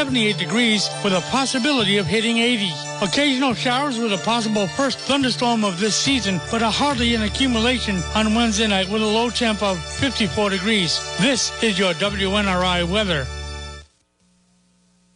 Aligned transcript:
78 0.00 0.38
degrees 0.38 0.88
with 1.04 1.12
a 1.12 1.20
possibility 1.30 1.98
of 1.98 2.06
hitting 2.06 2.38
80. 2.38 2.72
Occasional 3.02 3.52
showers 3.52 3.98
with 3.98 4.14
a 4.14 4.24
possible 4.24 4.66
first 4.66 4.98
thunderstorm 4.98 5.62
of 5.62 5.78
this 5.78 5.94
season, 5.94 6.40
but 6.50 6.62
a 6.62 6.70
hardly 6.70 7.14
an 7.14 7.20
accumulation 7.20 7.96
on 8.14 8.34
Wednesday 8.34 8.66
night 8.66 8.88
with 8.88 9.02
a 9.02 9.06
low 9.06 9.28
temp 9.28 9.62
of 9.62 9.78
54 9.96 10.48
degrees. 10.48 10.98
This 11.20 11.52
is 11.62 11.78
your 11.78 11.92
WNRI 11.92 12.90
weather. 12.90 13.26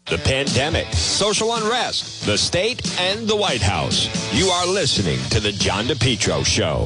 The 0.04 0.18
pandemic, 0.18 0.93
social 0.93 1.55
unrest, 1.55 2.27
the 2.27 2.37
state, 2.37 2.82
and 3.01 3.27
the 3.27 3.37
White 3.37 3.62
House. 3.62 4.11
You 4.35 4.48
are 4.48 4.66
listening 4.66 5.19
to 5.30 5.41
The 5.41 5.53
John 5.53 5.87
DePetro 5.87 6.45
Show. 6.45 6.85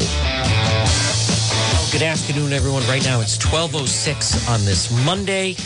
Good 1.91 2.07
afternoon, 2.07 2.53
everyone. 2.53 2.85
Right 2.87 3.03
now 3.03 3.21
it's 3.21 3.37
12.06 3.39 4.49
on 4.49 4.65
this 4.65 4.89
Monday. 5.05 5.57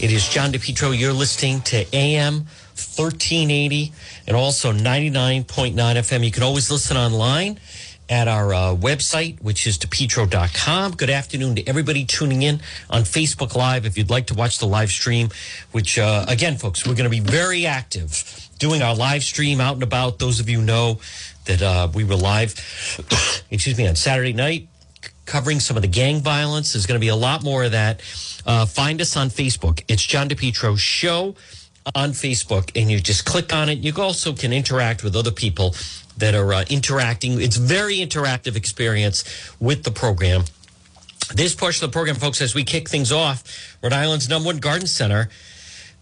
It 0.00 0.12
is 0.12 0.26
John 0.26 0.50
DePetro. 0.50 0.98
You're 0.98 1.12
listening 1.12 1.60
to 1.60 1.84
AM 1.94 2.46
1380 2.74 3.92
and 4.26 4.34
also 4.34 4.72
99.9 4.72 5.74
FM. 5.74 6.24
You 6.24 6.30
can 6.30 6.42
always 6.42 6.70
listen 6.70 6.96
online 6.96 7.60
at 8.08 8.26
our 8.26 8.54
uh, 8.54 8.74
website, 8.74 9.42
which 9.42 9.66
is 9.66 9.76
depetro.com. 9.76 10.92
Good 10.92 11.10
afternoon 11.10 11.56
to 11.56 11.68
everybody 11.68 12.06
tuning 12.06 12.40
in 12.40 12.62
on 12.88 13.02
Facebook 13.02 13.54
Live. 13.54 13.84
If 13.84 13.98
you'd 13.98 14.08
like 14.08 14.28
to 14.28 14.34
watch 14.34 14.58
the 14.58 14.66
live 14.66 14.90
stream, 14.90 15.28
which, 15.72 15.98
uh, 15.98 16.24
again, 16.28 16.56
folks, 16.56 16.86
we're 16.86 16.94
going 16.94 17.04
to 17.04 17.10
be 17.10 17.20
very 17.20 17.66
active 17.66 18.48
doing 18.58 18.80
our 18.80 18.96
live 18.96 19.22
stream 19.22 19.60
out 19.60 19.74
and 19.74 19.82
about. 19.82 20.18
Those 20.18 20.40
of 20.40 20.48
you 20.48 20.62
know 20.62 20.98
that 21.44 21.60
uh, 21.60 21.88
we 21.92 22.04
were 22.04 22.16
live, 22.16 22.54
excuse 23.50 23.76
me, 23.76 23.86
on 23.86 23.96
Saturday 23.96 24.32
night 24.32 24.66
covering 25.30 25.60
some 25.60 25.76
of 25.76 25.82
the 25.82 25.88
gang 25.88 26.20
violence. 26.20 26.72
There's 26.72 26.86
going 26.86 27.00
to 27.00 27.04
be 27.04 27.08
a 27.08 27.16
lot 27.16 27.44
more 27.44 27.62
of 27.62 27.70
that. 27.70 28.00
Uh, 28.44 28.66
find 28.66 29.00
us 29.00 29.16
on 29.16 29.28
Facebook. 29.28 29.84
It's 29.86 30.02
John 30.02 30.28
DePetro 30.28 30.76
Show 30.76 31.36
on 31.94 32.10
Facebook, 32.10 32.72
and 32.74 32.90
you 32.90 32.98
just 32.98 33.24
click 33.24 33.54
on 33.54 33.68
it. 33.68 33.78
You 33.78 33.92
also 33.96 34.32
can 34.32 34.52
interact 34.52 35.04
with 35.04 35.14
other 35.14 35.30
people 35.30 35.76
that 36.18 36.34
are 36.34 36.52
uh, 36.52 36.64
interacting. 36.68 37.40
It's 37.40 37.56
very 37.56 37.98
interactive 37.98 38.56
experience 38.56 39.22
with 39.60 39.84
the 39.84 39.92
program. 39.92 40.42
This 41.32 41.54
portion 41.54 41.84
of 41.84 41.92
the 41.92 41.94
program, 41.94 42.16
folks, 42.16 42.42
as 42.42 42.56
we 42.56 42.64
kick 42.64 42.88
things 42.88 43.12
off, 43.12 43.78
Rhode 43.82 43.92
Island's 43.92 44.28
number 44.28 44.46
one 44.46 44.58
garden 44.58 44.88
center, 44.88 45.28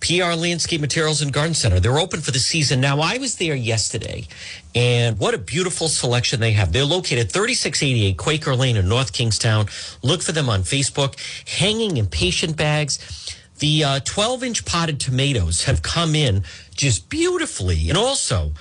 PR 0.00 0.34
Landscape 0.34 0.80
Materials 0.80 1.22
and 1.22 1.32
Garden 1.32 1.54
Center. 1.54 1.80
They're 1.80 1.98
open 1.98 2.20
for 2.20 2.30
the 2.30 2.38
season. 2.38 2.80
Now, 2.80 3.00
I 3.00 3.18
was 3.18 3.36
there 3.36 3.54
yesterday, 3.54 4.26
and 4.74 5.18
what 5.18 5.34
a 5.34 5.38
beautiful 5.38 5.88
selection 5.88 6.40
they 6.40 6.52
have. 6.52 6.72
They're 6.72 6.84
located 6.84 7.32
3688 7.32 8.16
Quaker 8.16 8.54
Lane 8.54 8.76
in 8.76 8.88
North 8.88 9.12
Kingstown. 9.12 9.66
Look 10.02 10.22
for 10.22 10.32
them 10.32 10.48
on 10.48 10.62
Facebook, 10.62 11.16
hanging 11.48 11.96
impatiens 11.96 12.54
bags. 12.54 13.34
The 13.58 14.00
12 14.04 14.42
uh, 14.42 14.46
inch 14.46 14.64
potted 14.64 15.00
tomatoes 15.00 15.64
have 15.64 15.82
come 15.82 16.14
in 16.14 16.44
just 16.74 17.08
beautifully. 17.08 17.88
And 17.88 17.98
also, 17.98 18.52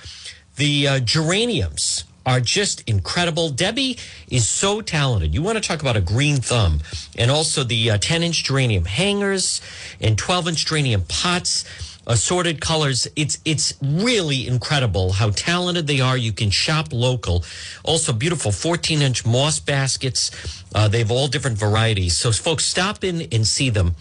the 0.56 0.88
uh, 0.88 0.98
geraniums 1.00 2.04
are 2.28 2.40
just 2.40 2.82
incredible. 2.86 3.48
Debbie 3.48 3.96
is 4.30 4.46
so 4.46 4.82
talented. 4.82 5.32
You 5.32 5.40
want 5.40 5.56
to 5.56 5.66
talk 5.66 5.80
about 5.80 5.96
a 5.96 6.02
green 6.02 6.36
thumb. 6.36 6.80
And 7.16 7.30
also 7.30 7.64
the 7.64 7.92
uh, 7.92 7.98
10 7.98 8.22
inch 8.22 8.44
geranium 8.44 8.84
hangers 8.84 9.62
and 9.98 10.18
12 10.18 10.48
inch 10.48 10.66
geranium 10.66 11.04
pots, 11.08 11.64
assorted 12.06 12.60
colors. 12.60 13.08
It's, 13.16 13.38
it's 13.46 13.72
really 13.82 14.46
incredible 14.46 15.12
how 15.12 15.30
talented 15.30 15.86
they 15.86 16.00
are. 16.00 16.18
You 16.18 16.32
can 16.34 16.50
shop 16.50 16.88
local. 16.92 17.44
Also, 17.82 18.12
beautiful 18.12 18.52
14 18.52 19.00
inch 19.00 19.24
moss 19.24 19.58
baskets. 19.58 20.30
Uh, 20.74 20.86
they 20.86 20.98
have 20.98 21.10
all 21.10 21.28
different 21.28 21.56
varieties. 21.56 22.18
So, 22.18 22.30
folks, 22.30 22.66
stop 22.66 23.04
in 23.04 23.22
and 23.32 23.46
see 23.46 23.70
them. 23.70 23.94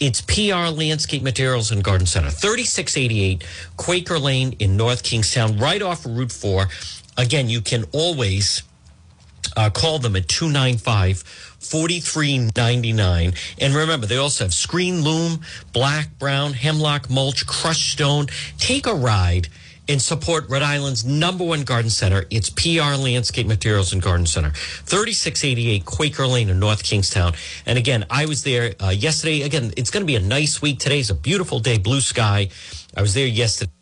It's 0.00 0.22
PR 0.22 0.72
Landscape 0.72 1.22
Materials 1.22 1.70
and 1.70 1.84
Garden 1.84 2.06
Center, 2.06 2.30
3688 2.30 3.44
Quaker 3.76 4.18
Lane 4.18 4.56
in 4.58 4.74
North 4.78 5.02
Kingstown, 5.02 5.58
right 5.58 5.82
off 5.82 6.06
Route 6.06 6.32
4 6.32 6.68
again, 7.16 7.48
you 7.48 7.60
can 7.60 7.84
always 7.92 8.62
uh, 9.56 9.70
call 9.70 9.98
them 9.98 10.16
at 10.16 10.28
295 10.28 11.18
4399. 11.64 13.32
And 13.58 13.74
remember, 13.74 14.06
they 14.06 14.18
also 14.18 14.44
have 14.44 14.54
screen 14.54 15.02
loam, 15.02 15.40
black, 15.72 16.18
brown, 16.18 16.52
hemlock, 16.52 17.08
mulch, 17.08 17.46
crushed 17.46 17.92
stone. 17.92 18.26
Take 18.58 18.86
a 18.86 18.94
ride 18.94 19.48
and 19.88 20.00
support 20.00 20.48
Rhode 20.48 20.62
Island's 20.62 21.04
number 21.04 21.44
one 21.44 21.62
garden 21.62 21.90
center. 21.90 22.24
It's 22.30 22.50
PR 22.50 22.96
Landscape 22.96 23.46
Materials 23.46 23.92
and 23.92 24.00
Garden 24.00 24.26
Center, 24.26 24.50
3688 24.50 25.84
Quaker 25.84 26.26
Lane 26.26 26.48
in 26.48 26.58
North 26.58 26.82
Kingstown. 26.82 27.34
And 27.66 27.78
again, 27.78 28.04
I 28.10 28.26
was 28.26 28.44
there 28.44 28.74
uh, 28.82 28.90
yesterday. 28.90 29.42
Again, 29.42 29.72
it's 29.76 29.90
going 29.90 30.02
to 30.02 30.06
be 30.06 30.16
a 30.16 30.20
nice 30.20 30.62
week. 30.62 30.78
Today's 30.78 31.10
a 31.10 31.14
beautiful 31.14 31.60
day, 31.60 31.78
blue 31.78 32.00
sky. 32.00 32.48
I 32.96 33.02
was 33.02 33.14
there 33.14 33.26
yesterday. 33.26 33.73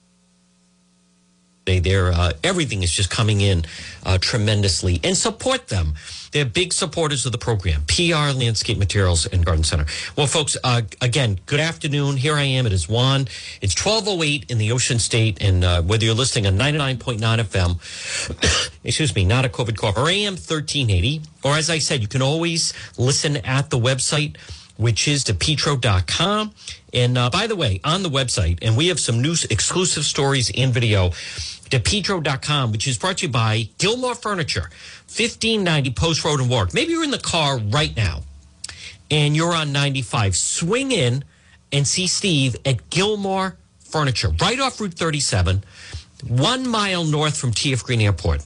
They, 1.65 1.79
they're 1.79 2.13
uh, 2.13 2.33
everything 2.43 2.83
is 2.83 2.91
just 2.91 3.11
coming 3.11 3.41
in 3.41 3.65
uh, 4.05 4.19
tremendously 4.19 5.01
and 5.05 5.17
support 5.17 5.69
them. 5.69 5.95
They're 6.33 6.45
big 6.47 6.73
supporters 6.73 7.27
of 7.27 7.33
the 7.33 7.39
program. 7.39 7.83
PR 7.87 8.37
Landscape 8.37 8.79
Materials 8.79 9.27
and 9.27 9.45
Garden 9.45 9.65
Center. 9.65 9.85
Well, 10.17 10.27
folks, 10.27 10.57
uh, 10.65 10.83
again, 11.01 11.39
good 11.47 11.61
afternoon. 11.61 12.17
Here 12.17 12.35
I 12.35 12.43
am. 12.43 12.67
It 12.67 12.73
is 12.73 12.89
Juan. 12.89 13.29
It's 13.61 13.75
twelve 13.75 14.09
oh 14.09 14.23
eight 14.23 14.51
in 14.51 14.59
the 14.59 14.73
Ocean 14.73 14.99
State, 14.99 15.43
and 15.43 15.63
uh, 15.63 15.83
whether 15.83 16.05
you're 16.05 16.15
listening 16.15 16.47
on 16.47 16.57
ninety 16.57 16.79
nine 16.79 16.99
point 16.99 17.21
nine 17.21 17.39
FM, 17.39 17.79
excuse 18.85 19.15
me, 19.15 19.25
not 19.25 19.45
a 19.45 19.49
COVID 19.49 19.77
cough, 19.77 19.97
or 19.97 20.09
AM 20.09 20.37
thirteen 20.37 20.91
eighty, 20.91 21.21
or 21.45 21.53
as 21.53 21.71
I 21.71 21.79
said, 21.79 22.01
you 22.01 22.09
can 22.09 22.23
always 22.23 22.73
listen 22.97 23.37
at 23.37 23.71
the 23.71 23.79
website 23.79 24.37
which 24.77 25.09
is 25.09 25.25
depetro.com. 25.25 26.53
And 26.93 27.17
uh, 27.17 27.31
by 27.31 27.47
the 27.47 27.57
way, 27.57 27.81
on 27.85 28.03
the 28.03 28.11
website, 28.11 28.59
and 28.63 28.77
we 28.77 28.89
have 28.89 29.01
some 29.01 29.23
new 29.23 29.35
exclusive 29.51 30.05
stories 30.05 30.51
in 30.51 30.73
video, 30.73 31.11
depetro.com, 31.71 32.73
which 32.73 32.87
is 32.87 32.99
brought 32.99 33.19
to 33.19 33.27
you 33.27 33.33
by 33.33 33.69
Gilmore 33.79 34.15
Furniture, 34.15 34.71
1590 35.09 35.91
Post 35.93 36.25
Road 36.25 36.41
in 36.41 36.49
Warwick. 36.49 36.75
Maybe 36.75 36.93
you're 36.93 37.05
in 37.05 37.11
the 37.11 37.19
car 37.19 37.59
right 37.59 37.97
now 37.97 38.23
and 39.11 39.37
you're 39.37 39.55
on 39.55 39.73
95. 39.73 40.35
Swing 40.37 40.91
in 40.91 41.25
and 41.71 41.87
see 41.87 42.07
Steve 42.07 42.57
at 42.65 42.91
Gilmore 42.91 43.57
Furniture, 43.81 44.31
right 44.41 44.59
off 44.59 44.81
Route 44.81 44.95
37, 44.95 45.63
one 46.27 46.67
mile 46.67 47.05
north 47.05 47.37
from 47.37 47.53
TF 47.53 47.85
Green 47.85 48.01
Airport. 48.01 48.45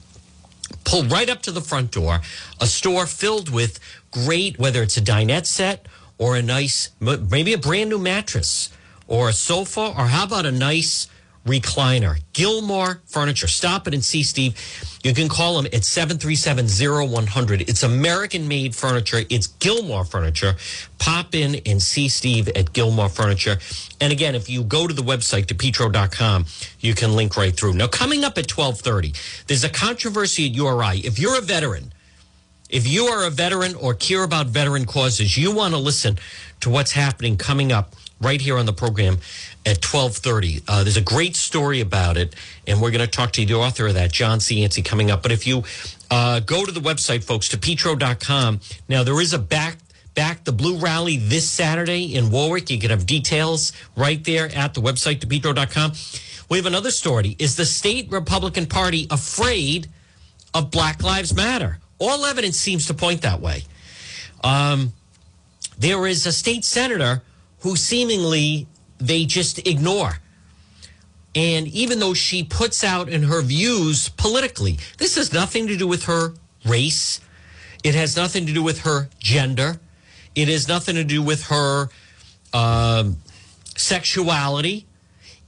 Pull 0.83 1.05
right 1.05 1.29
up 1.29 1.41
to 1.43 1.51
the 1.51 1.61
front 1.61 1.91
door, 1.91 2.19
a 2.59 2.67
store 2.67 3.05
filled 3.05 3.49
with 3.49 3.79
great, 4.11 4.59
whether 4.59 4.81
it's 4.83 4.97
a 4.97 5.01
dinette 5.01 5.45
set 5.45 5.85
or 6.17 6.35
a 6.35 6.41
nice, 6.41 6.89
maybe 6.99 7.53
a 7.53 7.57
brand 7.57 7.89
new 7.89 7.99
mattress 7.99 8.69
or 9.07 9.29
a 9.29 9.33
sofa, 9.33 9.93
or 9.97 10.05
how 10.05 10.25
about 10.25 10.45
a 10.45 10.51
nice 10.51 11.07
recliner? 11.45 12.19
Gilmore 12.33 13.01
Furniture. 13.05 13.47
Stop 13.47 13.87
it 13.87 13.93
and 13.93 14.03
see 14.03 14.23
Steve. 14.23 14.55
You 15.03 15.13
can 15.13 15.29
call 15.29 15.57
him 15.57 15.67
at 15.67 15.83
737-0100. 15.83 17.69
It's 17.69 17.83
American 17.83 18.47
made 18.47 18.75
furniture. 18.75 19.21
It's 19.29 19.47
Gilmore 19.47 20.03
Furniture. 20.03 20.55
Pop 20.99 21.33
in 21.33 21.61
and 21.65 21.81
see 21.81 22.09
Steve 22.09 22.49
at 22.49 22.73
Gilmore 22.73 23.07
Furniture. 23.07 23.59
And 24.01 24.11
again, 24.11 24.35
if 24.35 24.49
you 24.49 24.63
go 24.63 24.87
to 24.87 24.93
the 24.93 25.01
website, 25.01 25.45
depetro.com, 25.45 26.45
you 26.81 26.93
can 26.93 27.15
link 27.15 27.37
right 27.37 27.55
through. 27.55 27.73
Now, 27.73 27.87
coming 27.87 28.25
up 28.25 28.37
at 28.37 28.51
1230, 28.51 29.13
there's 29.47 29.63
a 29.63 29.69
controversy 29.69 30.47
at 30.47 30.55
URI. 30.55 30.99
If 31.05 31.17
you're 31.17 31.37
a 31.37 31.41
veteran, 31.41 31.93
if 32.69 32.87
you 32.87 33.05
are 33.05 33.25
a 33.25 33.29
veteran 33.29 33.75
or 33.75 33.93
care 33.93 34.23
about 34.23 34.47
veteran 34.47 34.85
causes, 34.85 35.37
you 35.37 35.53
want 35.53 35.73
to 35.73 35.79
listen 35.79 36.17
to 36.61 36.69
what's 36.69 36.91
happening 36.91 37.37
coming 37.37 37.71
up 37.71 37.95
right 38.19 38.41
here 38.41 38.57
on 38.57 38.65
the 38.65 38.73
program 38.73 39.17
at 39.65 39.83
1230. 39.83 40.61
Uh, 40.67 40.83
there's 40.83 40.97
a 40.97 41.01
great 41.01 41.35
story 41.35 41.81
about 41.81 42.17
it, 42.17 42.35
and 42.65 42.81
we're 42.81 42.91
going 42.91 43.05
to 43.05 43.07
talk 43.07 43.31
to 43.33 43.45
the 43.45 43.53
author 43.53 43.87
of 43.87 43.93
that, 43.93 44.11
John 44.11 44.39
Cianci, 44.39 44.83
coming 44.83 45.11
up. 45.11 45.21
But 45.21 45.31
if 45.31 45.45
you 45.45 45.63
uh, 46.09 46.39
go 46.39 46.65
to 46.65 46.71
the 46.71 46.79
website, 46.79 47.23
folks, 47.23 47.49
depetro.com, 47.49 48.59
now 48.89 49.03
there 49.03 49.19
is 49.21 49.33
a 49.33 49.39
back 49.39 49.77
back 50.15 50.43
the 50.45 50.51
blue 50.51 50.77
rally 50.77 51.17
this 51.17 51.47
Saturday 51.47 52.15
in 52.15 52.31
Warwick. 52.31 52.71
You 52.71 52.79
can 52.79 52.89
have 52.89 53.05
details 53.05 53.71
right 53.95 54.23
there 54.23 54.49
at 54.55 54.73
the 54.73 54.81
website, 54.81 55.19
depetro.com. 55.19 55.91
We 56.49 56.57
have 56.57 56.65
another 56.65 56.89
story. 56.89 57.35
Is 57.37 57.55
the 57.55 57.65
state 57.65 58.11
Republican 58.11 58.65
Party 58.65 59.05
afraid 59.11 59.87
of 60.55 60.71
Black 60.71 61.03
Lives 61.03 61.35
Matter? 61.35 61.77
All 61.99 62.25
evidence 62.25 62.57
seems 62.57 62.85
to 62.87 62.93
point 62.93 63.21
that 63.21 63.41
way. 63.41 63.63
Um, 64.43 64.93
there 65.77 66.05
is 66.07 66.25
a 66.25 66.31
state 66.31 66.63
senator 66.63 67.23
who 67.59 67.75
seemingly 67.75 68.67
they 68.99 69.25
just 69.25 69.67
ignore. 69.67 70.19
And 71.35 71.67
even 71.67 71.99
though 71.99 72.13
she 72.13 72.43
puts 72.43 72.83
out 72.83 73.09
in 73.09 73.23
her 73.23 73.41
views 73.41 74.09
politically, 74.09 74.79
this 74.97 75.15
has 75.15 75.31
nothing 75.33 75.67
to 75.67 75.77
do 75.77 75.87
with 75.87 76.05
her 76.05 76.33
race. 76.65 77.21
It 77.83 77.93
has 77.95 78.15
nothing 78.17 78.47
to 78.47 78.53
do 78.53 78.63
with 78.63 78.81
her 78.81 79.09
gender. 79.19 79.79
It 80.33 80.47
has 80.47 80.67
nothing 80.67 80.95
to 80.95 81.03
do 81.03 81.21
with 81.21 81.43
her 81.47 81.89
um, 82.53 83.17
sexuality. 83.75 84.85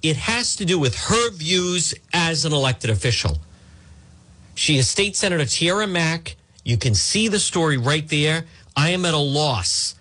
It 0.02 0.16
has 0.16 0.56
to 0.58 0.66
do 0.66 0.80
with 0.80 0.96
her 0.96 1.32
views 1.32 1.94
as 2.14 2.46
an 2.46 2.54
elected 2.54 2.90
official. 2.90 3.40
She 4.56 4.78
is 4.78 4.90
State 4.90 5.16
Senator 5.16 5.46
Tiara 5.46 5.88
Mack. 5.88 6.36
You 6.64 6.78
can 6.78 6.96
see 6.96 7.28
the 7.28 7.40
story 7.40 7.78
right 7.78 8.08
there. 8.08 8.46
I 8.76 8.90
am 8.90 9.06
at 9.06 9.14
a 9.14 9.18
loss 9.18 9.96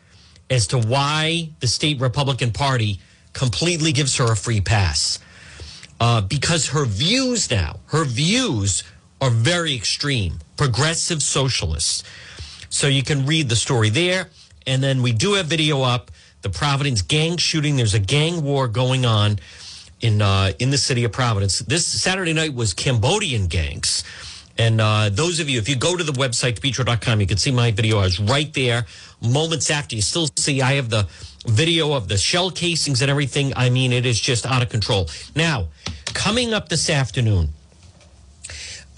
as 0.50 0.66
to 0.68 0.78
why 0.78 1.50
the 1.60 1.66
state 1.66 2.00
Republican 2.00 2.52
Party 2.52 3.00
completely 3.32 3.92
gives 3.92 4.16
her 4.16 4.32
a 4.32 4.36
free 4.36 4.60
pass 4.60 5.18
uh, 6.00 6.20
because 6.20 6.68
her 6.68 6.84
views 6.84 7.50
now, 7.50 7.80
her 7.86 8.04
views 8.04 8.84
are 9.20 9.30
very 9.30 9.74
extreme, 9.74 10.38
progressive 10.56 11.22
socialists. 11.22 12.04
So 12.70 12.86
you 12.86 13.02
can 13.02 13.26
read 13.26 13.48
the 13.48 13.56
story 13.56 13.90
there. 13.90 14.30
And 14.66 14.82
then 14.82 15.02
we 15.02 15.12
do 15.12 15.34
have 15.34 15.46
video 15.46 15.82
up 15.82 16.10
the 16.42 16.50
Providence 16.50 17.02
gang 17.02 17.36
shooting. 17.36 17.76
There's 17.76 17.94
a 17.94 17.98
gang 17.98 18.42
war 18.42 18.68
going 18.68 19.06
on 19.06 19.38
in 20.00 20.22
uh, 20.22 20.52
in 20.58 20.70
the 20.70 20.78
city 20.78 21.04
of 21.04 21.12
Providence. 21.12 21.58
This 21.60 21.86
Saturday 21.86 22.32
night 22.32 22.54
was 22.54 22.74
Cambodian 22.74 23.46
gangs. 23.46 24.04
And 24.58 24.80
uh, 24.80 25.08
those 25.10 25.38
of 25.38 25.48
you, 25.48 25.58
if 25.58 25.68
you 25.68 25.76
go 25.76 25.96
to 25.96 26.02
the 26.02 26.12
website, 26.12 26.58
depetro.com, 26.58 27.20
you 27.20 27.26
can 27.26 27.36
see 27.36 27.52
my 27.52 27.70
video. 27.70 27.98
I 27.98 28.02
was 28.02 28.18
right 28.18 28.52
there 28.54 28.86
moments 29.22 29.70
after. 29.70 29.94
You 29.94 30.02
still 30.02 30.28
see 30.36 30.60
I 30.60 30.72
have 30.74 30.90
the 30.90 31.06
video 31.46 31.92
of 31.92 32.08
the 32.08 32.18
shell 32.18 32.50
casings 32.50 33.00
and 33.00 33.10
everything. 33.10 33.52
I 33.54 33.70
mean, 33.70 33.92
it 33.92 34.04
is 34.04 34.18
just 34.18 34.44
out 34.44 34.62
of 34.62 34.68
control. 34.68 35.08
Now, 35.36 35.68
coming 36.06 36.52
up 36.52 36.68
this 36.68 36.90
afternoon, 36.90 37.50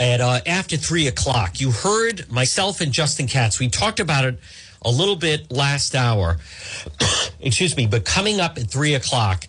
at 0.01 0.21
uh, 0.23 0.41
after 0.47 0.77
three 0.77 1.07
o'clock. 1.07 1.61
You 1.61 1.71
heard 1.71 2.29
myself 2.33 2.81
and 2.81 2.91
Justin 2.91 3.27
Katz. 3.27 3.61
We 3.61 3.69
talked 3.69 4.01
about 4.01 4.25
it 4.25 4.39
a 4.83 4.91
little 4.91 5.15
bit 5.15 5.53
last 5.53 5.95
hour. 5.95 6.39
Excuse 7.41 7.77
me, 7.77 7.87
but 7.87 8.05
coming 8.05 8.41
up 8.41 8.57
at 8.57 8.69
three 8.69 8.95
o'clock 8.95 9.47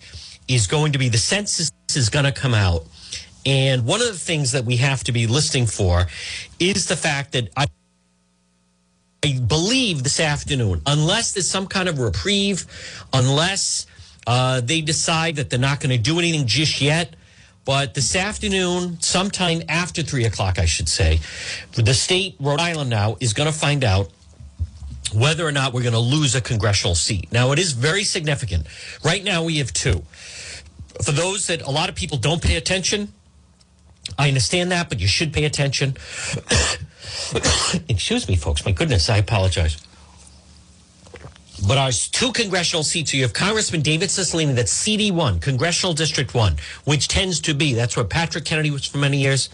is 0.48 0.68
going 0.68 0.92
to 0.92 0.98
be 0.98 1.08
the 1.08 1.18
census 1.18 1.72
is 1.96 2.10
going 2.10 2.26
to 2.26 2.34
come 2.34 2.54
out. 2.54 2.86
And 3.46 3.86
one 3.86 4.02
of 4.02 4.08
the 4.08 4.18
things 4.18 4.52
that 4.52 4.66
we 4.66 4.78
have 4.78 5.04
to 5.06 5.12
be 5.12 5.28
listening 5.28 5.66
for 5.66 6.08
is 6.60 6.88
the 6.88 6.96
fact 6.96 7.32
that 7.32 7.50
I, 7.58 7.66
I 9.24 9.40
believe 9.40 10.04
this 10.04 10.20
afternoon, 10.20 10.82
unless 10.86 11.34
there's 11.34 11.50
some 11.50 11.68
kind 11.68 11.90
of 11.90 12.00
reprieve, 12.00 12.66
unless 13.14 13.88
uh, 14.28 14.62
they 14.62 14.82
decide 14.82 15.38
that 15.38 15.50
they're 15.50 15.60
not 15.60 15.80
going 15.80 15.90
to 15.90 15.98
do 15.98 16.20
anything 16.20 16.46
just 16.46 16.82
yet, 16.82 17.16
but 17.66 17.94
this 17.94 18.16
afternoon, 18.16 19.00
sometime 19.02 19.62
after 19.70 20.02
three 20.02 20.26
o'clock, 20.26 20.58
I 20.58 20.66
should 20.66 20.90
say, 20.90 21.20
the 21.74 21.94
state, 21.94 22.36
Rhode 22.40 22.60
Island 22.60 22.90
now, 22.90 23.18
is 23.20 23.34
going 23.34 23.52
to 23.52 23.58
find 23.58 23.84
out 23.84 24.10
whether 25.14 25.46
or 25.46 25.52
not 25.52 25.74
we're 25.74 25.84
going 25.84 25.94
to 25.94 26.00
lose 26.00 26.36
a 26.36 26.42
congressional 26.42 26.96
seat. 26.96 27.32
Now, 27.32 27.52
it 27.52 27.60
is 27.60 27.74
very 27.74 28.04
significant. 28.04 28.66
Right 29.04 29.24
now, 29.24 29.44
we 29.44 29.58
have 29.58 29.74
two. 29.74 30.04
For 31.04 31.12
those 31.12 31.48
that 31.48 31.62
a 31.62 31.70
lot 31.70 31.90
of 31.90 31.96
people 31.96 32.18
don't 32.18 32.42
pay 32.42 32.56
attention, 32.56 33.12
I 34.18 34.28
understand 34.28 34.72
that, 34.72 34.90
but 34.90 35.00
you 35.00 35.08
should 35.08 35.34
pay 35.34 35.46
attention. 35.46 35.96
Excuse 37.90 38.28
me, 38.28 38.36
folks. 38.36 38.66
My 38.66 38.72
goodness, 38.72 39.10
I 39.10 39.18
apologize. 39.18 39.78
But 41.68 41.78
our 41.78 41.92
two 41.92 42.32
congressional 42.32 42.84
seats, 42.84 43.14
you 43.14 43.22
have 43.22 43.34
Congressman 43.34 43.82
David 43.82 44.10
Cicilline, 44.10 44.56
that's 44.56 44.74
CD1, 44.74 45.42
Congressional 45.42 45.94
District 45.94 46.34
1, 46.34 46.56
which 46.86 47.08
tends 47.08 47.40
to 47.42 47.54
be, 47.54 47.74
that's 47.74 47.96
where 47.96 48.06
Patrick 48.06 48.46
Kennedy 48.46 48.72
was 48.72 48.86
for 48.86 48.98
many 48.98 49.18
years. 49.18 49.50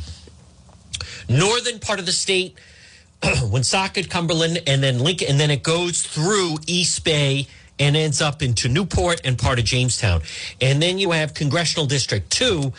Northern 1.28 1.80
part 1.80 2.00
of 2.00 2.06
the 2.06 2.14
state, 2.14 2.58
Woonsocket, 3.44 4.10
Cumberland, 4.10 4.64
and 4.68 4.82
then 4.82 5.00
Lincoln, 5.00 5.28
and 5.30 5.40
then 5.40 5.52
it 5.52 5.64
goes 5.64 6.02
through 6.02 6.58
East 6.66 7.04
Bay 7.04 7.48
and 7.78 7.96
ends 7.98 8.22
up 8.22 8.42
into 8.42 8.70
Newport 8.70 9.22
and 9.26 9.38
part 9.38 9.60
of 9.60 9.66
Jamestown. 9.66 10.22
And 10.62 10.82
then 10.82 10.98
you 10.98 11.12
have 11.12 11.34
Congressional 11.34 11.86
District 11.86 12.30
2, 12.32 12.72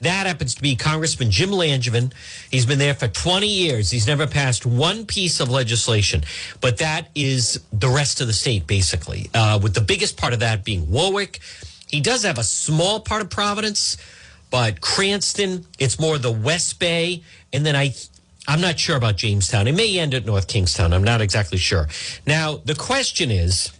that 0.00 0.26
happens 0.26 0.54
to 0.56 0.62
be 0.62 0.76
Congressman 0.76 1.30
Jim 1.30 1.50
Langevin. 1.50 2.12
He's 2.50 2.66
been 2.66 2.78
there 2.78 2.94
for 2.94 3.08
20 3.08 3.46
years. 3.46 3.90
He's 3.90 4.06
never 4.06 4.26
passed 4.26 4.66
one 4.66 5.06
piece 5.06 5.40
of 5.40 5.48
legislation, 5.50 6.24
but 6.60 6.78
that 6.78 7.08
is 7.14 7.60
the 7.72 7.88
rest 7.88 8.20
of 8.20 8.26
the 8.26 8.32
state, 8.32 8.66
basically, 8.66 9.30
uh, 9.34 9.58
with 9.62 9.74
the 9.74 9.80
biggest 9.80 10.16
part 10.16 10.32
of 10.32 10.40
that 10.40 10.64
being 10.64 10.90
Warwick. 10.90 11.40
He 11.88 12.00
does 12.00 12.24
have 12.24 12.38
a 12.38 12.44
small 12.44 13.00
part 13.00 13.22
of 13.22 13.30
Providence, 13.30 13.96
but 14.50 14.80
Cranston, 14.80 15.66
it's 15.78 15.98
more 15.98 16.18
the 16.18 16.32
West 16.32 16.78
Bay. 16.78 17.22
And 17.52 17.64
then 17.64 17.76
I, 17.76 17.94
I'm 18.48 18.60
not 18.60 18.78
sure 18.78 18.96
about 18.96 19.16
Jamestown. 19.16 19.68
It 19.68 19.74
may 19.74 19.98
end 19.98 20.12
at 20.12 20.26
North 20.26 20.48
Kingstown. 20.48 20.92
I'm 20.92 21.04
not 21.04 21.20
exactly 21.20 21.58
sure. 21.58 21.88
Now, 22.26 22.56
the 22.56 22.74
question 22.74 23.30
is 23.30 23.72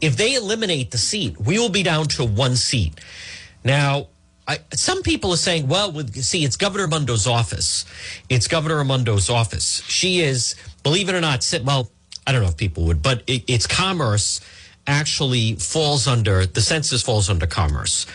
if 0.00 0.16
they 0.16 0.34
eliminate 0.34 0.90
the 0.90 0.98
seat, 0.98 1.40
we 1.40 1.58
will 1.58 1.68
be 1.68 1.82
down 1.82 2.06
to 2.08 2.24
one 2.24 2.56
seat. 2.56 3.00
Now, 3.64 4.08
I, 4.50 4.58
some 4.74 5.02
people 5.02 5.32
are 5.32 5.36
saying, 5.36 5.68
well, 5.68 5.92
with, 5.92 6.12
see, 6.24 6.44
it's 6.44 6.56
Governor 6.56 6.88
Mundo's 6.88 7.28
office. 7.28 7.84
It's 8.28 8.48
Governor 8.48 8.82
Mundo's 8.82 9.30
office. 9.30 9.80
She 9.86 10.22
is, 10.22 10.56
believe 10.82 11.08
it 11.08 11.14
or 11.14 11.20
not, 11.20 11.44
sit, 11.44 11.64
well, 11.64 11.88
I 12.26 12.32
don't 12.32 12.42
know 12.42 12.48
if 12.48 12.56
people 12.56 12.84
would, 12.86 13.00
but 13.00 13.22
it, 13.28 13.44
it's 13.46 13.68
commerce 13.68 14.40
actually 14.88 15.54
falls 15.54 16.08
under 16.08 16.46
the 16.46 16.60
census 16.60 17.00
falls 17.00 17.30
under 17.30 17.46
commerce. 17.46 18.06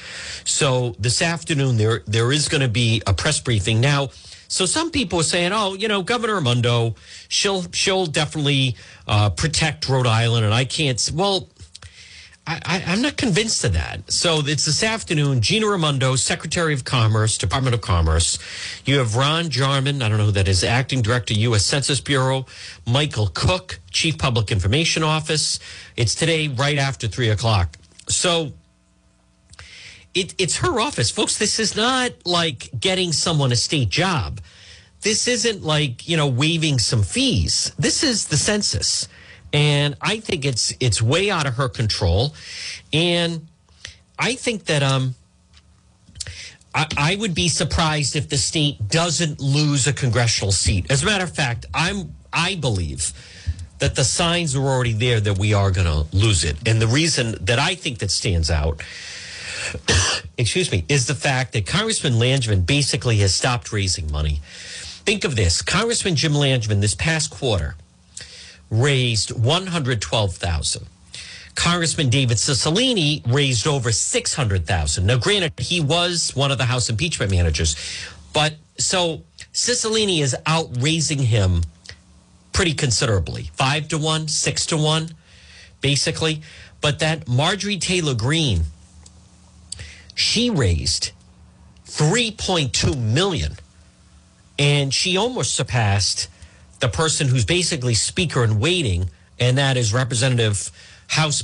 So 0.43 0.95
this 0.99 1.21
afternoon 1.21 1.77
there 1.77 2.01
there 2.05 2.31
is 2.33 2.49
going 2.49 2.61
to 2.61 2.67
be 2.67 3.01
a 3.07 3.13
press 3.13 3.39
briefing 3.39 3.79
now. 3.79 4.09
So 4.47 4.65
some 4.65 4.91
people 4.91 5.19
are 5.19 5.23
saying, 5.23 5.53
"Oh, 5.53 5.73
you 5.75 5.87
know, 5.87 6.01
Governor 6.01 6.35
Raimondo, 6.35 6.95
she'll 7.29 7.63
she'll 7.71 8.07
definitely 8.07 8.75
uh, 9.07 9.29
protect 9.29 9.87
Rhode 9.87 10.07
Island," 10.07 10.43
and 10.43 10.53
I 10.53 10.65
can't. 10.65 10.99
Well, 11.13 11.47
I, 12.47 12.83
am 12.85 13.01
not 13.01 13.17
convinced 13.17 13.63
of 13.63 13.73
that. 13.73 14.11
So 14.11 14.41
it's 14.45 14.65
this 14.65 14.83
afternoon. 14.83 15.41
Gina 15.41 15.65
Raimondo, 15.67 16.15
Secretary 16.15 16.75
of 16.75 16.83
Commerce, 16.83 17.39
Department 17.39 17.73
of 17.73 17.81
Commerce. 17.81 18.37
You 18.85 18.99
have 18.99 19.15
Ron 19.15 19.45
Jarmin, 19.45 20.03
I 20.03 20.09
don't 20.09 20.19
know 20.19 20.25
who 20.25 20.31
that 20.31 20.47
is, 20.47 20.63
Acting 20.63 21.01
Director, 21.01 21.33
U.S. 21.33 21.65
Census 21.65 21.99
Bureau. 21.99 22.45
Michael 22.85 23.27
Cook, 23.33 23.79
Chief 23.89 24.17
Public 24.17 24.51
Information 24.51 25.01
Office. 25.01 25.59
It's 25.95 26.13
today, 26.13 26.47
right 26.47 26.77
after 26.77 27.07
three 27.07 27.29
o'clock. 27.29 27.77
So 28.07 28.53
it, 30.13 30.35
it's 30.37 30.57
her 30.57 30.79
office, 30.79 31.09
folks. 31.09 31.39
This 31.39 31.59
is 31.59 31.75
not 31.75 32.11
like 32.25 32.69
getting 32.79 33.11
someone 33.11 33.51
a 33.51 33.55
state 33.55 33.89
job. 33.89 34.39
This 35.01 35.27
isn't 35.27 35.63
like 35.63 36.07
you 36.07 36.15
know 36.15 36.27
waiving 36.27 36.77
some 36.77 37.01
fees. 37.01 37.71
This 37.77 38.03
is 38.03 38.27
the 38.27 38.37
census 38.37 39.07
and 39.55 39.95
I 40.01 40.19
think 40.19 40.43
it's 40.43 40.73
it's 40.81 41.01
way 41.01 41.31
out 41.31 41.47
of 41.47 41.53
her 41.55 41.69
control. 41.69 42.35
And 42.91 43.47
I 44.19 44.35
think 44.35 44.65
that 44.65 44.83
um, 44.83 45.15
I, 46.73 46.87
I 46.97 47.15
would 47.15 47.33
be 47.33 47.47
surprised 47.47 48.17
if 48.17 48.27
the 48.27 48.37
state 48.37 48.89
doesn't 48.89 49.39
lose 49.39 49.87
a 49.87 49.93
congressional 49.93 50.51
seat. 50.51 50.91
As 50.91 51.03
a 51.03 51.05
matter 51.05 51.23
of 51.23 51.33
fact, 51.33 51.67
I'm 51.73 52.13
I 52.33 52.55
believe 52.55 53.13
that 53.79 53.95
the 53.95 54.03
signs 54.03 54.57
are 54.57 54.61
already 54.61 54.91
there 54.91 55.21
that 55.21 55.37
we 55.37 55.53
are 55.53 55.71
going 55.71 55.87
to 55.87 56.15
lose 56.15 56.43
it. 56.43 56.57
And 56.67 56.81
the 56.81 56.87
reason 56.87 57.37
that 57.41 57.59
I 57.59 57.75
think 57.75 57.99
that 57.99 58.11
stands 58.11 58.51
out, 58.51 58.81
excuse 60.37 60.69
me, 60.69 60.83
is 60.89 61.07
the 61.07 61.15
fact 61.15 61.53
that 61.53 61.65
Congressman 61.65 62.13
Langevin 62.13 62.65
basically 62.65 63.17
has 63.17 63.33
stopped 63.33 63.71
raising 63.71 64.11
money. 64.11 64.41
Think 65.05 65.23
of 65.23 65.37
this 65.37 65.61
Congressman 65.61 66.15
Jim 66.15 66.33
Langevin 66.33 66.81
this 66.81 66.95
past 66.95 67.31
quarter 67.31 67.75
raised 68.69 69.31
112,000. 69.31 70.87
Congressman 71.55 72.09
David 72.09 72.37
Cicilline 72.37 73.21
raised 73.31 73.65
over 73.65 73.91
600,000. 73.91 75.05
Now, 75.05 75.17
granted, 75.17 75.53
he 75.57 75.79
was 75.79 76.35
one 76.35 76.51
of 76.51 76.57
the 76.57 76.65
House 76.65 76.89
impeachment 76.89 77.31
managers, 77.31 77.75
but 78.33 78.55
so 78.77 79.23
Cicilline 79.53 80.19
is 80.19 80.35
out 80.45 80.69
raising 80.79 81.19
him 81.19 81.61
pretty 82.51 82.73
considerably 82.73 83.49
five 83.53 83.87
to 83.89 83.97
one, 83.97 84.27
six 84.27 84.65
to 84.67 84.77
one, 84.77 85.09
basically. 85.81 86.41
But 86.81 86.99
that 86.99 87.27
Marjorie 87.27 87.77
Taylor 87.77 88.13
Greene, 88.13 88.63
she 90.13 90.49
raised 90.49 91.11
3.2 91.85 92.97
million 92.97 93.53
and 94.59 94.93
she 94.93 95.17
almost 95.17 95.53
surpassed 95.53 96.27
the 96.79 96.89
person 96.89 97.27
who's 97.27 97.45
basically 97.45 97.93
speaker 97.93 98.43
in 98.43 98.59
waiting, 98.59 99.09
and 99.39 99.57
that 99.57 99.77
is 99.77 99.93
Representative 99.93 100.71
House 101.07 101.43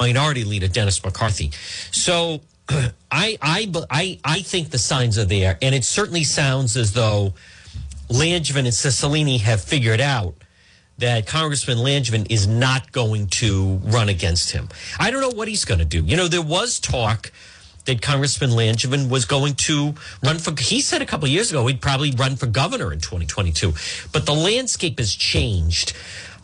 Minority 0.00 0.44
Leader 0.44 0.68
Dennis 0.68 1.02
McCarthy. 1.04 1.50
So 1.90 2.40
I, 2.68 3.38
I, 3.40 3.72
I, 3.90 4.18
I 4.24 4.40
think 4.40 4.70
the 4.70 4.78
signs 4.78 5.18
are 5.18 5.24
there, 5.24 5.58
and 5.62 5.74
it 5.74 5.84
certainly 5.84 6.24
sounds 6.24 6.76
as 6.76 6.92
though 6.92 7.34
Langevin 8.08 8.58
and 8.58 8.68
Cicilline 8.68 9.40
have 9.40 9.60
figured 9.62 10.00
out 10.00 10.34
that 10.98 11.26
Congressman 11.26 11.78
Langevin 11.78 12.26
is 12.30 12.46
not 12.46 12.90
going 12.92 13.28
to 13.28 13.76
run 13.84 14.08
against 14.08 14.50
him. 14.50 14.68
I 14.98 15.10
don't 15.10 15.20
know 15.20 15.36
what 15.36 15.48
he's 15.48 15.64
going 15.64 15.78
to 15.78 15.84
do. 15.84 16.02
You 16.02 16.16
know, 16.16 16.26
there 16.28 16.42
was 16.42 16.80
talk 16.80 17.30
that 17.88 18.02
Congressman 18.02 18.50
Langevin 18.50 19.08
was 19.08 19.24
going 19.24 19.54
to 19.54 19.94
run 20.22 20.38
for. 20.38 20.54
He 20.60 20.80
said 20.82 21.00
a 21.00 21.06
couple 21.06 21.26
years 21.26 21.50
ago 21.50 21.66
he'd 21.66 21.80
probably 21.80 22.12
run 22.12 22.36
for 22.36 22.46
governor 22.46 22.92
in 22.92 23.00
2022, 23.00 23.72
but 24.12 24.26
the 24.26 24.34
landscape 24.34 24.98
has 24.98 25.14
changed. 25.14 25.94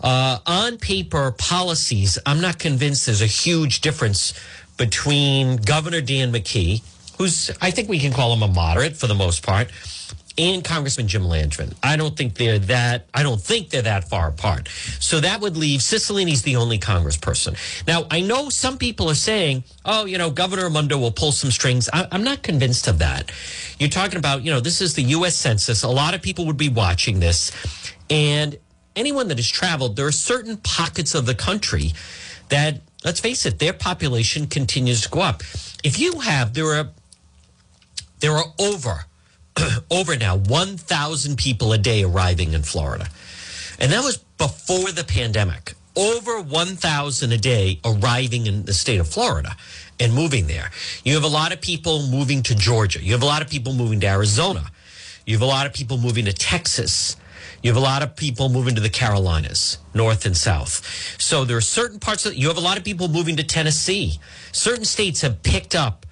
Uh, 0.02 0.38
on 0.46 0.78
paper, 0.78 1.32
policies, 1.32 2.18
I'm 2.26 2.40
not 2.40 2.58
convinced 2.58 3.06
there's 3.06 3.22
a 3.22 3.26
huge 3.26 3.80
difference 3.80 4.34
between 4.76 5.56
Governor 5.56 6.00
Dan 6.00 6.32
McKee, 6.32 6.82
who's 7.18 7.50
I 7.60 7.70
think 7.70 7.88
we 7.88 7.98
can 7.98 8.12
call 8.12 8.32
him 8.32 8.42
a 8.42 8.48
moderate 8.48 8.96
for 8.96 9.06
the 9.06 9.14
most 9.14 9.42
part, 9.42 9.70
and 10.36 10.64
Congressman 10.64 11.06
Jim 11.08 11.22
Langevin. 11.22 11.74
I 11.82 11.96
don't 11.96 12.16
think 12.16 12.34
they're 12.34 12.58
that. 12.60 13.06
I 13.14 13.22
don't 13.22 13.40
think 13.40 13.70
they're 13.70 13.82
that 13.82 14.08
far 14.08 14.28
apart. 14.28 14.68
So 14.98 15.20
that 15.20 15.40
would 15.40 15.56
leave 15.56 15.80
Cicilline's 15.80 16.42
the 16.42 16.56
only 16.56 16.78
Congressperson. 16.78 17.56
Now 17.86 18.06
I 18.10 18.20
know 18.20 18.48
some 18.48 18.78
people 18.78 19.08
are 19.10 19.14
saying, 19.14 19.64
"Oh, 19.84 20.06
you 20.06 20.18
know, 20.18 20.30
Governor 20.30 20.64
Raimondo 20.64 20.98
will 20.98 21.12
pull 21.12 21.32
some 21.32 21.50
strings." 21.50 21.88
I, 21.92 22.06
I'm 22.10 22.24
not 22.24 22.42
convinced 22.42 22.88
of 22.88 22.98
that. 22.98 23.30
You're 23.78 23.90
talking 23.90 24.18
about, 24.18 24.42
you 24.42 24.52
know, 24.52 24.60
this 24.60 24.80
is 24.80 24.94
the 24.94 25.02
U.S. 25.02 25.36
Census. 25.36 25.82
A 25.82 25.88
lot 25.88 26.14
of 26.14 26.22
people 26.22 26.46
would 26.46 26.56
be 26.56 26.68
watching 26.68 27.20
this, 27.20 27.52
and 28.10 28.56
anyone 28.96 29.28
that 29.28 29.38
has 29.38 29.48
traveled, 29.48 29.96
there 29.96 30.06
are 30.06 30.12
certain 30.12 30.56
pockets 30.58 31.14
of 31.14 31.26
the 31.26 31.34
country 31.34 31.92
that, 32.48 32.80
let's 33.04 33.20
face 33.20 33.46
it, 33.46 33.58
their 33.58 33.72
population 33.72 34.46
continues 34.46 35.02
to 35.02 35.08
go 35.08 35.20
up. 35.20 35.42
If 35.82 35.98
you 35.98 36.20
have, 36.20 36.54
there 36.54 36.74
are 36.74 36.88
there 38.20 38.32
are 38.32 38.44
over 38.58 39.04
over 39.90 40.16
now 40.16 40.36
1,000 40.36 41.36
people 41.36 41.72
a 41.72 41.78
day 41.78 42.02
arriving 42.02 42.52
in 42.52 42.62
Florida. 42.62 43.08
And 43.78 43.92
that 43.92 44.04
was 44.04 44.18
before 44.38 44.92
the 44.92 45.04
pandemic. 45.04 45.74
Over 45.96 46.40
1,000 46.40 47.32
a 47.32 47.38
day 47.38 47.80
arriving 47.84 48.46
in 48.46 48.64
the 48.64 48.74
state 48.74 48.98
of 48.98 49.08
Florida 49.08 49.56
and 50.00 50.12
moving 50.12 50.48
there. 50.48 50.70
You 51.04 51.14
have 51.14 51.24
a 51.24 51.28
lot 51.28 51.52
of 51.52 51.60
people 51.60 52.06
moving 52.08 52.42
to 52.44 52.54
Georgia. 52.54 53.02
You 53.02 53.12
have 53.12 53.22
a 53.22 53.26
lot 53.26 53.42
of 53.42 53.48
people 53.48 53.72
moving 53.72 54.00
to 54.00 54.08
Arizona. 54.08 54.70
You 55.24 55.34
have 55.34 55.42
a 55.42 55.46
lot 55.46 55.66
of 55.66 55.72
people 55.72 55.96
moving 55.98 56.24
to 56.24 56.32
Texas. 56.32 57.16
You 57.62 57.70
have 57.70 57.76
a 57.76 57.80
lot 57.80 58.02
of 58.02 58.16
people 58.16 58.48
moving 58.48 58.74
to 58.74 58.80
the 58.80 58.90
Carolinas, 58.90 59.78
north 59.94 60.26
and 60.26 60.36
south. 60.36 60.84
So 61.20 61.44
there 61.44 61.56
are 61.56 61.62
certain 61.62 61.98
parts 61.98 62.26
of 62.26 62.34
you 62.34 62.48
have 62.48 62.58
a 62.58 62.60
lot 62.60 62.76
of 62.76 62.84
people 62.84 63.08
moving 63.08 63.36
to 63.36 63.44
Tennessee. 63.44 64.18
Certain 64.52 64.84
states 64.84 65.22
have 65.22 65.42
picked 65.42 65.74
up 65.74 66.04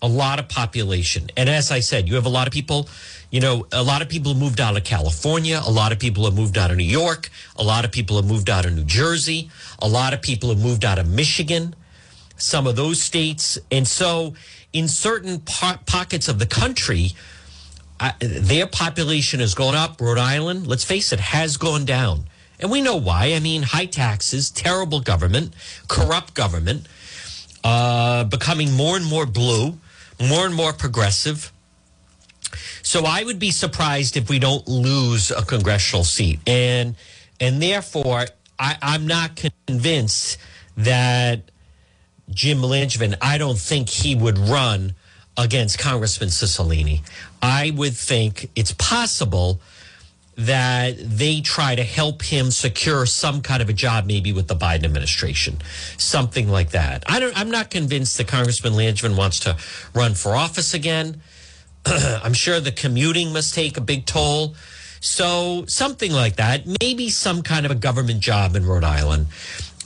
a 0.00 0.08
lot 0.08 0.38
of 0.38 0.48
population. 0.48 1.28
And 1.36 1.48
as 1.48 1.70
I 1.70 1.80
said, 1.80 2.08
you 2.08 2.14
have 2.14 2.26
a 2.26 2.30
lot 2.30 2.46
of 2.46 2.52
people, 2.52 2.88
you 3.30 3.40
know, 3.40 3.66
a 3.72 3.82
lot 3.82 4.00
of 4.00 4.08
people 4.08 4.34
moved 4.34 4.60
out 4.60 4.76
of 4.76 4.84
California. 4.84 5.60
A 5.64 5.70
lot 5.70 5.90
of 5.92 5.98
people 5.98 6.24
have 6.24 6.34
moved 6.34 6.56
out 6.56 6.70
of 6.70 6.76
New 6.76 6.84
York. 6.84 7.30
A 7.56 7.64
lot 7.64 7.84
of 7.84 7.90
people 7.90 8.16
have 8.16 8.26
moved 8.26 8.48
out 8.48 8.64
of 8.64 8.74
New 8.74 8.84
Jersey. 8.84 9.50
A 9.80 9.88
lot 9.88 10.14
of 10.14 10.22
people 10.22 10.50
have 10.50 10.60
moved 10.60 10.84
out 10.84 10.98
of 10.98 11.08
Michigan, 11.08 11.74
some 12.36 12.66
of 12.66 12.76
those 12.76 13.02
states. 13.02 13.58
And 13.72 13.88
so 13.88 14.34
in 14.72 14.86
certain 14.86 15.40
po- 15.40 15.78
pockets 15.86 16.28
of 16.28 16.38
the 16.38 16.46
country, 16.46 17.12
their 18.20 18.68
population 18.68 19.40
has 19.40 19.54
gone 19.54 19.74
up. 19.74 20.00
Rhode 20.00 20.18
Island, 20.18 20.68
let's 20.68 20.84
face 20.84 21.12
it, 21.12 21.18
has 21.18 21.56
gone 21.56 21.84
down. 21.84 22.24
And 22.60 22.70
we 22.70 22.80
know 22.80 22.96
why. 22.96 23.32
I 23.34 23.40
mean, 23.40 23.62
high 23.62 23.86
taxes, 23.86 24.50
terrible 24.50 25.00
government, 25.00 25.54
corrupt 25.88 26.34
government, 26.34 26.86
uh, 27.64 28.24
becoming 28.24 28.72
more 28.72 28.96
and 28.96 29.04
more 29.04 29.26
blue 29.26 29.78
more 30.20 30.46
and 30.46 30.54
more 30.54 30.72
progressive. 30.72 31.52
So 32.82 33.04
I 33.04 33.22
would 33.24 33.38
be 33.38 33.50
surprised 33.50 34.16
if 34.16 34.30
we 34.30 34.38
don't 34.38 34.66
lose 34.66 35.30
a 35.30 35.44
congressional 35.44 36.04
seat, 36.04 36.40
and 36.46 36.94
and 37.40 37.62
therefore 37.62 38.26
I, 38.58 38.76
I'm 38.80 39.06
not 39.06 39.36
convinced 39.66 40.38
that 40.76 41.50
Jim 42.30 42.58
Langevin. 42.58 43.16
I 43.20 43.38
don't 43.38 43.58
think 43.58 43.88
he 43.88 44.14
would 44.14 44.38
run 44.38 44.94
against 45.36 45.78
Congressman 45.78 46.30
Cicilline. 46.30 47.02
I 47.40 47.70
would 47.70 47.94
think 47.94 48.50
it's 48.56 48.72
possible 48.72 49.60
that 50.38 50.94
they 50.98 51.40
try 51.40 51.74
to 51.74 51.82
help 51.82 52.22
him 52.22 52.52
secure 52.52 53.04
some 53.06 53.42
kind 53.42 53.60
of 53.60 53.68
a 53.68 53.72
job, 53.72 54.06
maybe 54.06 54.32
with 54.32 54.46
the 54.46 54.54
Biden 54.54 54.84
administration, 54.84 55.58
something 55.96 56.48
like 56.48 56.70
that. 56.70 57.02
I 57.08 57.18
don't. 57.18 57.36
I'm 57.36 57.50
not 57.50 57.70
convinced 57.70 58.16
that 58.18 58.28
Congressman 58.28 58.74
Langevin 58.74 59.16
wants 59.16 59.40
to 59.40 59.56
run 59.94 60.14
for 60.14 60.36
office 60.36 60.74
again. 60.74 61.20
I'm 61.86 62.34
sure 62.34 62.60
the 62.60 62.70
commuting 62.70 63.32
must 63.32 63.52
take 63.52 63.76
a 63.76 63.80
big 63.80 64.06
toll. 64.06 64.54
So 65.00 65.64
something 65.66 66.12
like 66.12 66.36
that, 66.36 66.64
maybe 66.80 67.08
some 67.08 67.42
kind 67.42 67.66
of 67.66 67.72
a 67.72 67.76
government 67.76 68.20
job 68.20 68.54
in 68.56 68.64
Rhode 68.64 68.84
Island. 68.84 69.26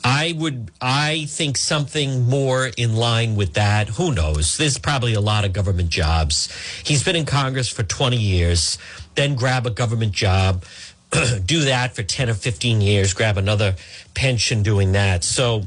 I 0.04 0.34
would, 0.36 0.72
I 0.80 1.26
think 1.28 1.56
something 1.56 2.28
more 2.28 2.70
in 2.76 2.96
line 2.96 3.36
with 3.36 3.54
that. 3.54 3.88
Who 3.90 4.12
knows? 4.12 4.56
There's 4.56 4.78
probably 4.78 5.14
a 5.14 5.20
lot 5.20 5.44
of 5.44 5.52
government 5.52 5.90
jobs. 5.90 6.48
He's 6.82 7.04
been 7.04 7.14
in 7.14 7.24
Congress 7.24 7.68
for 7.68 7.84
20 7.84 8.16
years 8.16 8.78
then 9.14 9.34
grab 9.34 9.66
a 9.66 9.70
government 9.70 10.12
job, 10.12 10.64
do 11.44 11.60
that 11.64 11.94
for 11.94 12.02
10 12.02 12.30
or 12.30 12.34
15 12.34 12.80
years, 12.80 13.14
grab 13.14 13.36
another 13.36 13.76
pension 14.14 14.62
doing 14.62 14.92
that. 14.92 15.24
So 15.24 15.64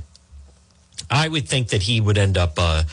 I 1.09 1.27
would 1.27 1.47
think 1.47 1.69
that 1.69 1.83
he 1.83 2.01
would 2.01 2.17
end 2.17 2.37
up 2.37 2.53
uh, 2.57 2.83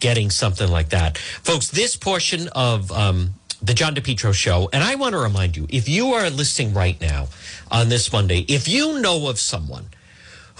getting 0.00 0.30
something 0.30 0.70
like 0.70 0.90
that. 0.90 1.18
Folks, 1.18 1.68
this 1.68 1.96
portion 1.96 2.48
of 2.48 2.90
um, 2.90 3.34
the 3.62 3.74
John 3.74 3.94
DePetro 3.94 4.34
show, 4.34 4.68
and 4.72 4.82
I 4.82 4.94
want 4.96 5.12
to 5.12 5.18
remind 5.18 5.56
you 5.56 5.66
if 5.68 5.88
you 5.88 6.14
are 6.14 6.30
listening 6.30 6.74
right 6.74 7.00
now 7.00 7.28
on 7.70 7.88
this 7.88 8.12
Monday, 8.12 8.44
if 8.48 8.66
you 8.66 9.00
know 9.00 9.28
of 9.28 9.38
someone 9.38 9.86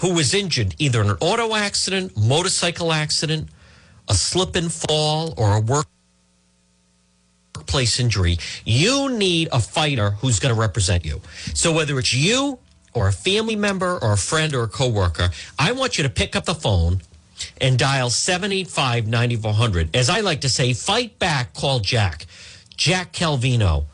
who 0.01 0.13
was 0.13 0.33
injured 0.33 0.75
either 0.79 1.01
in 1.01 1.09
an 1.11 1.17
auto 1.21 1.55
accident, 1.55 2.17
motorcycle 2.17 2.91
accident, 2.91 3.47
a 4.09 4.15
slip 4.15 4.55
and 4.55 4.71
fall, 4.71 5.33
or 5.37 5.55
a 5.57 5.83
workplace 7.55 7.99
injury, 7.99 8.37
you 8.65 9.11
need 9.11 9.47
a 9.51 9.59
fighter 9.59 10.11
who's 10.11 10.39
going 10.39 10.53
to 10.53 10.59
represent 10.59 11.05
you. 11.05 11.21
So 11.53 11.71
whether 11.71 11.99
it's 11.99 12.13
you 12.13 12.57
or 12.93 13.07
a 13.07 13.13
family 13.13 13.55
member 13.55 13.99
or 14.01 14.13
a 14.13 14.17
friend 14.17 14.55
or 14.55 14.63
a 14.63 14.67
coworker, 14.67 15.29
I 15.59 15.71
want 15.73 15.99
you 15.99 16.03
to 16.03 16.09
pick 16.09 16.35
up 16.35 16.45
the 16.45 16.55
phone 16.55 17.01
and 17.59 17.77
dial 17.77 18.09
785 18.09 19.07
9400. 19.07 19.95
As 19.95 20.09
I 20.09 20.21
like 20.21 20.41
to 20.41 20.49
say, 20.49 20.73
fight 20.73 21.19
back, 21.19 21.53
call 21.53 21.79
Jack. 21.79 22.25
Jack 22.75 23.13
Calvino, 23.13 23.85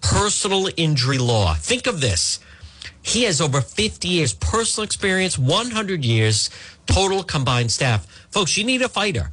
personal 0.00 0.68
injury 0.76 1.18
law. 1.18 1.54
Think 1.54 1.88
of 1.88 2.00
this. 2.00 2.38
He 3.06 3.22
has 3.22 3.40
over 3.40 3.60
50 3.60 4.08
years 4.08 4.34
personal 4.34 4.84
experience, 4.84 5.38
100 5.38 6.04
years 6.04 6.50
total 6.86 7.22
combined 7.22 7.70
staff. 7.70 8.04
Folks, 8.30 8.56
you 8.56 8.64
need 8.64 8.82
a 8.82 8.88
fighter. 8.88 9.30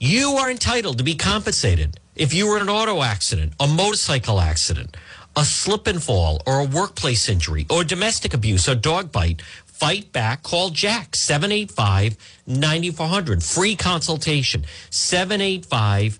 You 0.00 0.32
are 0.32 0.50
entitled 0.50 0.98
to 0.98 1.04
be 1.04 1.14
compensated. 1.14 2.00
If 2.16 2.34
you 2.34 2.48
were 2.48 2.56
in 2.56 2.62
an 2.62 2.68
auto 2.68 3.02
accident, 3.02 3.52
a 3.60 3.68
motorcycle 3.68 4.40
accident, 4.40 4.96
a 5.36 5.44
slip 5.44 5.86
and 5.86 6.02
fall, 6.02 6.42
or 6.44 6.58
a 6.58 6.64
workplace 6.64 7.28
injury, 7.28 7.66
or 7.70 7.84
domestic 7.84 8.34
abuse, 8.34 8.68
or 8.68 8.74
dog 8.74 9.12
bite, 9.12 9.42
fight 9.64 10.10
back. 10.12 10.42
Call 10.42 10.70
Jack 10.70 11.14
785 11.14 12.16
9400. 12.48 13.44
Free 13.44 13.76
consultation 13.76 14.64
785 14.90 16.18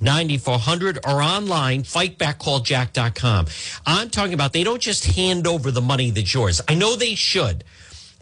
9400 0.00 0.98
or 1.06 1.22
online 1.22 1.82
fightbackcalljack.com. 1.82 3.46
I'm 3.86 4.10
talking 4.10 4.34
about 4.34 4.52
they 4.52 4.64
don't 4.64 4.82
just 4.82 5.06
hand 5.06 5.46
over 5.46 5.70
the 5.70 5.80
money 5.80 6.10
that's 6.10 6.32
yours. 6.32 6.60
I 6.68 6.74
know 6.74 6.96
they 6.96 7.14
should. 7.14 7.64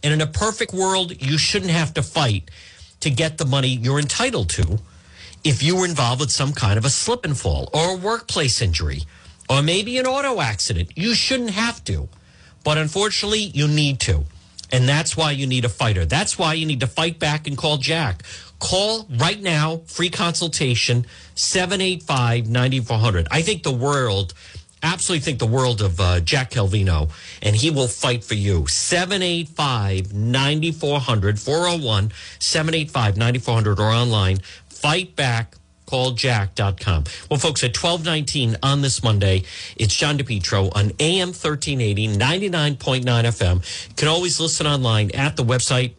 And 0.02 0.12
in 0.12 0.20
a 0.20 0.26
perfect 0.26 0.72
world, 0.72 1.20
you 1.20 1.38
shouldn't 1.38 1.70
have 1.70 1.94
to 1.94 2.02
fight 2.02 2.50
to 3.00 3.10
get 3.10 3.38
the 3.38 3.44
money 3.44 3.68
you're 3.68 3.98
entitled 3.98 4.50
to 4.50 4.78
if 5.44 5.62
you 5.62 5.76
were 5.76 5.84
involved 5.84 6.20
with 6.20 6.30
some 6.30 6.52
kind 6.52 6.78
of 6.78 6.84
a 6.84 6.90
slip 6.90 7.24
and 7.24 7.36
fall 7.36 7.68
or 7.72 7.92
a 7.92 7.96
workplace 7.96 8.60
injury 8.60 9.02
or 9.48 9.62
maybe 9.62 9.98
an 9.98 10.06
auto 10.06 10.40
accident. 10.40 10.90
You 10.96 11.14
shouldn't 11.14 11.50
have 11.50 11.84
to, 11.84 12.08
but 12.64 12.78
unfortunately, 12.78 13.40
you 13.40 13.68
need 13.68 14.00
to. 14.00 14.24
And 14.72 14.88
that's 14.88 15.16
why 15.16 15.30
you 15.30 15.46
need 15.46 15.64
a 15.64 15.68
fighter. 15.68 16.04
That's 16.04 16.38
why 16.38 16.54
you 16.54 16.66
need 16.66 16.80
to 16.80 16.88
fight 16.88 17.18
back 17.20 17.46
and 17.46 17.56
call 17.56 17.76
Jack. 17.76 18.24
Call 18.58 19.06
right 19.18 19.40
now, 19.40 19.82
free 19.86 20.10
consultation, 20.10 21.06
785 21.34 22.48
9400. 22.48 23.28
I 23.30 23.42
think 23.42 23.62
the 23.62 23.72
world, 23.72 24.32
absolutely 24.82 25.24
think 25.24 25.38
the 25.38 25.46
world 25.46 25.80
of 25.82 26.00
uh, 26.00 26.20
Jack 26.20 26.52
Calvino, 26.52 27.10
and 27.42 27.54
he 27.54 27.70
will 27.70 27.88
fight 27.88 28.24
for 28.24 28.32
you. 28.34 28.66
785 28.66 30.14
9400, 30.14 31.38
401 31.38 32.12
785 32.38 33.16
9400, 33.18 33.78
or 33.78 33.90
online 33.90 34.38
fightbackcalljack.com. 34.70 37.04
Well, 37.30 37.38
folks, 37.38 37.62
at 37.64 37.76
1219 37.76 38.56
on 38.62 38.80
this 38.82 39.02
Monday, 39.02 39.42
it's 39.76 39.94
John 39.94 40.18
DePetro 40.18 40.70
on 40.74 40.92
AM 40.98 41.28
1380, 41.28 42.08
99.9 42.08 43.04
FM. 43.04 43.88
You 43.88 43.94
can 43.96 44.08
always 44.08 44.40
listen 44.40 44.66
online 44.66 45.10
at 45.12 45.36
the 45.36 45.44
website 45.44 45.92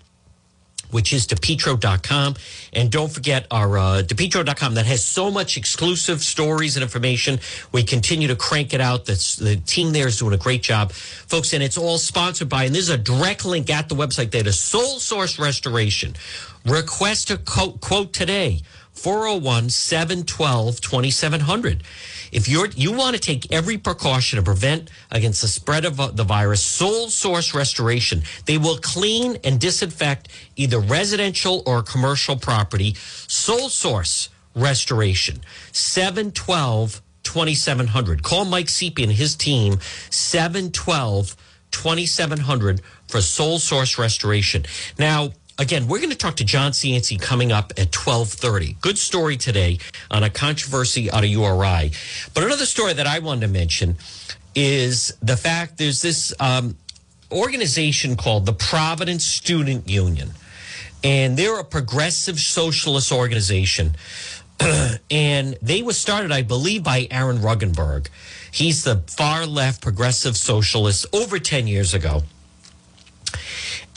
which 0.92 1.14
is 1.14 1.28
depetro.com. 1.28 2.36
And 2.74 2.92
don't 2.92 3.12
forget 3.12 3.48
our 3.52 3.78
uh, 3.78 4.04
depetro.com 4.04 4.76
that 4.76 4.86
has 4.86 5.04
so 5.04 5.32
much 5.32 5.58
exclusive 5.58 6.22
stories 6.22 6.76
and 6.76 6.84
information. 6.84 7.40
We 7.72 7.84
continue 7.84 8.28
to 8.28 8.36
crank 8.36 8.74
it 8.74 8.82
out. 8.82 9.06
That's, 9.06 9.36
the 9.36 9.58
team 9.58 9.94
there 9.94 10.08
is 10.08 10.20
doing 10.20 10.34
a 10.34 10.38
great 10.38 10.64
job. 10.64 10.92
Folks, 10.92 11.54
and 11.54 11.64
it's 11.64 11.78
all 11.78 11.98
sponsored 11.98 12.50
by, 12.50 12.66
and 12.66 12.76
there's 12.76 12.90
a 12.90 12.98
direct 12.98 13.46
link 13.46 13.70
at 13.70 13.90
the 13.90 13.96
website 13.96 14.32
there 14.32 14.44
to 14.44 14.54
Soul 14.54 15.00
Source 15.00 15.40
Restoration. 15.40 16.16
Request 16.66 17.32
a 17.32 17.38
quote, 17.38 17.80
quote 17.82 18.14
today 18.14 18.62
401 18.92 19.70
712 19.70 20.82
2700. 20.82 21.84
If 22.32 22.48
you're 22.48 22.68
you 22.68 22.92
want 22.92 23.16
to 23.16 23.22
take 23.22 23.52
every 23.52 23.78
precaution 23.78 24.38
to 24.38 24.44
prevent 24.44 24.90
against 25.12 25.42
the 25.42 25.48
spread 25.48 25.86
of 25.86 26.00
uh, 26.00 26.08
the 26.08 26.24
virus, 26.24 26.62
Soul 26.64 27.10
Source 27.10 27.54
Restoration, 27.54 28.24
they 28.46 28.58
will 28.58 28.78
clean 28.78 29.38
and 29.44 29.60
disinfect 29.60 30.30
either 30.56 30.80
residential 30.80 31.64
or 31.66 31.82
commercial 31.84 32.36
property. 32.36 32.96
Soul 32.96 33.70
Source 33.70 34.30
Restoration, 34.56 35.42
712 35.72 37.02
2700. 37.24 38.24
Call 38.24 38.46
Mike 38.46 38.70
Seepy 38.70 39.04
and 39.04 39.12
his 39.12 39.36
team 39.36 39.80
712 40.10 41.36
2700 41.72 42.82
for 43.08 43.22
Soul 43.22 43.60
Source 43.60 43.98
Restoration. 43.98 44.66
Now, 44.98 45.32
again, 45.58 45.88
we're 45.88 45.98
going 45.98 46.12
to 46.12 46.18
talk 46.18 46.36
to 46.38 46.46
John 46.46 46.72
Cianci 46.72 47.20
coming 47.20 47.52
up 47.52 47.72
at 47.72 47.96
1230. 47.96 48.78
Good 48.82 48.98
story 48.98 49.38
today 49.38 49.80
on 50.12 50.24
a 50.24 50.30
controversy 50.30 51.12
out 51.12 51.24
of 51.24 51.30
URI. 51.30 51.92
But 52.34 52.44
another 52.44 52.66
story 52.66 52.94
that 52.94 53.08
I 53.08 53.20
wanted 53.20 53.42
to 53.42 53.48
mention 53.48 53.98
is 54.56 55.16
the 55.22 55.38
fact 55.38 55.78
there's 55.78 56.02
this 56.02 56.34
um, 56.40 56.76
organization 57.32 58.16
called 58.16 58.46
the 58.46 58.54
Providence 58.54 59.26
Student 59.26 59.90
Union. 59.90 60.32
And 61.04 61.38
they're 61.38 61.60
a 61.60 61.64
progressive 61.64 62.40
socialist 62.40 63.12
organization. 63.12 63.96
and 65.12 65.58
they 65.62 65.82
were 65.82 65.94
started, 65.94 66.32
I 66.32 66.42
believe, 66.42 66.84
by 66.84 67.08
Aaron 67.12 67.38
Regunberg. 67.38 68.08
He's 68.52 68.84
the 68.84 69.04
far 69.08 69.46
left 69.46 69.82
progressive 69.82 70.36
socialist 70.36 71.06
over 71.14 71.38
10 71.38 71.68
years 71.68 71.94
ago. 71.94 72.24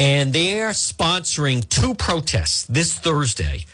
And 0.00 0.32
they're 0.32 0.70
sponsoring 0.70 1.68
two 1.68 1.94
protests 1.94 2.64
this 2.64 2.94
Thursday. 2.94 3.66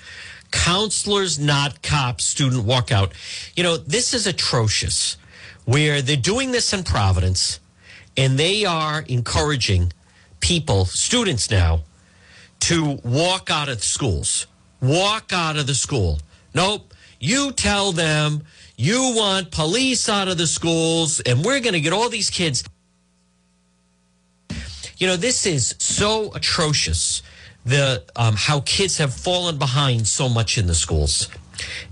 Counselors 0.50 1.38
Not 1.38 1.82
Cops 1.82 2.24
student 2.24 2.66
walkout. 2.66 3.12
You 3.54 3.62
know, 3.62 3.76
this 3.76 4.12
is 4.12 4.26
atrocious 4.26 5.18
where 5.66 6.02
they're 6.02 6.16
doing 6.16 6.50
this 6.50 6.72
in 6.72 6.82
Providence 6.82 7.60
and 8.16 8.36
they 8.36 8.64
are 8.64 9.04
encouraging 9.08 9.92
people, 10.40 10.84
students 10.86 11.48
now, 11.48 11.82
to 12.58 12.98
walk 13.04 13.48
out 13.48 13.68
of 13.68 13.78
the 13.78 13.86
schools. 13.86 14.48
Walk 14.80 15.32
out 15.32 15.56
of 15.56 15.68
the 15.68 15.74
school. 15.76 16.18
Nope. 16.54 16.92
You 17.20 17.52
tell 17.52 17.92
them 17.92 18.42
you 18.76 19.14
want 19.16 19.52
police 19.52 20.08
out 20.08 20.26
of 20.26 20.38
the 20.38 20.48
schools 20.48 21.20
and 21.20 21.44
we're 21.44 21.60
going 21.60 21.74
to 21.74 21.80
get 21.80 21.92
all 21.92 22.08
these 22.08 22.30
kids. 22.30 22.64
You 24.98 25.06
know, 25.06 25.16
this 25.16 25.44
is 25.44 25.74
so 25.78 26.32
atrocious. 26.34 27.22
The 27.66 28.04
um, 28.14 28.34
how 28.36 28.60
kids 28.60 28.96
have 28.98 29.12
fallen 29.12 29.58
behind 29.58 30.06
so 30.06 30.28
much 30.28 30.56
in 30.56 30.66
the 30.66 30.74
schools, 30.74 31.28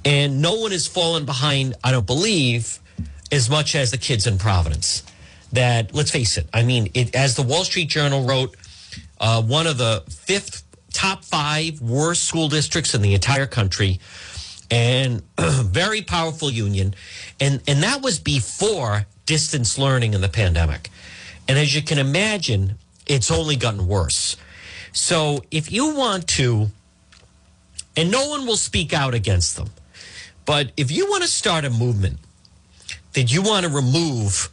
and 0.04 0.40
no 0.40 0.54
one 0.54 0.70
has 0.70 0.86
fallen 0.86 1.26
behind. 1.26 1.74
I 1.84 1.90
don't 1.92 2.06
believe 2.06 2.78
as 3.30 3.50
much 3.50 3.74
as 3.74 3.90
the 3.90 3.98
kids 3.98 4.26
in 4.26 4.38
Providence. 4.38 5.02
That 5.52 5.94
let's 5.94 6.10
face 6.10 6.38
it. 6.38 6.48
I 6.54 6.62
mean, 6.62 6.90
it, 6.94 7.14
as 7.14 7.34
the 7.34 7.42
Wall 7.42 7.64
Street 7.64 7.88
Journal 7.88 8.24
wrote, 8.24 8.56
uh, 9.20 9.42
one 9.42 9.66
of 9.66 9.76
the 9.76 10.02
fifth 10.08 10.62
top 10.92 11.24
five 11.24 11.80
worst 11.82 12.24
school 12.24 12.48
districts 12.48 12.94
in 12.94 13.02
the 13.02 13.12
entire 13.12 13.46
country, 13.46 14.00
and 14.70 15.22
very 15.38 16.00
powerful 16.00 16.50
union, 16.50 16.94
and 17.38 17.60
and 17.66 17.82
that 17.82 18.00
was 18.00 18.18
before 18.18 19.06
distance 19.26 19.76
learning 19.76 20.14
in 20.14 20.22
the 20.22 20.28
pandemic. 20.28 20.88
And 21.46 21.58
as 21.58 21.74
you 21.74 21.82
can 21.82 21.98
imagine, 21.98 22.78
it's 23.06 23.30
only 23.30 23.56
gotten 23.56 23.86
worse. 23.86 24.36
So 24.92 25.42
if 25.50 25.72
you 25.72 25.94
want 25.94 26.28
to, 26.28 26.68
and 27.96 28.10
no 28.10 28.28
one 28.28 28.46
will 28.46 28.56
speak 28.56 28.92
out 28.92 29.14
against 29.14 29.56
them, 29.56 29.70
but 30.46 30.72
if 30.76 30.90
you 30.90 31.06
want 31.06 31.22
to 31.22 31.28
start 31.28 31.64
a 31.64 31.70
movement 31.70 32.18
that 33.14 33.32
you 33.32 33.42
want 33.42 33.66
to 33.66 33.72
remove, 33.72 34.50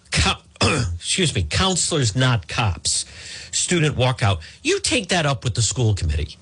excuse 0.96 1.34
me, 1.36 1.44
counselors, 1.44 2.16
not 2.16 2.48
cops, 2.48 3.06
student 3.52 3.98
walkout, 3.98 4.42
you 4.64 4.80
take 4.80 5.10
that 5.10 5.26
up 5.26 5.44
with 5.44 5.56
the 5.56 5.62
school 5.62 5.94
committee. 5.94 6.38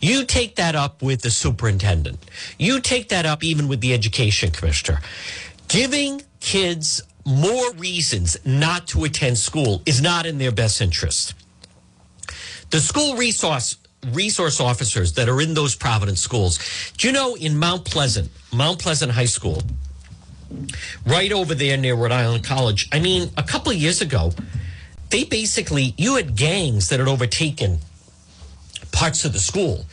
You 0.00 0.24
take 0.24 0.56
that 0.56 0.74
up 0.74 1.02
with 1.02 1.22
the 1.22 1.30
superintendent. 1.30 2.18
You 2.58 2.80
take 2.80 3.10
that 3.10 3.26
up 3.26 3.44
even 3.44 3.68
with 3.68 3.80
the 3.80 3.92
education 3.92 4.50
commissioner. 4.50 5.00
Giving 5.68 6.22
kids 6.40 7.02
more 7.28 7.72
reasons 7.74 8.36
not 8.44 8.88
to 8.88 9.04
attend 9.04 9.36
school 9.36 9.82
is 9.84 10.00
not 10.00 10.24
in 10.24 10.38
their 10.38 10.52
best 10.52 10.80
interest. 10.80 11.34
The 12.70 12.80
school 12.80 13.16
resource 13.16 13.76
resource 14.12 14.60
officers 14.60 15.14
that 15.14 15.28
are 15.28 15.40
in 15.40 15.54
those 15.54 15.74
Providence 15.74 16.20
schools. 16.20 16.58
Do 16.96 17.08
you 17.08 17.12
know 17.12 17.34
in 17.34 17.58
Mount 17.58 17.84
Pleasant, 17.84 18.30
Mount 18.52 18.78
Pleasant 18.78 19.10
High 19.12 19.24
School, 19.24 19.62
right 21.06 21.32
over 21.32 21.54
there 21.54 21.76
near 21.76 21.94
Rhode 21.94 22.12
Island 22.12 22.44
College. 22.44 22.88
I 22.92 23.00
mean, 23.00 23.30
a 23.36 23.42
couple 23.42 23.72
of 23.72 23.78
years 23.78 24.00
ago, 24.00 24.32
they 25.10 25.24
basically 25.24 25.94
you 25.96 26.16
had 26.16 26.36
gangs 26.36 26.88
that 26.88 26.98
had 26.98 27.08
overtaken 27.08 27.78
parts 28.92 29.24
of 29.24 29.32
the 29.32 29.38
school. 29.38 29.86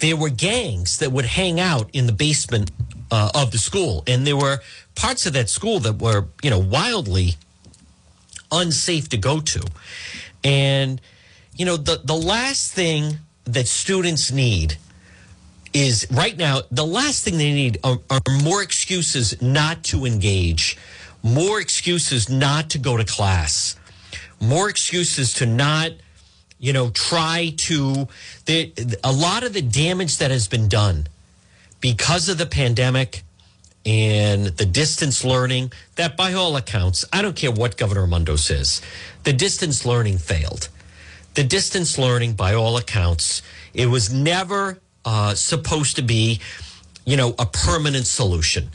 There 0.00 0.16
were 0.16 0.30
gangs 0.30 0.98
that 0.98 1.12
would 1.12 1.24
hang 1.24 1.60
out 1.60 1.88
in 1.92 2.06
the 2.06 2.12
basement 2.12 2.70
uh, 3.12 3.30
of 3.34 3.50
the 3.50 3.58
school, 3.58 4.02
and 4.06 4.26
there 4.26 4.36
were 4.36 4.58
parts 4.94 5.26
of 5.26 5.34
that 5.34 5.50
school 5.50 5.78
that 5.80 6.00
were, 6.00 6.24
you 6.42 6.48
know, 6.50 6.58
wildly 6.58 7.36
unsafe 8.50 9.10
to 9.10 9.18
go 9.18 9.40
to. 9.40 9.62
And 10.42 11.00
you 11.54 11.66
know, 11.66 11.76
the 11.76 12.00
the 12.02 12.16
last 12.16 12.72
thing 12.72 13.18
that 13.44 13.68
students 13.68 14.32
need 14.32 14.78
is 15.74 16.06
right 16.10 16.36
now 16.36 16.62
the 16.70 16.86
last 16.86 17.24
thing 17.24 17.36
they 17.38 17.52
need 17.52 17.78
are, 17.84 17.98
are, 18.10 18.20
more 18.42 18.62
excuses 18.62 19.40
not 19.42 19.84
to 19.84 20.06
engage, 20.06 20.78
more 21.22 21.60
excuses 21.60 22.30
not 22.30 22.70
to 22.70 22.78
go 22.78 22.96
to 22.96 23.04
class, 23.04 23.76
more 24.40 24.70
excuses 24.70 25.34
to 25.34 25.46
not, 25.46 25.90
you 26.58 26.72
know, 26.72 26.88
try 26.90 27.52
to. 27.58 28.08
The, 28.46 28.98
a 29.04 29.12
lot 29.12 29.42
of 29.44 29.52
the 29.52 29.62
damage 29.62 30.16
that 30.16 30.30
has 30.30 30.48
been 30.48 30.68
done 30.68 31.08
because 31.82 32.30
of 32.30 32.38
the 32.38 32.46
pandemic 32.46 33.22
and 33.84 34.46
the 34.46 34.64
distance 34.64 35.22
learning 35.24 35.70
that 35.96 36.16
by 36.16 36.32
all 36.32 36.56
accounts 36.56 37.04
i 37.12 37.20
don't 37.20 37.36
care 37.36 37.50
what 37.50 37.76
governor 37.76 38.02
raimondo 38.02 38.36
says 38.36 38.80
the 39.24 39.32
distance 39.32 39.84
learning 39.84 40.16
failed 40.16 40.68
the 41.34 41.44
distance 41.44 41.98
learning 41.98 42.32
by 42.32 42.54
all 42.54 42.76
accounts 42.78 43.42
it 43.74 43.86
was 43.86 44.12
never 44.12 44.78
uh, 45.04 45.34
supposed 45.34 45.96
to 45.96 46.02
be, 46.02 46.40
you 47.04 47.16
know, 47.16 47.34
a 47.38 47.46
permanent 47.46 48.06
solution. 48.06 48.70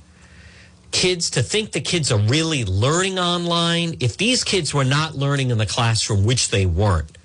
Kids 0.92 1.30
to 1.32 1.44
think 1.44 1.72
the 1.72 1.82
kids 1.82 2.12
are 2.12 2.20
really 2.20 2.66
learning 2.66 3.20
online. 3.20 3.96
If 4.00 4.18
these 4.18 4.44
kids 4.44 4.74
were 4.74 4.86
not 4.86 5.16
learning 5.16 5.52
in 5.52 5.58
the 5.58 5.66
classroom, 5.66 6.26
which 6.26 6.50
they 6.50 6.66
weren't, 6.66 7.18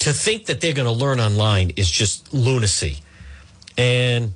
to 0.00 0.12
think 0.12 0.46
that 0.46 0.60
they're 0.60 0.74
going 0.74 0.86
to 0.86 0.92
learn 0.92 1.20
online 1.20 1.70
is 1.70 1.90
just 1.90 2.32
lunacy. 2.32 2.98
And 3.78 4.34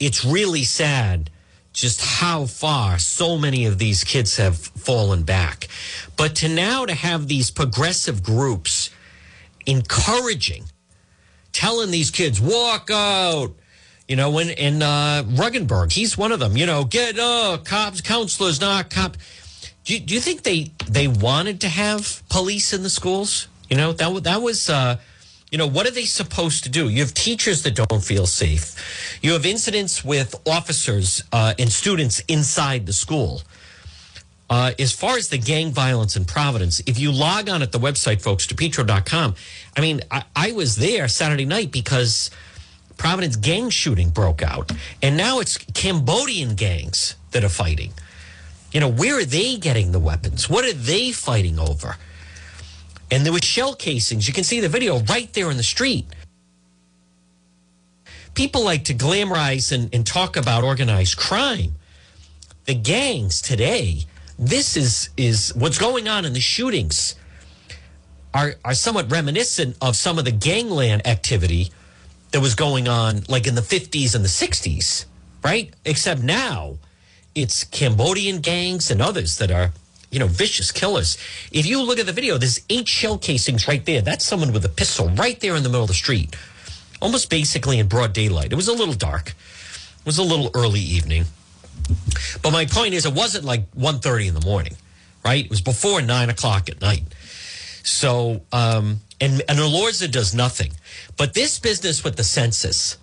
it's 0.00 0.24
really 0.24 0.64
sad 0.64 1.30
just 1.74 2.00
how 2.00 2.46
far 2.46 2.98
so 2.98 3.36
many 3.36 3.66
of 3.66 3.78
these 3.78 4.02
kids 4.04 4.36
have 4.36 4.56
fallen 4.56 5.24
back. 5.24 5.68
But 6.16 6.36
to 6.36 6.48
now 6.48 6.86
to 6.86 6.94
have 6.94 7.28
these 7.28 7.50
progressive 7.50 8.22
groups 8.22 8.90
encouraging 9.66 10.64
telling 11.52 11.90
these 11.90 12.10
kids, 12.10 12.40
walk 12.40 12.88
out. 12.90 13.52
You 14.06 14.16
know, 14.16 14.30
when 14.30 14.48
in 14.50 14.80
uh, 14.80 15.24
Regunberg, 15.26 15.92
he's 15.92 16.16
one 16.16 16.32
of 16.32 16.38
them. 16.38 16.56
You 16.56 16.66
know, 16.66 16.84
get 16.84 17.18
uh, 17.18 17.58
cops, 17.64 18.00
counselors, 18.00 18.60
not 18.60 18.90
cop. 18.90 19.16
Do 19.84 19.94
you, 19.94 20.00
do 20.00 20.14
you 20.14 20.20
think 20.20 20.44
they 20.44 20.70
they 20.88 21.08
wanted 21.08 21.60
to 21.62 21.68
have 21.68 22.22
police 22.30 22.72
in 22.72 22.82
the 22.82 22.90
schools? 22.90 23.48
You 23.68 23.76
know, 23.76 23.92
that 23.92 24.22
that 24.24 24.40
was. 24.40 24.70
Uh, 24.70 24.96
you 25.50 25.58
know, 25.58 25.66
what 25.66 25.86
are 25.86 25.90
they 25.90 26.04
supposed 26.04 26.64
to 26.64 26.70
do? 26.70 26.88
You 26.88 27.00
have 27.00 27.14
teachers 27.14 27.62
that 27.62 27.74
don't 27.74 28.04
feel 28.04 28.26
safe. 28.26 29.18
You 29.22 29.32
have 29.32 29.46
incidents 29.46 30.04
with 30.04 30.34
officers 30.46 31.22
uh, 31.32 31.54
and 31.58 31.70
students 31.70 32.20
inside 32.28 32.86
the 32.86 32.92
school. 32.92 33.42
Uh, 34.50 34.72
as 34.78 34.92
far 34.92 35.16
as 35.16 35.28
the 35.28 35.38
gang 35.38 35.70
violence 35.72 36.16
in 36.16 36.24
Providence, 36.24 36.80
if 36.86 36.98
you 36.98 37.12
log 37.12 37.48
on 37.48 37.60
at 37.62 37.70
the 37.72 37.78
website, 37.78 38.22
folks, 38.22 38.46
depetro.com, 38.46 39.34
I 39.76 39.80
mean, 39.80 40.00
I, 40.10 40.24
I 40.34 40.52
was 40.52 40.76
there 40.76 41.06
Saturday 41.08 41.44
night 41.44 41.70
because 41.70 42.30
Providence 42.96 43.36
gang 43.36 43.70
shooting 43.70 44.10
broke 44.10 44.42
out. 44.42 44.72
And 45.02 45.16
now 45.16 45.40
it's 45.40 45.58
Cambodian 45.58 46.54
gangs 46.56 47.14
that 47.30 47.44
are 47.44 47.50
fighting. 47.50 47.92
You 48.72 48.80
know, 48.80 48.88
where 48.88 49.18
are 49.18 49.24
they 49.24 49.56
getting 49.56 49.92
the 49.92 49.98
weapons? 49.98 50.48
What 50.48 50.64
are 50.64 50.74
they 50.74 51.12
fighting 51.12 51.58
over? 51.58 51.96
And 53.10 53.24
there 53.24 53.32
were 53.32 53.40
shell 53.42 53.74
casings. 53.74 54.28
You 54.28 54.34
can 54.34 54.44
see 54.44 54.60
the 54.60 54.68
video 54.68 55.00
right 55.00 55.32
there 55.32 55.50
in 55.50 55.56
the 55.56 55.62
street. 55.62 56.06
People 58.34 58.64
like 58.64 58.84
to 58.84 58.94
glamorize 58.94 59.72
and, 59.72 59.92
and 59.94 60.06
talk 60.06 60.36
about 60.36 60.62
organized 60.62 61.16
crime. 61.16 61.74
The 62.66 62.74
gangs 62.74 63.40
today 63.40 64.04
this 64.38 64.76
is 64.76 65.10
is 65.16 65.52
what's 65.56 65.78
going 65.78 66.08
on 66.08 66.24
in 66.24 66.32
the 66.32 66.40
shootings 66.40 67.16
are 68.32 68.54
are 68.64 68.74
somewhat 68.74 69.10
reminiscent 69.10 69.76
of 69.82 69.96
some 69.96 70.18
of 70.18 70.24
the 70.24 70.30
gangland 70.30 71.04
activity 71.06 71.72
that 72.30 72.40
was 72.40 72.54
going 72.54 72.86
on 72.86 73.22
like 73.28 73.46
in 73.46 73.54
the 73.54 73.62
50s 73.62 74.14
and 74.14 74.22
the 74.22 74.28
60s, 74.28 75.06
right? 75.42 75.74
Except 75.84 76.22
now 76.22 76.76
it's 77.34 77.64
Cambodian 77.64 78.40
gangs 78.40 78.90
and 78.90 79.00
others 79.00 79.38
that 79.38 79.50
are, 79.50 79.72
you 80.10 80.18
know, 80.18 80.26
vicious 80.26 80.72
killers. 80.72 81.18
If 81.52 81.66
you 81.66 81.82
look 81.82 81.98
at 81.98 82.06
the 82.06 82.12
video, 82.12 82.38
there's 82.38 82.60
eight 82.70 82.88
shell 82.88 83.18
casings 83.18 83.68
right 83.68 83.84
there. 83.84 84.00
That's 84.00 84.24
someone 84.24 84.52
with 84.52 84.64
a 84.64 84.68
pistol 84.68 85.08
right 85.10 85.38
there 85.40 85.54
in 85.54 85.62
the 85.62 85.68
middle 85.68 85.82
of 85.82 85.88
the 85.88 85.94
street, 85.94 86.34
almost 87.00 87.30
basically 87.30 87.78
in 87.78 87.88
broad 87.88 88.12
daylight. 88.12 88.52
It 88.52 88.56
was 88.56 88.68
a 88.68 88.72
little 88.72 88.94
dark. 88.94 89.28
It 89.28 90.06
was 90.06 90.18
a 90.18 90.22
little 90.22 90.50
early 90.54 90.80
evening. 90.80 91.24
But 92.42 92.52
my 92.52 92.66
point 92.66 92.94
is, 92.94 93.06
it 93.06 93.14
wasn't 93.14 93.44
like 93.44 93.70
1.30 93.72 94.28
in 94.28 94.34
the 94.34 94.44
morning, 94.44 94.76
right? 95.24 95.44
It 95.44 95.50
was 95.50 95.60
before 95.60 96.02
9 96.02 96.30
o'clock 96.30 96.68
at 96.68 96.80
night. 96.80 97.04
So, 97.82 98.42
um, 98.52 99.00
and, 99.20 99.42
and 99.48 99.58
Elorza 99.58 100.10
does 100.10 100.34
nothing. 100.34 100.72
But 101.16 101.34
this 101.34 101.58
business 101.58 102.04
with 102.04 102.16
the 102.16 102.24
census, 102.24 102.98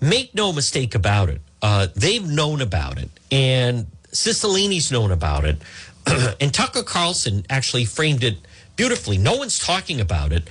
make 0.00 0.34
no 0.34 0.52
mistake 0.52 0.94
about 0.94 1.28
it, 1.28 1.40
uh, 1.62 1.88
they've 1.94 2.26
known 2.26 2.60
about 2.60 2.98
it. 2.98 3.10
And 3.30 3.86
Cicilline's 4.12 4.90
known 4.90 5.12
about 5.12 5.44
it. 5.44 5.58
and 6.40 6.52
Tucker 6.52 6.82
Carlson 6.82 7.44
actually 7.50 7.84
framed 7.84 8.24
it 8.24 8.38
beautifully. 8.76 9.18
No 9.18 9.36
one's 9.36 9.58
talking 9.58 10.00
about 10.00 10.32
it. 10.32 10.48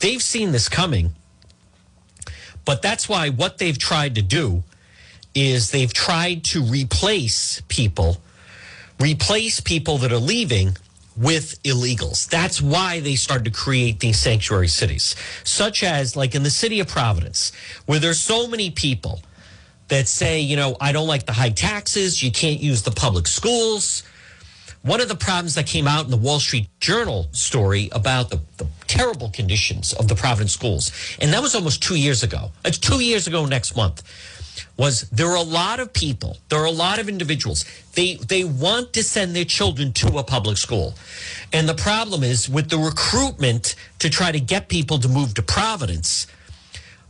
They've 0.00 0.22
seen 0.22 0.52
this 0.52 0.68
coming. 0.68 1.12
But 2.64 2.82
that's 2.82 3.08
why 3.08 3.30
what 3.30 3.58
they've 3.58 3.78
tried 3.78 4.14
to 4.16 4.22
do 4.22 4.62
is 5.34 5.70
they've 5.70 5.92
tried 5.92 6.44
to 6.44 6.62
replace 6.62 7.62
people, 7.68 8.18
replace 9.00 9.60
people 9.60 9.98
that 9.98 10.12
are 10.12 10.18
leaving 10.18 10.76
with 11.16 11.60
illegals. 11.62 12.28
That's 12.28 12.62
why 12.62 13.00
they 13.00 13.16
started 13.16 13.44
to 13.44 13.50
create 13.50 14.00
these 14.00 14.18
sanctuary 14.18 14.68
cities, 14.68 15.16
such 15.44 15.82
as 15.82 16.16
like 16.16 16.34
in 16.34 16.42
the 16.42 16.50
city 16.50 16.80
of 16.80 16.88
Providence, 16.88 17.52
where 17.86 17.98
there's 17.98 18.20
so 18.20 18.46
many 18.46 18.70
people 18.70 19.20
that 19.88 20.06
say, 20.06 20.40
you 20.40 20.56
know, 20.56 20.76
I 20.80 20.92
don't 20.92 21.08
like 21.08 21.26
the 21.26 21.32
high 21.32 21.50
taxes, 21.50 22.22
you 22.22 22.30
can't 22.30 22.60
use 22.60 22.82
the 22.82 22.90
public 22.90 23.26
schools. 23.26 24.02
One 24.82 25.00
of 25.00 25.08
the 25.08 25.16
problems 25.16 25.54
that 25.56 25.66
came 25.66 25.88
out 25.88 26.04
in 26.04 26.10
the 26.10 26.16
Wall 26.16 26.40
Street 26.40 26.68
Journal 26.80 27.28
story 27.32 27.88
about 27.92 28.30
the, 28.30 28.40
the 28.56 28.66
terrible 28.86 29.28
conditions 29.30 29.92
of 29.92 30.08
the 30.08 30.14
Providence 30.14 30.52
schools, 30.52 30.92
and 31.20 31.32
that 31.32 31.42
was 31.42 31.54
almost 31.54 31.82
two 31.82 31.96
years 31.96 32.22
ago. 32.22 32.52
It's 32.64 32.78
two 32.78 33.00
years 33.00 33.26
ago 33.26 33.44
next 33.44 33.76
month 33.76 34.02
was 34.76 35.02
there 35.10 35.28
are 35.28 35.36
a 35.36 35.42
lot 35.42 35.80
of 35.80 35.92
people, 35.92 36.38
there 36.48 36.60
are 36.60 36.66
a 36.66 36.70
lot 36.70 36.98
of 36.98 37.08
individuals. 37.08 37.64
They 37.94 38.14
they 38.14 38.44
want 38.44 38.92
to 38.94 39.02
send 39.02 39.34
their 39.34 39.44
children 39.44 39.92
to 39.94 40.18
a 40.18 40.22
public 40.22 40.56
school. 40.56 40.94
And 41.52 41.68
the 41.68 41.74
problem 41.74 42.22
is 42.22 42.48
with 42.48 42.70
the 42.70 42.78
recruitment 42.78 43.74
to 43.98 44.08
try 44.08 44.32
to 44.32 44.40
get 44.40 44.68
people 44.68 44.98
to 45.00 45.08
move 45.08 45.34
to 45.34 45.42
Providence 45.42 46.26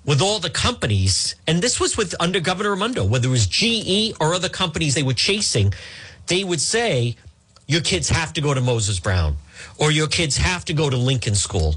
with 0.05 0.23
all 0.23 0.39
the 0.39 0.51
companies, 0.51 1.35
and 1.47 1.61
this 1.61 1.79
was 1.79 1.99
with 1.99 2.15
under 2.19 2.41
Governor 2.41 2.71
Raimondo, 2.71 3.05
whether 3.05 3.29
it 3.29 3.31
was 3.31 3.47
GE 3.47 4.15
or 4.19 4.33
other 4.33 4.49
companies 4.49 4.95
they 4.95 5.03
were 5.03 5.13
chasing, 5.13 5.75
they 6.29 6.45
would 6.45 6.63
say, 6.63 7.17
Your 7.69 7.81
kids 7.81 8.09
have 8.09 8.33
to 8.33 8.41
go 8.41 8.53
to 8.53 8.61
Moses 8.61 8.99
Brown, 8.99 9.37
or 9.79 9.93
your 9.93 10.09
kids 10.09 10.37
have 10.37 10.65
to 10.65 10.73
go 10.73 10.91
to 10.91 10.97
Lincoln 10.97 11.37
School, 11.37 11.77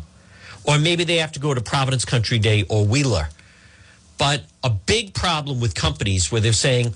or 0.63 0.79
maybe 0.79 1.03
they 1.03 1.17
have 1.17 1.33
to 1.33 1.39
go 1.39 1.53
to 1.53 1.61
Providence 1.61 2.05
Country 2.05 2.39
Day 2.39 2.65
or 2.67 2.83
Wheeler 2.85 3.27
but 4.21 4.43
a 4.63 4.69
big 4.69 5.15
problem 5.15 5.59
with 5.59 5.73
companies 5.73 6.31
where 6.31 6.39
they're 6.39 6.53
saying, 6.53 6.93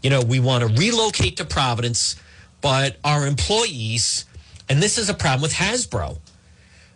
you 0.00 0.10
know, 0.10 0.22
we 0.22 0.38
want 0.38 0.62
to 0.62 0.80
relocate 0.80 1.38
to 1.38 1.44
Providence, 1.44 2.14
but 2.60 2.96
our 3.02 3.26
employees, 3.26 4.26
and 4.68 4.80
this 4.80 4.96
is 4.96 5.10
a 5.10 5.14
problem 5.14 5.42
with 5.42 5.52
Hasbro. 5.52 6.18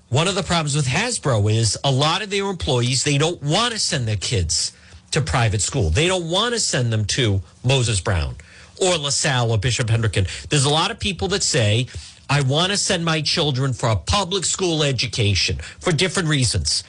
One 0.08 0.28
of 0.28 0.36
the 0.36 0.44
problems 0.44 0.76
with 0.76 0.86
Hasbro 0.86 1.52
is 1.52 1.76
a 1.82 1.90
lot 1.90 2.22
of 2.22 2.30
their 2.30 2.44
employees, 2.44 3.02
they 3.02 3.18
don't 3.18 3.42
want 3.42 3.72
to 3.72 3.80
send 3.80 4.06
their 4.06 4.14
kids 4.14 4.70
to 5.10 5.20
private 5.20 5.60
school. 5.60 5.90
They 5.90 6.06
don't 6.06 6.30
want 6.30 6.54
to 6.54 6.60
send 6.60 6.92
them 6.92 7.04
to 7.06 7.42
Moses 7.64 8.00
Brown 8.00 8.36
or 8.82 8.98
LaSalle 8.98 9.50
or 9.50 9.58
Bishop 9.58 9.88
Hendricken. 9.88 10.26
There's 10.48 10.64
a 10.64 10.70
lot 10.70 10.90
of 10.90 10.98
people 10.98 11.28
that 11.28 11.42
say, 11.42 11.86
I 12.28 12.42
want 12.42 12.72
to 12.72 12.76
send 12.76 13.04
my 13.04 13.20
children 13.22 13.72
for 13.72 13.88
a 13.88 13.96
public 13.96 14.44
school 14.44 14.82
education 14.82 15.56
for 15.78 15.92
different 15.92 16.28
reasons. 16.28 16.82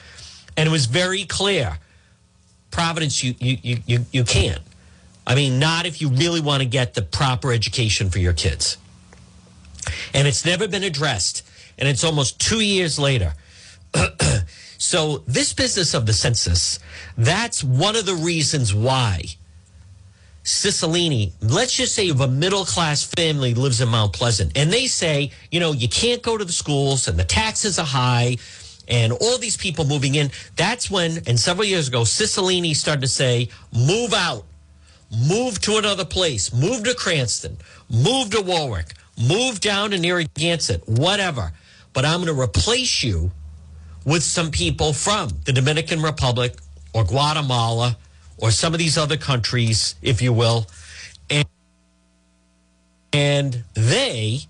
And 0.57 0.67
it 0.67 0.71
was 0.71 0.85
very 0.85 1.25
clear 1.25 1.79
Providence, 2.73 3.23
you, 3.23 3.35
you, 3.39 3.77
you, 3.85 4.05
you 4.11 4.23
can't. 4.23 4.61
I 5.27 5.35
mean, 5.35 5.59
not 5.59 5.85
if 5.85 6.01
you 6.01 6.09
really 6.09 6.41
want 6.41 6.63
to 6.63 6.67
get 6.67 6.95
the 6.95 7.03
proper 7.03 7.53
education 7.53 8.09
for 8.09 8.17
your 8.17 8.33
kids. 8.33 8.79
And 10.11 10.27
it's 10.27 10.43
never 10.43 10.67
been 10.67 10.83
addressed. 10.83 11.47
And 11.77 11.87
it's 11.87 12.03
almost 12.03 12.41
two 12.41 12.61
years 12.61 12.97
later. 12.97 13.35
so, 14.79 15.19
this 15.27 15.53
business 15.53 15.93
of 15.93 16.07
the 16.07 16.13
census, 16.13 16.79
that's 17.15 17.63
one 17.63 17.95
of 17.95 18.07
the 18.07 18.15
reasons 18.15 18.73
why 18.73 19.25
Cicilline, 20.43 21.31
let's 21.41 21.73
just 21.73 21.95
say 21.95 22.07
have 22.07 22.19
a 22.19 22.27
middle 22.27 22.65
class 22.65 23.03
family 23.03 23.53
lives 23.53 23.79
in 23.79 23.87
Mount 23.87 24.11
Pleasant, 24.11 24.51
and 24.57 24.71
they 24.71 24.87
say, 24.87 25.31
you 25.51 25.59
know, 25.59 25.71
you 25.71 25.87
can't 25.87 26.21
go 26.21 26.37
to 26.37 26.43
the 26.43 26.51
schools 26.51 27.07
and 27.07 27.17
the 27.17 27.23
taxes 27.23 27.79
are 27.79 27.85
high 27.85 28.37
and 28.89 29.13
all 29.13 29.37
these 29.37 29.55
people 29.55 29.85
moving 29.85 30.15
in. 30.15 30.29
That's 30.57 30.91
when, 30.91 31.19
and 31.27 31.39
several 31.39 31.65
years 31.65 31.87
ago, 31.87 32.01
Cicilline 32.01 32.75
started 32.75 33.01
to 33.01 33.07
say, 33.07 33.47
move 33.73 34.13
out, 34.13 34.43
move 35.29 35.61
to 35.61 35.77
another 35.77 36.03
place, 36.03 36.53
move 36.53 36.83
to 36.83 36.93
Cranston, 36.93 37.57
move 37.89 38.31
to 38.31 38.41
Warwick, 38.41 38.93
move 39.17 39.61
down 39.61 39.91
to 39.91 39.99
Narragansett, 39.99 40.87
whatever. 40.87 41.53
But 41.93 42.03
I'm 42.03 42.23
going 42.23 42.35
to 42.35 42.41
replace 42.41 43.01
you 43.01 43.31
with 44.05 44.23
some 44.23 44.51
people 44.51 44.91
from 44.91 45.29
the 45.45 45.53
Dominican 45.53 46.01
Republic 46.01 46.57
or 46.93 47.05
Guatemala 47.05 47.95
or 48.43 48.51
some 48.51 48.73
of 48.73 48.77
these 48.77 48.97
other 48.97 49.15
countries, 49.15 49.95
if 50.01 50.21
you 50.21 50.33
will. 50.33 50.67
And, 51.29 51.47
and 53.13 53.63
they 53.73 54.41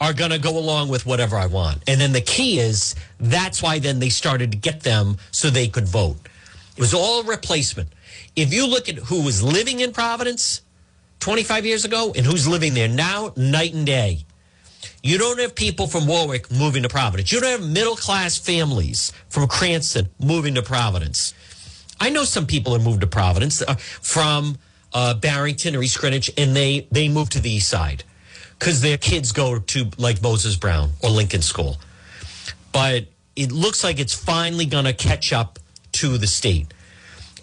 are 0.00 0.14
going 0.14 0.30
to 0.30 0.38
go 0.38 0.56
along 0.56 0.88
with 0.88 1.04
whatever 1.04 1.36
I 1.36 1.44
want. 1.44 1.82
And 1.86 2.00
then 2.00 2.12
the 2.12 2.22
key 2.22 2.58
is 2.58 2.94
that's 3.20 3.62
why 3.62 3.80
then 3.80 3.98
they 3.98 4.08
started 4.08 4.52
to 4.52 4.56
get 4.56 4.80
them 4.80 5.18
so 5.30 5.50
they 5.50 5.68
could 5.68 5.86
vote. 5.86 6.16
It 6.74 6.80
was 6.80 6.94
all 6.94 7.22
replacement. 7.22 7.90
If 8.34 8.54
you 8.54 8.66
look 8.66 8.88
at 8.88 8.94
who 8.96 9.22
was 9.22 9.42
living 9.42 9.80
in 9.80 9.92
Providence 9.92 10.62
25 11.20 11.66
years 11.66 11.84
ago 11.84 12.14
and 12.16 12.24
who's 12.24 12.48
living 12.48 12.72
there 12.72 12.88
now, 12.88 13.34
night 13.36 13.74
and 13.74 13.84
day. 13.84 14.24
You 15.02 15.18
don't 15.18 15.38
have 15.38 15.54
people 15.54 15.86
from 15.86 16.06
Warwick 16.06 16.50
moving 16.50 16.82
to 16.82 16.88
Providence. 16.88 17.30
You 17.30 17.40
don't 17.40 17.60
have 17.60 17.70
middle 17.70 17.96
class 17.96 18.38
families 18.38 19.12
from 19.28 19.48
Cranston 19.48 20.08
moving 20.18 20.54
to 20.54 20.62
Providence. 20.62 21.34
I 22.00 22.10
know 22.10 22.24
some 22.24 22.46
people 22.46 22.72
have 22.72 22.84
moved 22.84 23.00
to 23.00 23.06
Providence 23.06 23.62
uh, 23.62 23.74
from 23.74 24.58
uh, 24.92 25.14
Barrington 25.14 25.76
or 25.76 25.82
East 25.82 25.98
Greenwich, 25.98 26.30
and 26.36 26.54
they 26.54 26.86
they 26.90 27.08
moved 27.08 27.32
to 27.32 27.40
the 27.40 27.50
east 27.50 27.68
side 27.68 28.04
because 28.58 28.80
their 28.80 28.98
kids 28.98 29.32
go 29.32 29.58
to 29.58 29.90
like 29.98 30.22
Moses 30.22 30.56
Brown 30.56 30.90
or 31.02 31.10
Lincoln 31.10 31.42
School. 31.42 31.76
But 32.72 33.06
it 33.36 33.52
looks 33.52 33.84
like 33.84 34.00
it's 34.00 34.14
finally 34.14 34.66
going 34.66 34.84
to 34.84 34.92
catch 34.92 35.32
up 35.32 35.58
to 35.92 36.18
the 36.18 36.26
state. 36.26 36.74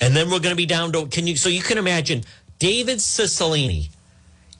And 0.01 0.15
then 0.15 0.29
we're 0.29 0.39
going 0.39 0.51
to 0.51 0.57
be 0.57 0.65
down 0.65 0.91
to, 0.91 1.07
can 1.07 1.25
you, 1.25 1.37
so 1.37 1.47
you 1.47 1.61
can 1.61 1.77
imagine 1.77 2.23
David 2.59 2.97
Cicilline 2.97 3.89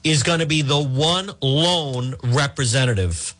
is 0.02 0.22
going 0.22 0.40
to 0.40 0.46
be 0.46 0.62
the 0.62 0.82
one 0.82 1.30
lone 1.42 2.14
representative 2.22 3.34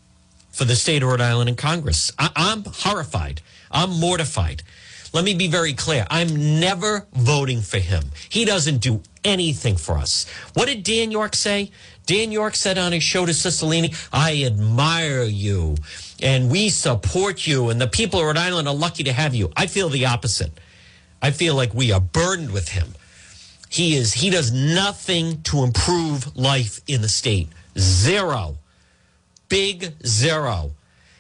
for 0.51 0.65
the 0.65 0.77
state 0.77 1.03
of 1.03 1.09
Rhode 1.09 1.21
Island 1.21 1.49
in 1.49 1.57
Congress. 1.57 2.13
I, 2.19 2.31
I'm 2.37 2.65
horrified. 2.65 3.41
I'm 3.71 3.99
mortified. 3.99 4.63
Let 5.13 5.25
me 5.25 5.35
be 5.35 5.49
very 5.49 5.73
clear. 5.73 6.07
I'm 6.11 6.61
never 6.61 7.07
voting 7.15 7.61
for 7.61 7.79
him. 7.79 8.05
He 8.29 8.45
doesn't 8.45 8.79
do 8.79 9.03
anything 9.25 9.77
for 9.77 9.99
us. 9.99 10.27
What 10.55 10.67
did 10.67 10.83
Dan 10.83 11.11
Yorke 11.11 11.35
say? 11.35 11.71
Dan 12.07 12.31
Yorke 12.31 12.55
said 12.55 12.79
on 12.79 12.93
his 12.93 13.03
show 13.03 13.27
to 13.27 13.33
Cicilline, 13.33 13.95
I 14.13 14.45
admire 14.45 15.25
you 15.25 15.77
and 16.23 16.51
we 16.51 16.69
support 16.69 17.47
you, 17.47 17.69
and 17.69 17.81
the 17.81 17.87
people 17.87 18.21
of 18.21 18.27
Rhode 18.27 18.39
Island 18.39 18.69
are 18.69 18.75
lucky 18.75 19.05
to 19.05 19.13
have 19.13 19.35
you. 19.35 19.53
I 19.57 19.67
feel 19.67 19.89
the 19.89 20.07
opposite. 20.07 20.53
I 21.21 21.31
feel 21.31 21.55
like 21.55 21.75
we 21.75 21.93
are 21.93 22.01
burdened 22.01 22.53
with 22.53 22.71
him. 22.71 22.95
He 23.69 23.97
is 23.97 24.15
he 24.15 24.31
does 24.31 24.53
nothing 24.53 25.43
to 25.43 25.63
improve 25.65 26.37
life 26.37 26.81
in 26.87 27.03
the 27.03 27.09
state. 27.09 27.49
Zero. 27.79 28.57
Big 29.49 29.95
zero. 30.07 30.73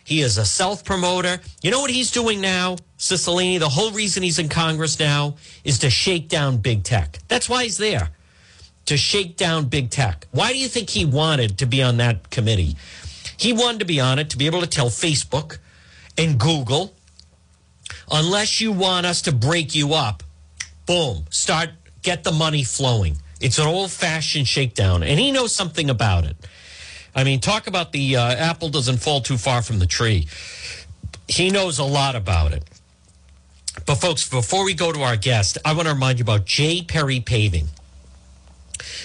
He 0.05 0.21
is 0.21 0.39
a 0.39 0.45
self 0.45 0.85
promoter. 0.85 1.41
You 1.63 1.71
know 1.71 1.81
what 1.81 1.91
he's 1.91 2.11
doing 2.11 2.41
now, 2.41 2.77
Cicilline? 2.99 3.61
The 3.61 3.69
whole 3.69 3.91
reason 3.93 4.23
he's 4.23 4.39
in 4.39 4.49
Congress 4.49 4.99
now 4.99 5.37
is 5.65 5.79
to 5.81 5.91
shake 5.91 6.29
down 6.29 6.59
big 6.59 6.83
tech. 6.83 7.19
That's 7.29 7.49
why 7.49 7.65
he's 7.65 7.79
there 7.79 8.11
to 8.87 8.97
shake 8.97 9.37
down 9.37 9.67
big 9.67 9.91
tech. 9.91 10.27
Why 10.31 10.53
do 10.53 10.59
you 10.59 10.69
think 10.69 10.91
he 10.91 11.05
wanted 11.05 11.59
to 11.59 11.67
be 11.67 11.83
on 11.83 11.99
that 11.99 12.31
committee? 12.31 12.77
He 13.37 13.53
wanted 13.53 13.81
to 13.81 13.85
be 13.85 14.01
on 14.01 14.19
it 14.19 14.31
to 14.31 14.39
be 14.39 14.47
able 14.47 14.61
to 14.61 14.67
tell 14.67 14.87
Facebook 14.87 15.59
and 16.17 16.39
Google, 16.39 16.95
unless 18.11 18.61
you 18.61 18.73
want 18.73 19.05
us 19.05 19.23
to 19.23 19.33
break 19.33 19.75
you 19.75 19.93
up, 19.93 20.23
boom, 20.87 21.27
start, 21.31 21.71
get 22.03 22.25
the 22.25 22.33
money 22.33 22.65
flowing. 22.65 23.19
It's 23.41 23.59
an 23.59 23.67
old 23.67 23.91
fashioned 23.91 24.49
shakedown, 24.49 25.03
and 25.03 25.19
he 25.19 25.33
knows 25.33 25.55
something 25.55 25.91
about 25.91 26.25
it. 26.25 26.37
I 27.15 27.25
mean, 27.25 27.41
talk 27.41 27.67
about 27.67 27.93
the 27.93 28.17
uh, 28.17 28.35
apple 28.35 28.69
doesn't 28.69 28.99
fall 28.99 29.21
too 29.21 29.37
far 29.37 29.63
from 29.63 29.79
the 29.79 29.87
tree. 29.87 30.29
He 31.29 31.51
knows 31.51 31.79
a 31.79 31.85
lot 31.85 32.15
about 32.15 32.53
it. 32.53 32.63
But, 33.85 33.97
folks, 33.97 34.29
before 34.29 34.65
we 34.65 34.75
go 34.75 34.93
to 34.93 35.03
our 35.03 35.17
guest, 35.17 35.59
I 35.65 35.73
want 35.75 35.87
to 35.89 35.95
remind 35.95 36.19
you 36.19 36.23
about 36.23 36.45
J. 36.45 36.83
Perry 36.83 37.21
Paving. 37.21 37.69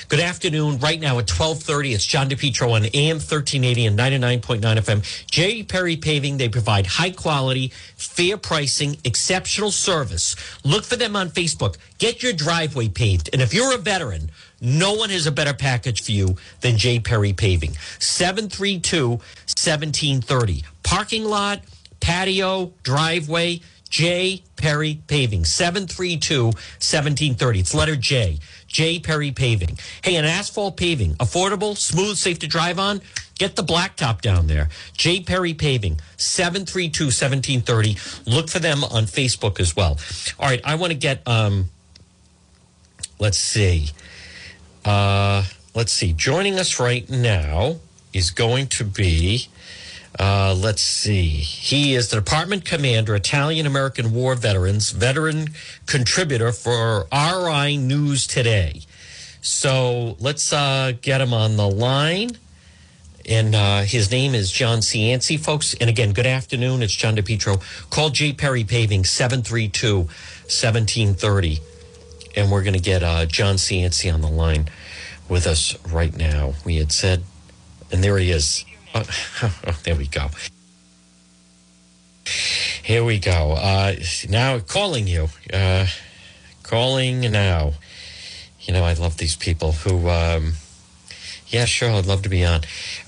Good 0.10 0.20
afternoon. 0.20 0.80
Right 0.80 1.00
now 1.00 1.20
at 1.20 1.30
1230, 1.30 1.94
it's 1.94 2.06
John 2.06 2.30
DePetro 2.30 2.72
on 2.74 2.86
AM 2.94 3.18
1380 3.18 3.86
and 3.86 3.98
99.9 3.98 4.62
FM. 4.62 5.26
J. 5.28 5.64
Perry 5.64 5.96
Paving, 5.96 6.38
they 6.38 6.50
provide 6.50 6.86
high 6.86 7.12
quality, 7.12 7.72
fair 7.96 8.38
pricing, 8.38 8.98
exceptional 9.04 9.72
service. 9.72 10.36
Look 10.66 10.84
for 10.84 10.96
them 10.96 11.16
on 11.16 11.30
Facebook. 11.30 11.78
Get 11.98 12.22
your 12.22 12.34
driveway 12.34 12.90
paved. 12.90 13.30
And 13.34 13.42
if 13.42 13.54
you're 13.54 13.74
a 13.74 13.78
veteran, 13.78 14.32
No 14.64 14.94
one 14.94 15.10
has 15.10 15.26
a 15.26 15.32
better 15.32 15.54
package 15.56 16.04
for 16.04 16.12
you 16.12 16.36
than 16.62 16.78
J. 16.78 17.00
Perry 17.00 17.34
Paving. 17.34 17.72
732 17.98 19.10
1730. 19.10 20.64
Parking 20.84 21.26
lot, 21.26 21.62
patio, 22.00 22.72
driveway, 22.84 23.62
J. 23.92 24.42
Perry 24.56 25.02
Paving. 25.06 25.46
732 25.46 26.46
1730. 26.46 27.60
It's 27.60 27.76
letter 27.76 27.96
J. 27.96 28.40
J. 28.66 29.00
Perry 29.00 29.32
Paving. 29.32 29.78
Hey, 30.02 30.16
an 30.16 30.24
asphalt 30.24 30.78
paving, 30.78 31.16
affordable, 31.16 31.78
smooth, 31.78 32.16
safe 32.16 32.40
to 32.40 32.48
drive 32.48 32.80
on. 32.80 33.02
Get 33.38 33.58
the 33.58 33.64
blacktop 33.64 34.22
down 34.22 34.48
there. 34.48 34.70
J. 34.94 35.20
Perry 35.22 35.54
Paving, 35.54 36.00
732 36.16 37.06
1730. 37.06 37.98
Look 38.32 38.50
for 38.50 38.60
them 38.60 38.84
on 38.86 39.04
Facebook 39.04 39.60
as 39.60 39.76
well. 39.76 40.00
All 40.40 40.48
right, 40.48 40.62
I 40.64 40.76
want 40.76 40.92
to 40.94 40.98
get, 40.98 41.28
um, 41.28 41.70
let's 43.20 43.38
see. 43.38 43.90
Uh, 44.86 45.44
let's 45.76 45.92
see. 45.92 46.14
Joining 46.14 46.58
us 46.58 46.80
right 46.80 47.10
now 47.10 47.76
is 48.14 48.32
going 48.32 48.68
to 48.68 48.86
be, 48.86 49.50
uh, 50.20 50.56
let's 50.58 50.82
see. 50.82 51.28
He 51.28 51.96
is 51.96 52.10
the 52.10 52.18
department 52.18 52.66
commander, 52.66 53.16
Italian 53.16 53.66
American 53.66 54.14
War 54.14 54.36
Veterans, 54.36 54.92
veteran 54.92 55.50
contributor 55.86 56.52
for 56.52 57.08
RI 57.12 57.78
News 57.78 58.28
Today. 58.28 58.82
So 59.42 60.18
let's 60.20 60.54
uh, 60.54 60.94
get 61.02 61.22
him 61.22 61.34
on 61.34 61.58
the 61.58 61.70
line. 61.70 62.32
And 63.28 63.56
uh, 63.56 63.82
his 63.82 64.12
name 64.12 64.34
is 64.34 64.52
John 64.52 64.80
Cianci, 64.80 65.40
folks. 65.40 65.74
And 65.76 65.90
again, 65.90 66.12
good 66.12 66.26
afternoon. 66.26 66.82
It's 66.82 66.94
John 66.94 67.16
DePetro. 67.16 67.62
Call 67.90 68.10
J. 68.10 68.34
Perry 68.34 68.64
Paving, 68.64 69.06
732 69.06 69.98
1730 69.98 71.62
and 72.36 72.52
we're 72.52 72.64
going 72.64 72.74
to 72.74 72.80
get 72.80 73.04
uh, 73.04 73.26
John 73.26 73.56
Cianci 73.56 74.14
on 74.14 74.22
the 74.22 74.30
line 74.30 74.70
with 75.30 75.48
us 75.48 75.78
right 75.88 76.16
now. 76.16 76.54
We 76.66 76.78
had 76.78 76.92
said, 76.92 77.24
and 77.92 78.04
there 78.04 78.18
he 78.18 78.32
is. 78.32 78.66
Oh, 78.94 79.04
there 79.84 79.96
we 79.96 80.08
go. 80.08 80.28
Here 82.84 83.04
we 83.04 83.20
go. 83.20 83.54
Uh, 83.54 83.96
now 84.30 84.60
calling 84.60 85.08
you, 85.08 85.30
uh, 85.54 85.88
calling 86.64 87.22
now. 87.32 87.74
You 88.62 88.74
know, 88.74 88.84
I 88.84 88.94
love 88.94 89.18
these 89.18 89.36
people 89.36 89.72
who. 89.72 90.10
Um, 90.10 90.54
yeah, 91.48 91.66
sure. 91.66 91.92
I'd 91.92 92.06
love 92.06 92.22
to 92.22 92.30
be 92.30 92.46
on. 92.46 92.62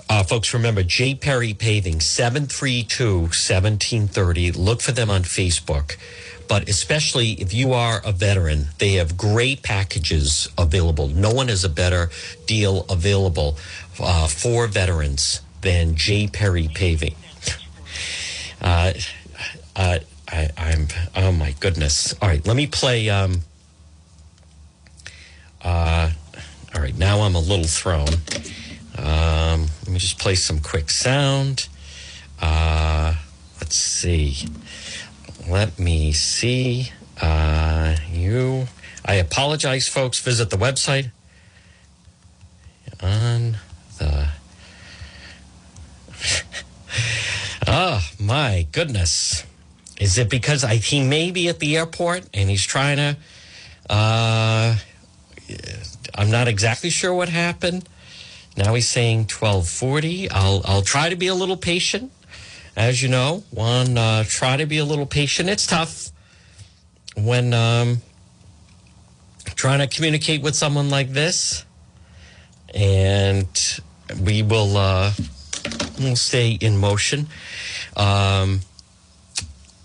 Uh, 0.10 0.24
folks, 0.24 0.54
remember 0.54 0.84
J. 0.84 1.16
Perry 1.16 1.54
Paving, 1.54 2.02
732 2.02 3.20
1730. 3.22 4.52
Look 4.52 4.82
for 4.82 4.92
them 4.92 5.10
on 5.10 5.24
Facebook 5.24 5.96
but 6.48 6.68
especially 6.68 7.32
if 7.42 7.54
you 7.54 7.74
are 7.74 8.02
a 8.06 8.12
veteran, 8.12 8.68
they 8.78 8.94
have 8.94 9.18
great 9.18 9.64
packages 9.64 10.50
available. 10.58 11.08
No 11.08 11.32
one 11.32 11.48
has 11.48 11.64
a 11.64 11.70
better 11.70 12.10
deal 12.46 12.86
available 12.90 13.58
uh, 14.00 14.28
for 14.28 14.68
veterans 14.68 15.42
than 15.64 15.96
J. 15.96 16.28
Perry 16.28 16.70
Paving. 16.74 17.16
Uh, 18.62 18.94
uh, 19.76 20.00
I, 20.32 20.50
am 20.58 20.88
oh 21.16 21.32
my 21.32 21.54
goodness. 21.60 22.14
All 22.22 22.30
right, 22.30 22.46
let 22.46 22.56
me 22.56 22.68
play. 22.68 23.10
Um, 23.10 23.42
uh, 25.62 26.12
all 26.74 26.82
right, 26.82 26.98
now 26.98 27.22
I'm 27.22 27.36
a 27.36 27.40
little 27.40 27.66
thrown. 27.66 28.08
Um, 28.98 29.68
let 29.82 29.90
me 29.90 29.98
just 29.98 30.20
play 30.20 30.36
some 30.36 30.60
quick 30.60 30.90
sound. 30.90 31.68
Uh, 32.42 33.16
let's 33.60 33.76
see 33.76 34.48
let 35.48 35.78
me 35.80 36.12
see. 36.12 36.92
Uh, 37.22 37.96
you, 38.12 38.68
I 39.06 39.16
apologize, 39.16 39.88
folks. 39.88 40.20
Visit 40.20 40.50
the 40.50 40.58
website 40.58 41.12
on 43.02 43.58
the. 43.98 44.30
oh 47.68 48.08
my 48.20 48.68
goodness! 48.72 49.46
Is 50.00 50.18
it 50.18 50.30
because 50.30 50.64
I, 50.64 50.76
he 50.76 51.04
may 51.04 51.32
be 51.32 51.48
at 51.48 51.60
the 51.60 51.78
airport 51.78 52.28
and 52.34 52.50
he's 52.50 52.66
trying 52.66 52.98
to? 52.98 53.18
Uh, 53.90 54.78
I'm 56.16 56.32
not 56.32 56.48
exactly 56.48 56.90
sure 56.90 57.14
what 57.14 57.30
happened. 57.30 57.88
Now 58.56 58.74
he's 58.74 58.88
saying 58.88 59.20
1240. 59.20 60.30
I'll 60.32 60.62
I'll 60.66 60.82
try 60.82 61.10
to 61.10 61.16
be 61.16 61.28
a 61.28 61.36
little 61.36 61.58
patient 61.58 62.12
as 62.76 63.02
you 63.02 63.10
know, 63.10 63.44
one, 63.52 63.98
uh, 63.98 64.24
try 64.24 64.58
to 64.58 64.66
be 64.66 64.80
a 64.80 64.86
little 64.86 65.06
patient. 65.06 65.50
It's 65.50 65.68
tough 65.68 66.10
when 67.16 67.54
um, 67.54 68.02
trying 69.56 69.80
to 69.80 69.88
communicate 69.88 70.42
with 70.42 70.56
someone 70.56 70.90
like 70.90 71.10
this. 71.10 71.66
And 72.74 73.48
we 74.20 74.42
will 74.42 74.76
uh, 74.76 75.12
we'll 76.04 76.16
stay 76.16 76.52
in 76.52 76.78
motion. 76.78 77.28
Um, 77.96 78.62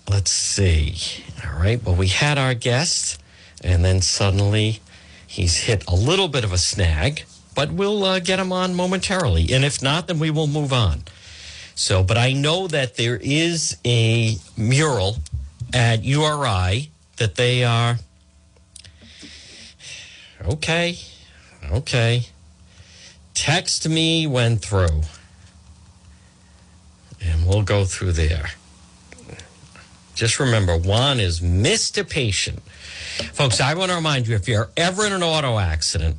let's 0.08 0.30
see. 0.30 0.96
All 1.44 1.58
right. 1.58 1.82
Well, 1.82 1.94
we 1.94 2.08
had 2.08 2.38
our 2.38 2.54
guest, 2.54 3.20
and 3.62 3.84
then 3.84 4.02
suddenly 4.02 4.80
he's 5.26 5.56
hit 5.56 5.86
a 5.86 5.94
little 5.94 6.28
bit 6.28 6.44
of 6.44 6.52
a 6.52 6.58
snag, 6.58 7.24
but 7.54 7.72
we'll 7.72 8.04
uh, 8.04 8.18
get 8.18 8.38
him 8.38 8.52
on 8.52 8.74
momentarily. 8.74 9.52
And 9.52 9.64
if 9.64 9.82
not, 9.82 10.06
then 10.06 10.18
we 10.18 10.30
will 10.30 10.46
move 10.46 10.72
on. 10.72 11.04
So, 11.74 12.02
but 12.02 12.18
I 12.18 12.32
know 12.32 12.66
that 12.66 12.96
there 12.96 13.20
is 13.22 13.76
a 13.84 14.36
mural 14.56 15.18
at 15.72 16.02
URI 16.02 16.90
that 17.18 17.36
they 17.36 17.62
are. 17.62 17.98
Okay. 20.44 20.98
Okay. 21.70 22.26
Text 23.34 23.88
me 23.88 24.26
when 24.26 24.56
through. 24.56 25.02
And 27.20 27.46
we'll 27.46 27.62
go 27.62 27.84
through 27.84 28.12
there. 28.12 28.50
Just 30.14 30.40
remember, 30.40 30.76
Juan 30.76 31.20
is 31.20 31.40
Mr. 31.40 32.08
Patient. 32.08 32.60
Folks, 33.32 33.60
I 33.60 33.74
want 33.74 33.90
to 33.90 33.96
remind 33.96 34.26
you 34.26 34.34
if 34.34 34.48
you're 34.48 34.68
ever 34.76 35.06
in 35.06 35.12
an 35.12 35.22
auto 35.22 35.58
accident, 35.58 36.16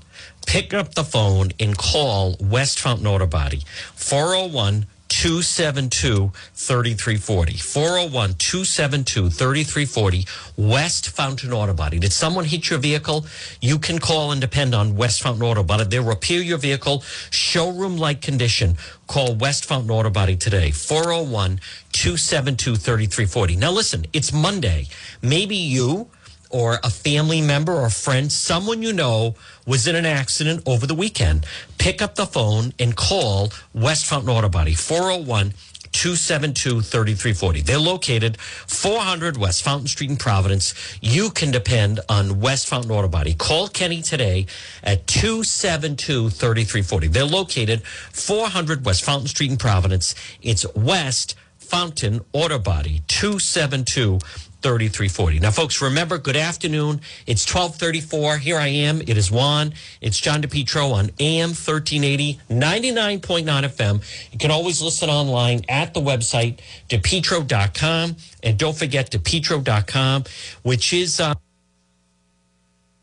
pick 0.47 0.73
up 0.73 0.95
the 0.95 1.03
phone 1.03 1.51
and 1.59 1.77
call 1.77 2.37
West 2.39 2.79
Fountain 2.79 3.07
Auto 3.07 3.25
Body, 3.25 3.63
401 3.95 4.85
272 5.09 6.31
3340. 6.53 7.57
401 7.57 8.33
272 8.35 9.29
3340. 9.29 10.25
West 10.57 11.09
Fountain 11.09 11.51
Auto 11.51 11.73
Body. 11.73 11.99
Did 11.99 12.13
someone 12.13 12.45
hit 12.45 12.69
your 12.69 12.79
vehicle? 12.79 13.25
You 13.61 13.79
can 13.79 13.99
call 13.99 14.31
and 14.31 14.39
depend 14.39 14.73
on 14.73 14.95
West 14.95 15.21
Fountain 15.21 15.43
Auto 15.43 15.63
Body. 15.63 15.83
They'll 15.83 16.03
repair 16.03 16.41
your 16.41 16.57
vehicle, 16.57 17.03
showroom 17.31 17.97
like 17.97 18.21
condition. 18.21 18.77
Call 19.07 19.35
West 19.35 19.65
Fountain 19.65 19.91
Auto 19.91 20.09
Body 20.09 20.35
today. 20.37 20.71
401 20.71 21.59
272 21.91 22.75
3340. 22.75 23.55
Now, 23.55 23.71
listen, 23.71 24.05
it's 24.13 24.31
Monday. 24.31 24.87
Maybe 25.21 25.55
you 25.55 26.09
or 26.49 26.79
a 26.83 26.89
family 26.89 27.41
member 27.41 27.73
or 27.73 27.89
friend, 27.89 28.31
someone 28.31 28.81
you 28.81 28.93
know 28.93 29.35
was 29.65 29.87
in 29.87 29.95
an 29.95 30.05
accident 30.05 30.63
over 30.65 30.87
the 30.87 30.95
weekend, 30.95 31.45
pick 31.77 32.01
up 32.01 32.15
the 32.15 32.25
phone 32.25 32.73
and 32.79 32.95
call 32.95 33.51
West 33.73 34.05
Fountain 34.05 34.29
Auto 34.29 34.49
Body, 34.49 34.73
401 34.73 35.53
272 35.91 36.81
3340. 36.81 37.61
They're 37.61 37.79
located 37.79 38.39
400 38.39 39.37
West 39.37 39.63
Fountain 39.63 39.87
Street 39.87 40.09
in 40.09 40.17
Providence. 40.17 40.73
You 41.01 41.29
can 41.29 41.51
depend 41.51 41.99
on 42.07 42.39
West 42.39 42.67
Fountain 42.67 42.91
Auto 42.91 43.07
Body. 43.07 43.33
Call 43.33 43.67
Kenny 43.67 44.01
today 44.01 44.45
at 44.83 45.07
272 45.07 46.29
3340. 46.29 47.07
They're 47.07 47.25
located 47.25 47.83
400 47.83 48.85
West 48.85 49.03
Fountain 49.03 49.27
Street 49.27 49.51
in 49.51 49.57
Providence. 49.57 50.15
It's 50.41 50.65
West 50.75 51.35
Fountain 51.69 52.21
Auto 52.33 52.57
Body, 52.57 53.03
272 53.07 54.17
3340. 54.61 55.39
Now, 55.39 55.51
folks, 55.51 55.81
remember, 55.81 56.17
good 56.17 56.35
afternoon. 56.35 56.99
It's 57.27 57.45
1234. 57.45 58.39
Here 58.39 58.57
I 58.57 58.67
am. 58.67 59.01
It 59.01 59.17
is 59.17 59.31
Juan. 59.31 59.73
It's 60.01 60.19
John 60.19 60.41
DePetro 60.41 60.91
on 60.91 61.11
AM 61.19 61.49
1380, 61.49 62.39
99.9 62.49 63.43
FM. 63.45 64.31
You 64.33 64.39
can 64.39 64.51
always 64.51 64.81
listen 64.81 65.09
online 65.09 65.61
at 65.69 65.93
the 65.93 66.01
website, 66.01 66.59
depetro.com. 66.89 68.15
And 68.43 68.57
don't 68.57 68.75
forget 68.75 69.11
depetro.com, 69.11 70.23
which 70.63 70.91
is, 70.91 71.19
uh, 71.21 71.35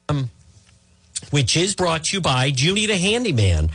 um, 0.08 0.28
which 1.30 1.56
is 1.56 1.74
brought 1.74 2.04
to 2.04 2.16
you 2.16 2.20
by, 2.20 2.50
do 2.50 2.66
you 2.66 2.74
need 2.74 2.90
a 2.90 2.98
handyman? 2.98 3.70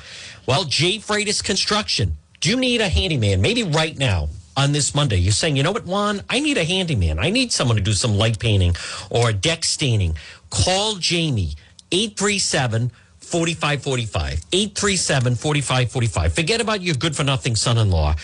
Well, 0.46 0.66
J. 0.66 1.00
Freitas 1.00 1.44
Construction. 1.44 2.18
Do 2.42 2.50
you 2.50 2.58
need 2.58 2.82
a 2.82 2.90
handyman? 2.90 3.42
Maybe 3.42 3.64
right 3.64 3.98
now 3.98 4.30
on 4.58 4.72
this 4.72 4.94
Monday. 4.94 5.18
You're 5.18 5.32
saying, 5.32 5.56
you 5.56 5.64
know 5.64 5.72
what, 5.72 5.86
Juan? 5.86 6.22
I 6.30 6.40
need 6.40 6.58
a 6.58 6.64
handyman. 6.64 7.20
I 7.20 7.30
need 7.30 7.52
someone 7.52 7.78
to 7.78 7.84
do 7.84 7.94
some 7.94 8.16
light 8.16 8.40
painting 8.40 8.76
or 9.10 9.32
deck 9.32 9.64
staining. 9.64 10.16
Call 10.50 10.96
Jamie, 10.96 11.56
837 11.92 12.92
4545. 13.20 14.46
837 14.52 15.36
4545. 15.36 16.34
Forget 16.34 16.62
about 16.62 16.82
your 16.82 16.96
good 16.96 17.16
for 17.16 17.24
nothing 17.24 17.56
son 17.56 17.78
in 17.78 17.90
law. 17.90 18.16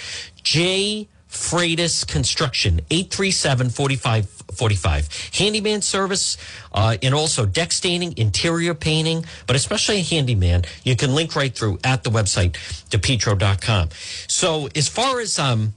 J. 0.43 1.07
Freitas 1.29 2.07
Construction, 2.07 2.81
837 2.89 3.69
4545. 3.69 5.31
Handyman 5.33 5.81
service 5.81 6.37
uh, 6.73 6.97
and 7.03 7.13
also 7.13 7.45
deck 7.45 7.71
staining, 7.71 8.17
interior 8.17 8.73
painting, 8.73 9.25
but 9.45 9.55
especially 9.55 9.97
a 9.97 10.03
handyman. 10.03 10.63
You 10.83 10.95
can 10.95 11.13
link 11.13 11.35
right 11.35 11.53
through 11.53 11.79
at 11.83 12.03
the 12.03 12.09
website, 12.09 12.53
depetro.com. 12.89 13.89
So, 14.27 14.69
as 14.75 14.87
far 14.87 15.19
as, 15.19 15.37
um, 15.37 15.73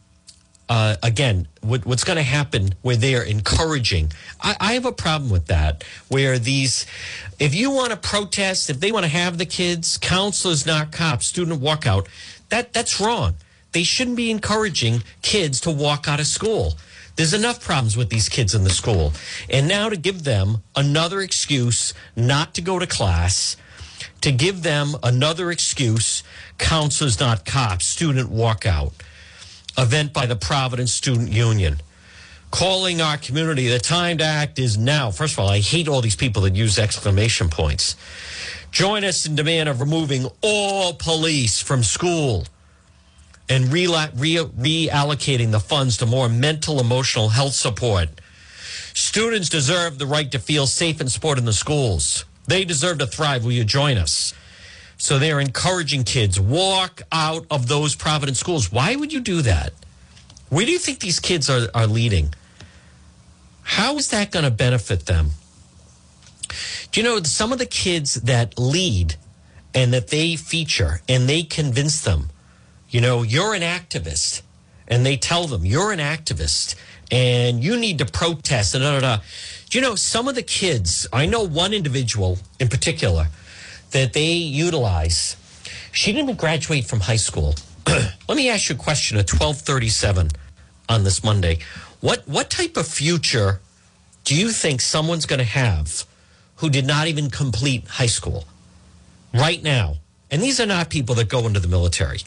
uh, 0.70 0.94
again, 1.02 1.48
what, 1.62 1.84
what's 1.84 2.04
going 2.04 2.16
to 2.16 2.22
happen 2.22 2.72
where 2.82 2.94
they're 2.94 3.24
encouraging, 3.24 4.12
I, 4.40 4.56
I 4.60 4.72
have 4.74 4.86
a 4.86 4.92
problem 4.92 5.28
with 5.28 5.46
that. 5.46 5.82
Where 6.06 6.38
these, 6.38 6.86
if 7.40 7.56
you 7.56 7.72
want 7.72 7.90
to 7.90 7.96
protest, 7.96 8.70
if 8.70 8.78
they 8.78 8.92
want 8.92 9.04
to 9.04 9.10
have 9.10 9.36
the 9.36 9.46
kids, 9.46 9.98
counselors, 9.98 10.64
not 10.64 10.92
cops, 10.92 11.26
student 11.26 11.60
walkout, 11.60 12.06
that 12.50 12.72
that's 12.72 13.00
wrong. 13.00 13.34
They 13.72 13.82
shouldn't 13.82 14.16
be 14.16 14.30
encouraging 14.30 15.02
kids 15.22 15.60
to 15.62 15.72
walk 15.72 16.06
out 16.06 16.20
of 16.20 16.26
school. 16.28 16.74
There's 17.16 17.34
enough 17.34 17.60
problems 17.60 17.96
with 17.96 18.08
these 18.08 18.28
kids 18.28 18.54
in 18.54 18.62
the 18.62 18.70
school. 18.70 19.12
And 19.50 19.66
now 19.66 19.88
to 19.88 19.96
give 19.96 20.22
them 20.22 20.62
another 20.76 21.20
excuse 21.20 21.94
not 22.14 22.54
to 22.54 22.62
go 22.62 22.78
to 22.78 22.86
class, 22.86 23.56
to 24.20 24.30
give 24.30 24.62
them 24.62 24.94
another 25.02 25.50
excuse, 25.50 26.22
counselors, 26.58 27.18
not 27.18 27.44
cops, 27.44 27.86
student 27.86 28.30
walkout, 28.30 28.92
event 29.80 30.12
by 30.12 30.26
the 30.26 30.36
Providence 30.36 30.92
Student 30.92 31.30
Union. 31.30 31.80
Calling 32.50 33.00
our 33.00 33.16
community, 33.16 33.68
the 33.68 33.78
time 33.78 34.18
to 34.18 34.24
act 34.24 34.58
is 34.58 34.76
now. 34.76 35.10
First 35.10 35.34
of 35.34 35.40
all, 35.40 35.48
I 35.48 35.60
hate 35.60 35.88
all 35.88 36.00
these 36.00 36.16
people 36.16 36.42
that 36.42 36.54
use 36.54 36.78
exclamation 36.78 37.48
points. 37.48 37.96
Join 38.72 39.04
us 39.04 39.26
in 39.26 39.34
demand 39.36 39.68
of 39.68 39.80
removing 39.80 40.26
all 40.42 40.94
police 40.94 41.60
from 41.60 41.82
school 41.82 42.46
and 43.48 43.72
re- 43.72 43.86
re- 43.86 44.36
reallocating 44.36 45.50
the 45.50 45.60
funds 45.60 45.96
to 45.98 46.06
more 46.06 46.28
mental 46.28 46.80
emotional 46.80 47.30
health 47.30 47.54
support. 47.54 48.08
Students 48.94 49.48
deserve 49.48 49.98
the 49.98 50.06
right 50.06 50.30
to 50.32 50.38
feel 50.38 50.66
safe 50.66 51.00
and 51.00 51.10
supported 51.10 51.40
in 51.40 51.46
the 51.46 51.52
schools. 51.52 52.24
They 52.46 52.64
deserve 52.64 52.98
to 52.98 53.06
thrive. 53.06 53.44
Will 53.44 53.52
you 53.52 53.64
join 53.64 53.96
us? 53.96 54.34
So 55.00 55.18
they're 55.18 55.40
encouraging 55.40 56.04
kids 56.04 56.38
walk 56.38 57.02
out 57.10 57.46
of 57.50 57.68
those 57.68 57.94
Providence 57.94 58.38
schools. 58.38 58.70
Why 58.70 58.94
would 58.94 59.12
you 59.12 59.20
do 59.20 59.42
that? 59.42 59.72
Where 60.50 60.66
do 60.66 60.72
you 60.72 60.78
think 60.78 61.00
these 61.00 61.18
kids 61.18 61.48
are, 61.48 61.68
are 61.74 61.86
leading? 61.86 62.34
How 63.62 63.96
is 63.96 64.08
that 64.08 64.30
going 64.30 64.44
to 64.44 64.50
benefit 64.50 65.06
them? 65.06 65.30
Do 66.92 67.00
you 67.00 67.04
know 67.04 67.22
some 67.22 67.52
of 67.52 67.58
the 67.58 67.66
kids 67.66 68.14
that 68.14 68.58
lead 68.58 69.16
and 69.74 69.92
that 69.94 70.08
they 70.08 70.36
feature 70.36 71.00
and 71.08 71.28
they 71.28 71.44
convince 71.44 72.02
them 72.02 72.30
you 72.90 73.00
know, 73.00 73.22
you're 73.22 73.54
an 73.54 73.62
activist. 73.62 74.42
And 74.88 75.06
they 75.06 75.16
tell 75.16 75.46
them, 75.46 75.64
you're 75.64 75.92
an 75.92 76.00
activist 76.00 76.74
and 77.12 77.62
you 77.62 77.76
need 77.76 77.98
to 77.98 78.04
protest. 78.04 78.74
And 78.74 78.82
da, 78.82 78.98
da, 78.98 79.00
da. 79.00 79.22
Do 79.68 79.78
you 79.78 79.82
know, 79.82 79.94
some 79.94 80.26
of 80.26 80.34
the 80.34 80.42
kids, 80.42 81.06
I 81.12 81.26
know 81.26 81.46
one 81.46 81.72
individual 81.72 82.38
in 82.58 82.68
particular 82.68 83.28
that 83.90 84.12
they 84.12 84.32
utilize. 84.32 85.36
She 85.92 86.12
didn't 86.12 86.24
even 86.24 86.36
graduate 86.36 86.86
from 86.86 87.00
high 87.00 87.16
school. 87.16 87.54
Let 87.86 88.36
me 88.36 88.48
ask 88.48 88.68
you 88.68 88.76
a 88.76 88.78
question 88.78 89.16
at 89.18 89.30
1237 89.30 90.28
on 90.88 91.04
this 91.04 91.24
Monday. 91.24 91.58
What, 92.00 92.26
what 92.26 92.50
type 92.50 92.76
of 92.76 92.86
future 92.86 93.60
do 94.24 94.34
you 94.34 94.50
think 94.50 94.80
someone's 94.80 95.26
going 95.26 95.38
to 95.38 95.44
have 95.44 96.04
who 96.56 96.70
did 96.70 96.86
not 96.86 97.06
even 97.08 97.30
complete 97.30 97.86
high 97.88 98.06
school 98.06 98.44
right 99.34 99.62
now? 99.62 99.96
And 100.30 100.40
these 100.40 100.60
are 100.60 100.66
not 100.66 100.90
people 100.90 101.14
that 101.16 101.28
go 101.28 101.46
into 101.46 101.60
the 101.60 101.68
military. 101.68 102.20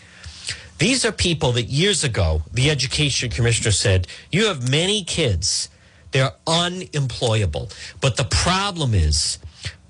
These 0.80 1.06
are 1.06 1.12
people 1.12 1.54
that 1.54 1.64
years 1.64 2.04
ago, 2.04 2.42
the 2.52 2.70
education 2.70 3.30
commissioner 3.30 3.72
said, 3.72 4.08
you 4.32 4.48
have 4.48 4.70
many 4.70 5.04
kids. 5.04 5.70
They're 6.12 6.34
unemployable. 6.46 7.70
But 8.02 8.18
the 8.18 8.26
problem 8.26 8.94
is 8.94 9.40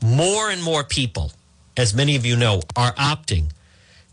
more 0.04 0.52
and 0.52 0.62
more 0.62 0.84
people, 0.84 1.32
as 1.78 1.94
many 1.94 2.16
of 2.16 2.26
you 2.26 2.36
know, 2.36 2.62
are 2.76 2.94
opting 2.94 3.52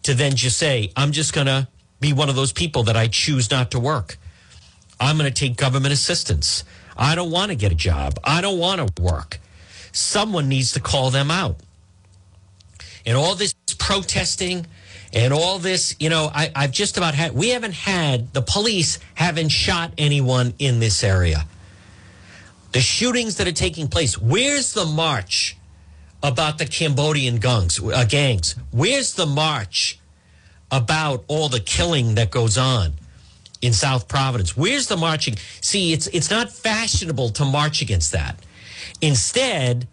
to 0.02 0.14
then 0.14 0.34
just 0.36 0.58
say, 0.58 0.92
I'm 0.96 1.12
just 1.12 1.32
going 1.32 1.46
to 1.46 1.68
be 2.00 2.12
one 2.12 2.28
of 2.28 2.36
those 2.36 2.52
people 2.52 2.84
that 2.84 2.96
I 2.96 3.08
choose 3.08 3.50
not 3.50 3.70
to 3.72 3.80
work. 3.80 4.16
I'm 4.98 5.18
going 5.18 5.30
to 5.30 5.34
take 5.34 5.56
government 5.56 5.92
assistance. 5.92 6.64
I 6.96 7.14
don't 7.14 7.30
want 7.30 7.50
to 7.50 7.56
get 7.56 7.72
a 7.72 7.74
job. 7.74 8.18
I 8.24 8.40
don't 8.40 8.58
want 8.58 8.96
to 8.96 9.02
work. 9.02 9.38
Someone 9.92 10.48
needs 10.48 10.72
to 10.72 10.80
call 10.80 11.10
them 11.10 11.30
out. 11.30 11.56
And 13.04 13.16
all 13.16 13.34
this 13.34 13.54
protesting, 13.78 14.66
and 15.12 15.32
all 15.32 15.58
this, 15.58 15.96
you 15.98 16.08
know, 16.08 16.30
I, 16.32 16.52
I've 16.54 16.70
just 16.70 16.96
about 16.96 17.14
had, 17.14 17.32
we 17.32 17.50
haven't 17.50 17.74
had, 17.74 18.32
the 18.32 18.42
police 18.42 18.98
haven't 19.14 19.48
shot 19.48 19.92
anyone 19.98 20.54
in 20.58 20.78
this 20.78 21.02
area. 21.02 21.46
The 22.72 22.80
shootings 22.80 23.36
that 23.36 23.48
are 23.48 23.52
taking 23.52 23.88
place, 23.88 24.16
where's 24.16 24.72
the 24.72 24.86
march 24.86 25.56
about 26.22 26.58
the 26.58 26.66
Cambodian 26.66 27.36
gangs? 27.36 27.80
Uh, 27.82 28.04
gangs? 28.08 28.54
Where's 28.70 29.14
the 29.14 29.26
march 29.26 29.98
about 30.70 31.24
all 31.28 31.48
the 31.48 31.60
killing 31.60 32.14
that 32.14 32.30
goes 32.30 32.56
on 32.58 32.94
in 33.62 33.72
South 33.72 34.08
Providence? 34.08 34.56
Where's 34.56 34.86
the 34.86 34.96
marching? 34.96 35.36
See, 35.60 35.92
it's, 35.92 36.06
it's 36.08 36.30
not 36.30 36.50
fashionable 36.50 37.30
to 37.30 37.44
march 37.44 37.82
against 37.82 38.12
that. 38.12 38.38
Instead, 39.00 39.88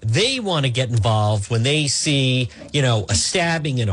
they 0.00 0.38
want 0.38 0.64
to 0.64 0.70
get 0.70 0.90
involved 0.90 1.50
when 1.50 1.62
they 1.62 1.86
see, 1.86 2.50
you 2.72 2.82
know, 2.82 3.06
a 3.08 3.14
stabbing 3.14 3.78
in 3.78 3.90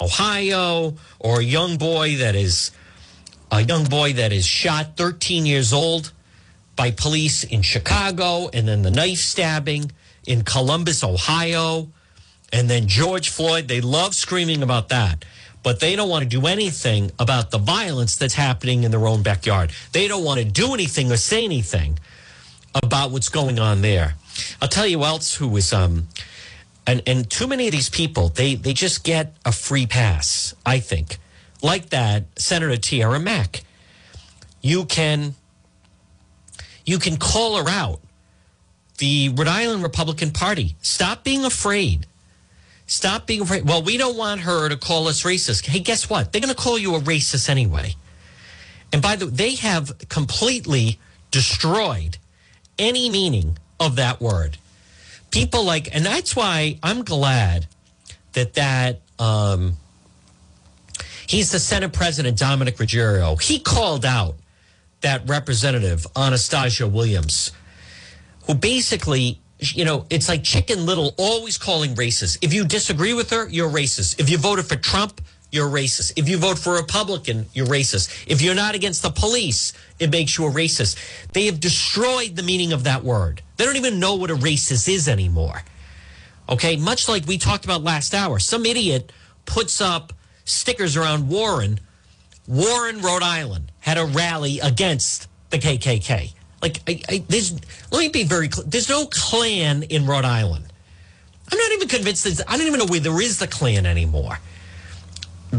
Ohio 0.00 0.94
or 1.18 1.40
a 1.40 1.44
young 1.44 1.76
boy 1.76 2.16
that 2.16 2.34
is 2.34 2.70
a 3.52 3.60
young 3.62 3.84
boy 3.84 4.12
that 4.14 4.32
is 4.32 4.46
shot 4.46 4.96
13 4.96 5.44
years 5.44 5.72
old 5.72 6.12
by 6.76 6.90
police 6.90 7.44
in 7.44 7.62
Chicago 7.62 8.48
and 8.52 8.66
then 8.66 8.82
the 8.82 8.90
knife 8.90 9.18
stabbing 9.18 9.90
in 10.26 10.42
Columbus, 10.42 11.02
Ohio, 11.02 11.88
and 12.52 12.68
then 12.68 12.86
George 12.86 13.30
Floyd. 13.30 13.68
They 13.68 13.80
love 13.80 14.14
screaming 14.14 14.62
about 14.62 14.88
that, 14.90 15.24
but 15.62 15.80
they 15.80 15.96
don't 15.96 16.08
want 16.08 16.22
to 16.22 16.28
do 16.28 16.46
anything 16.46 17.10
about 17.18 17.50
the 17.50 17.58
violence 17.58 18.16
that's 18.16 18.34
happening 18.34 18.84
in 18.84 18.90
their 18.90 19.06
own 19.06 19.22
backyard. 19.22 19.72
They 19.92 20.08
don't 20.08 20.24
want 20.24 20.40
to 20.40 20.44
do 20.44 20.74
anything 20.74 21.10
or 21.10 21.16
say 21.16 21.44
anything 21.44 21.98
about 22.74 23.10
what's 23.10 23.28
going 23.28 23.58
on 23.58 23.82
there. 23.82 24.14
I'll 24.60 24.68
tell 24.68 24.86
you 24.86 25.04
else 25.04 25.34
who 25.34 25.48
was 25.48 25.72
um, 25.72 26.06
and 26.86 27.02
and 27.06 27.30
too 27.30 27.46
many 27.46 27.66
of 27.66 27.72
these 27.72 27.88
people 27.88 28.28
they 28.28 28.54
they 28.54 28.72
just 28.72 29.04
get 29.04 29.34
a 29.44 29.52
free 29.52 29.86
pass 29.86 30.54
i 30.66 30.78
think 30.80 31.18
like 31.62 31.90
that 31.90 32.24
senator 32.36 32.76
tiara 32.76 33.20
mack 33.20 33.62
you 34.60 34.84
can 34.84 35.34
you 36.84 36.98
can 36.98 37.16
call 37.16 37.62
her 37.62 37.70
out 37.70 38.00
the 39.00 39.30
rhode 39.30 39.48
island 39.48 39.82
republican 39.82 40.30
party. 40.30 40.76
Stop 40.80 41.24
being 41.24 41.44
afraid. 41.44 42.06
Stop 42.86 43.26
being 43.26 43.42
afraid. 43.42 43.66
Well 43.66 43.82
we 43.82 43.96
don't 43.96 44.16
want 44.16 44.42
her 44.42 44.68
to 44.68 44.76
call 44.76 45.08
us 45.08 45.24
racist. 45.24 45.66
Hey 45.66 45.80
guess 45.80 46.08
what? 46.08 46.32
They're 46.32 46.40
going 46.40 46.54
to 46.54 46.62
call 46.62 46.78
you 46.78 46.94
a 46.94 47.00
racist 47.00 47.48
anyway. 47.48 47.96
And 48.92 49.02
by 49.02 49.16
the 49.16 49.26
way 49.26 49.32
they 49.32 49.54
have 49.56 50.08
completely 50.08 50.98
destroyed 51.30 52.18
any 52.78 53.10
meaning 53.10 53.58
of 53.78 53.96
that 53.96 54.20
word. 54.20 54.58
People 55.30 55.64
like, 55.64 55.94
and 55.94 56.04
that's 56.04 56.34
why 56.34 56.78
I'm 56.82 57.04
glad 57.04 57.66
that 58.32 58.54
that 58.54 59.00
um, 59.18 59.76
he's 61.26 61.52
the 61.52 61.60
Senate 61.60 61.92
President 61.92 62.38
Dominic 62.38 62.76
Ruggerio. 62.76 63.40
He 63.40 63.60
called 63.60 64.04
out 64.04 64.34
that 65.02 65.28
Representative 65.28 66.06
Anastasia 66.16 66.86
Williams, 66.86 67.52
who 68.46 68.54
basically, 68.54 69.40
you 69.58 69.84
know, 69.84 70.06
it's 70.10 70.28
like 70.28 70.42
Chicken 70.42 70.86
Little 70.86 71.14
always 71.16 71.58
calling 71.58 71.94
racist. 71.94 72.38
If 72.42 72.52
you 72.52 72.64
disagree 72.64 73.14
with 73.14 73.30
her, 73.30 73.48
you're 73.48 73.70
racist. 73.70 74.20
If 74.20 74.30
you 74.30 74.38
voted 74.38 74.66
for 74.66 74.76
Trump, 74.76 75.20
you're 75.50 75.68
racist. 75.68 76.12
If 76.16 76.28
you 76.28 76.38
vote 76.38 76.58
for 76.58 76.74
Republican, 76.74 77.46
you're 77.52 77.66
racist. 77.66 78.24
If 78.26 78.40
you're 78.40 78.54
not 78.54 78.74
against 78.74 79.02
the 79.02 79.10
police, 79.10 79.72
it 79.98 80.10
makes 80.10 80.38
you 80.38 80.46
a 80.46 80.50
racist. 80.50 80.96
They 81.32 81.46
have 81.46 81.60
destroyed 81.60 82.36
the 82.36 82.42
meaning 82.42 82.72
of 82.72 82.84
that 82.84 83.02
word. 83.02 83.42
They 83.56 83.64
don't 83.64 83.76
even 83.76 83.98
know 83.98 84.14
what 84.14 84.30
a 84.30 84.36
racist 84.36 84.88
is 84.88 85.08
anymore. 85.08 85.62
Okay, 86.48 86.76
much 86.76 87.08
like 87.08 87.26
we 87.26 87.38
talked 87.38 87.64
about 87.64 87.82
last 87.82 88.14
hour, 88.14 88.38
some 88.38 88.64
idiot 88.64 89.12
puts 89.44 89.80
up 89.80 90.12
stickers 90.44 90.96
around 90.96 91.28
Warren. 91.28 91.80
Warren, 92.46 93.00
Rhode 93.00 93.22
Island, 93.22 93.70
had 93.80 93.98
a 93.98 94.04
rally 94.04 94.60
against 94.60 95.28
the 95.50 95.58
KKK. 95.58 96.32
Like, 96.62 96.80
I, 96.88 97.02
I, 97.08 97.24
there's, 97.28 97.52
let 97.90 98.00
me 98.00 98.08
be 98.08 98.24
very 98.24 98.48
clear. 98.48 98.66
There's 98.66 98.88
no 98.88 99.06
Klan 99.06 99.82
in 99.84 100.06
Rhode 100.06 100.24
Island. 100.24 100.66
I'm 101.50 101.58
not 101.58 101.72
even 101.72 101.88
convinced. 101.88 102.24
That, 102.24 102.48
I 102.48 102.56
don't 102.56 102.66
even 102.66 102.78
know 102.78 102.86
where 102.86 103.00
there 103.00 103.20
is 103.20 103.38
the 103.38 103.46
Klan 103.46 103.86
anymore 103.86 104.38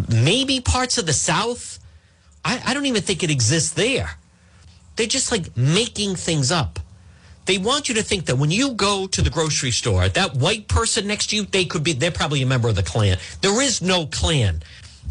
maybe 0.10 0.60
parts 0.60 0.97
of 0.97 1.06
the 1.06 1.14
South. 1.14 1.80
I, 2.43 2.62
I 2.66 2.74
don't 2.74 2.86
even 2.86 3.02
think 3.02 3.24
it 3.24 3.32
exists 3.32 3.74
there. 3.74 4.18
They're 4.95 5.08
just 5.08 5.32
like 5.32 5.56
making 5.56 6.16
things 6.16 6.52
up. 6.52 6.80
They 7.45 7.58
want 7.58 7.89
you 7.89 7.95
to 7.95 8.04
think 8.04 8.26
that 8.26 8.38
when 8.38 8.52
you 8.52 8.74
go 8.74 9.08
to 9.08 9.22
the 9.22 9.30
grocery 9.30 9.72
store, 9.72 10.08
that 10.08 10.36
white 10.36 10.68
person 10.68 11.08
next 11.08 11.32
to 11.32 11.36
you, 11.36 11.43
they 11.43 11.66
could 11.66 11.84
be, 11.84 11.93
they're 11.93 12.12
probably 12.12 12.41
a 12.41 12.45
member 12.45 12.70
of 12.70 12.76
the 12.76 12.84
Klan. 12.84 13.18
There 13.41 13.62
is 13.62 13.82
no 13.82 14.06
Klan. 14.06 14.62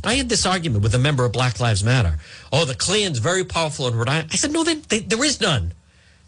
I 0.05 0.15
had 0.15 0.29
this 0.29 0.47
argument 0.47 0.83
with 0.83 0.95
a 0.95 0.99
member 0.99 1.25
of 1.25 1.33
Black 1.33 1.61
Lives 1.61 1.83
Matter. 1.83 2.19
Oh, 2.53 2.65
the 2.65 2.75
Klan's 2.75 3.19
very 3.19 3.45
powerful 3.45 3.89
in 3.89 3.97
Rhode 3.97 4.09
Island. 4.09 4.31
I 4.33 4.37
said, 4.37 4.53
no, 4.53 4.65
they, 4.65 4.75
they, 4.75 5.01
there 5.01 5.23
is 5.25 5.41
none. 5.41 5.73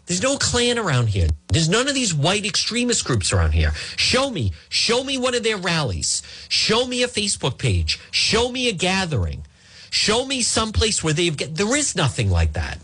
There's 0.05 0.21
no 0.21 0.37
Klan 0.37 0.77
around 0.77 1.07
here. 1.07 1.29
There's 1.47 1.69
none 1.69 1.87
of 1.87 1.95
these 1.95 2.13
white 2.13 2.45
extremist 2.45 3.05
groups 3.05 3.31
around 3.31 3.51
here. 3.51 3.71
Show 3.95 4.29
me, 4.29 4.51
show 4.67 5.03
me 5.03 5.17
one 5.17 5.33
of 5.33 5.43
their 5.43 5.57
rallies. 5.57 6.21
Show 6.49 6.85
me 6.85 7.03
a 7.03 7.07
Facebook 7.07 7.57
page. 7.57 7.99
Show 8.11 8.51
me 8.51 8.67
a 8.67 8.73
gathering. 8.73 9.45
Show 9.89 10.25
me 10.25 10.41
someplace 10.41 11.03
where 11.03 11.13
they've 11.13 11.35
get. 11.35 11.55
There 11.55 11.75
is 11.75 11.95
nothing 11.95 12.29
like 12.29 12.53
that. 12.53 12.79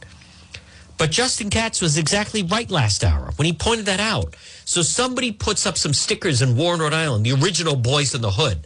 But 0.97 1.11
Justin 1.11 1.49
Katz 1.49 1.81
was 1.81 1.97
exactly 1.97 2.43
right 2.43 2.69
last 2.69 3.03
hour 3.03 3.31
when 3.35 3.45
he 3.45 3.53
pointed 3.53 3.85
that 3.87 3.99
out. 3.99 4.35
So 4.65 4.81
somebody 4.81 5.31
puts 5.31 5.65
up 5.65 5.77
some 5.77 5.93
stickers 5.93 6.41
in 6.41 6.55
Warren, 6.55 6.81
Rhode 6.81 6.93
Island, 6.93 7.25
the 7.25 7.31
original 7.31 7.75
Boys 7.75 8.13
in 8.13 8.21
the 8.21 8.31
Hood, 8.31 8.59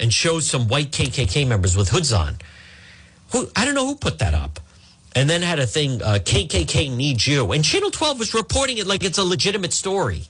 and 0.00 0.12
shows 0.12 0.48
some 0.48 0.68
white 0.68 0.92
KKK 0.92 1.46
members 1.46 1.76
with 1.76 1.90
hoods 1.90 2.12
on. 2.12 2.38
Who 3.32 3.50
I 3.54 3.64
don't 3.64 3.74
know 3.74 3.86
who 3.86 3.96
put 3.96 4.18
that 4.18 4.34
up 4.34 4.60
and 5.14 5.30
then 5.30 5.42
had 5.42 5.58
a 5.58 5.66
thing 5.66 6.02
uh, 6.02 6.18
KKK 6.22 6.94
needs 6.94 7.26
you, 7.26 7.52
and 7.52 7.64
Channel 7.64 7.90
12 7.90 8.18
was 8.18 8.34
reporting 8.34 8.78
it 8.78 8.86
like 8.86 9.04
it's 9.04 9.18
a 9.18 9.24
legitimate 9.24 9.72
story. 9.72 10.24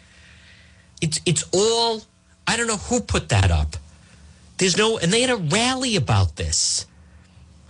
It's 1.01 1.21
it's 1.27 1.45
all 1.53 2.03
I 2.47 2.57
don't 2.57 2.67
know 2.67 2.77
who 2.77 3.01
put 3.01 3.29
that 3.31 3.51
up. 3.51 3.77
There's 4.59 4.77
no, 4.77 4.99
and 4.99 5.13
they 5.13 5.23
had 5.23 5.31
a 5.31 5.37
rally 5.37 5.97
about 5.97 6.37
this, 6.37 6.87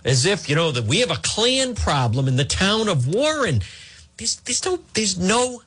as 0.03 0.25
if 0.25 0.49
you 0.49 0.55
know 0.55 0.71
that 0.71 0.85
we 0.85 0.99
have 0.99 1.11
a 1.11 1.19
Klan 1.23 1.73
problem 1.73 2.27
in 2.27 2.35
the 2.35 2.45
town 2.45 2.87
of 2.87 3.07
Warren. 3.07 3.61
There's 4.17 4.35
there's 4.37 4.63
no 4.65 4.79
there's 4.93 5.17
no. 5.17 5.61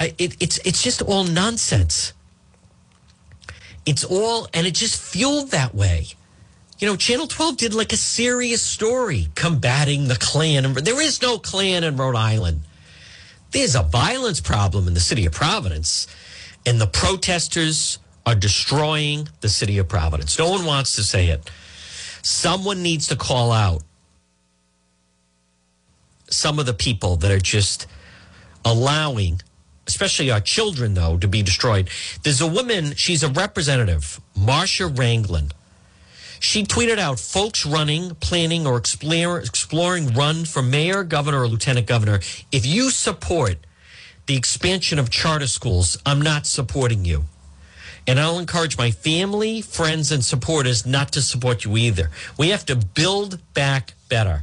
It, 0.00 0.36
it's 0.40 0.58
it's 0.58 0.82
just 0.82 1.02
all 1.02 1.24
nonsense. 1.24 2.12
It's 3.86 4.02
all, 4.02 4.48
and 4.54 4.66
it 4.66 4.74
just 4.74 5.00
fueled 5.00 5.50
that 5.50 5.74
way 5.74 6.06
you 6.78 6.88
know, 6.88 6.96
Channel 6.96 7.26
12 7.26 7.56
did 7.56 7.74
like 7.74 7.92
a 7.92 7.96
serious 7.96 8.62
story 8.62 9.28
combating 9.34 10.08
the 10.08 10.16
Klan. 10.16 10.72
There 10.74 11.00
is 11.00 11.22
no 11.22 11.38
Klan 11.38 11.84
in 11.84 11.96
Rhode 11.96 12.16
Island. 12.16 12.62
There's 13.52 13.76
a 13.76 13.82
violence 13.82 14.40
problem 14.40 14.88
in 14.88 14.94
the 14.94 15.00
city 15.00 15.24
of 15.26 15.32
Providence, 15.32 16.08
and 16.66 16.80
the 16.80 16.88
protesters 16.88 17.98
are 18.26 18.34
destroying 18.34 19.28
the 19.40 19.48
city 19.48 19.78
of 19.78 19.88
Providence. 19.88 20.38
No 20.38 20.50
one 20.50 20.64
wants 20.64 20.96
to 20.96 21.04
say 21.04 21.28
it. 21.28 21.48
Someone 22.22 22.82
needs 22.82 23.06
to 23.08 23.16
call 23.16 23.52
out 23.52 23.82
some 26.28 26.58
of 26.58 26.66
the 26.66 26.74
people 26.74 27.16
that 27.16 27.30
are 27.30 27.38
just 27.38 27.86
allowing, 28.64 29.40
especially 29.86 30.30
our 30.32 30.40
children, 30.40 30.94
though, 30.94 31.18
to 31.18 31.28
be 31.28 31.42
destroyed. 31.42 31.88
There's 32.24 32.40
a 32.40 32.46
woman, 32.46 32.94
she's 32.96 33.22
a 33.22 33.28
representative, 33.28 34.20
Marcia 34.34 34.84
Ranglin 34.84 35.52
she 36.44 36.62
tweeted 36.62 36.98
out 36.98 37.18
folks 37.18 37.64
running, 37.64 38.14
planning, 38.16 38.66
or 38.66 38.76
explore, 38.76 39.38
exploring 39.38 40.12
run 40.12 40.44
for 40.44 40.62
mayor, 40.62 41.02
governor, 41.02 41.40
or 41.40 41.48
lieutenant 41.48 41.86
governor. 41.86 42.20
If 42.52 42.66
you 42.66 42.90
support 42.90 43.56
the 44.26 44.36
expansion 44.36 44.98
of 44.98 45.08
charter 45.08 45.46
schools, 45.46 45.96
I'm 46.04 46.20
not 46.20 46.44
supporting 46.46 47.06
you. 47.06 47.24
And 48.06 48.20
I'll 48.20 48.38
encourage 48.38 48.76
my 48.76 48.90
family, 48.90 49.62
friends, 49.62 50.12
and 50.12 50.22
supporters 50.22 50.84
not 50.84 51.12
to 51.12 51.22
support 51.22 51.64
you 51.64 51.78
either. 51.78 52.10
We 52.36 52.50
have 52.50 52.66
to 52.66 52.76
build 52.76 53.40
back 53.54 53.94
better. 54.10 54.42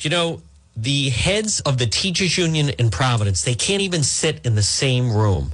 You 0.00 0.08
know, 0.08 0.40
the 0.74 1.10
heads 1.10 1.60
of 1.60 1.76
the 1.76 1.86
teachers 1.86 2.38
union 2.38 2.70
in 2.70 2.90
Providence, 2.90 3.42
they 3.42 3.54
can't 3.54 3.82
even 3.82 4.02
sit 4.02 4.46
in 4.46 4.54
the 4.54 4.62
same 4.62 5.12
room 5.12 5.52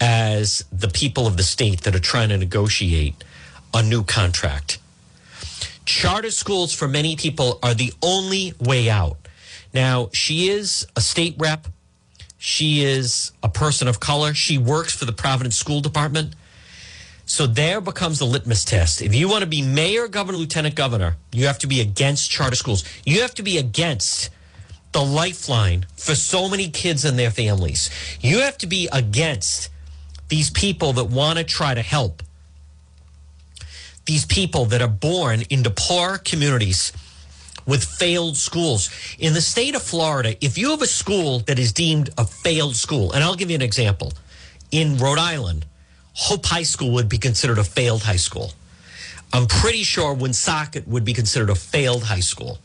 as 0.00 0.64
the 0.72 0.88
people 0.88 1.28
of 1.28 1.36
the 1.36 1.44
state 1.44 1.82
that 1.82 1.94
are 1.94 2.00
trying 2.00 2.30
to 2.30 2.36
negotiate 2.36 3.22
a 3.76 3.82
new 3.82 4.02
contract. 4.02 4.78
Charter 5.84 6.30
schools 6.30 6.72
for 6.72 6.88
many 6.88 7.14
people 7.14 7.58
are 7.62 7.74
the 7.74 7.92
only 8.02 8.54
way 8.58 8.88
out. 8.88 9.18
Now, 9.74 10.08
she 10.14 10.48
is 10.48 10.86
a 10.96 11.02
state 11.02 11.36
rep. 11.38 11.68
She 12.38 12.82
is 12.82 13.32
a 13.42 13.50
person 13.50 13.86
of 13.86 14.00
color. 14.00 14.32
She 14.32 14.56
works 14.56 14.96
for 14.96 15.04
the 15.04 15.12
Providence 15.12 15.56
School 15.56 15.80
Department. 15.80 16.34
So 17.26 17.46
there 17.46 17.82
becomes 17.82 18.18
the 18.18 18.24
litmus 18.24 18.64
test. 18.64 19.02
If 19.02 19.14
you 19.14 19.28
want 19.28 19.42
to 19.42 19.46
be 19.46 19.60
mayor, 19.60 20.08
governor, 20.08 20.38
lieutenant 20.38 20.74
governor, 20.74 21.16
you 21.32 21.46
have 21.46 21.58
to 21.58 21.66
be 21.66 21.80
against 21.80 22.30
charter 22.30 22.56
schools. 22.56 22.82
You 23.04 23.20
have 23.20 23.34
to 23.34 23.42
be 23.42 23.58
against 23.58 24.30
the 24.92 25.04
lifeline 25.04 25.84
for 25.96 26.14
so 26.14 26.48
many 26.48 26.70
kids 26.70 27.04
and 27.04 27.18
their 27.18 27.30
families. 27.30 27.90
You 28.20 28.38
have 28.38 28.56
to 28.58 28.66
be 28.66 28.88
against 28.90 29.68
these 30.28 30.48
people 30.48 30.94
that 30.94 31.04
want 31.04 31.38
to 31.38 31.44
try 31.44 31.74
to 31.74 31.82
help 31.82 32.22
these 34.06 34.24
people 34.24 34.64
that 34.66 34.80
are 34.80 34.88
born 34.88 35.42
into 35.50 35.70
poor 35.70 36.18
communities 36.18 36.92
with 37.66 37.84
failed 37.84 38.36
schools. 38.36 38.88
In 39.18 39.34
the 39.34 39.40
state 39.40 39.74
of 39.74 39.82
Florida, 39.82 40.36
if 40.44 40.56
you 40.56 40.70
have 40.70 40.82
a 40.82 40.86
school 40.86 41.40
that 41.40 41.58
is 41.58 41.72
deemed 41.72 42.10
a 42.16 42.24
failed 42.24 42.76
school, 42.76 43.12
and 43.12 43.22
I'll 43.22 43.34
give 43.34 43.50
you 43.50 43.56
an 43.56 43.62
example. 43.62 44.12
In 44.70 44.96
Rhode 44.98 45.18
Island, 45.18 45.66
Hope 46.14 46.46
High 46.46 46.62
School 46.62 46.92
would 46.92 47.08
be 47.08 47.18
considered 47.18 47.58
a 47.58 47.64
failed 47.64 48.02
high 48.02 48.16
school. 48.16 48.52
I'm 49.32 49.46
pretty 49.46 49.82
sure 49.82 50.14
Woonsocket 50.14 50.86
would 50.86 51.04
be 51.04 51.12
considered 51.12 51.50
a 51.50 51.54
failed 51.54 52.04
high 52.04 52.20
school. 52.20 52.58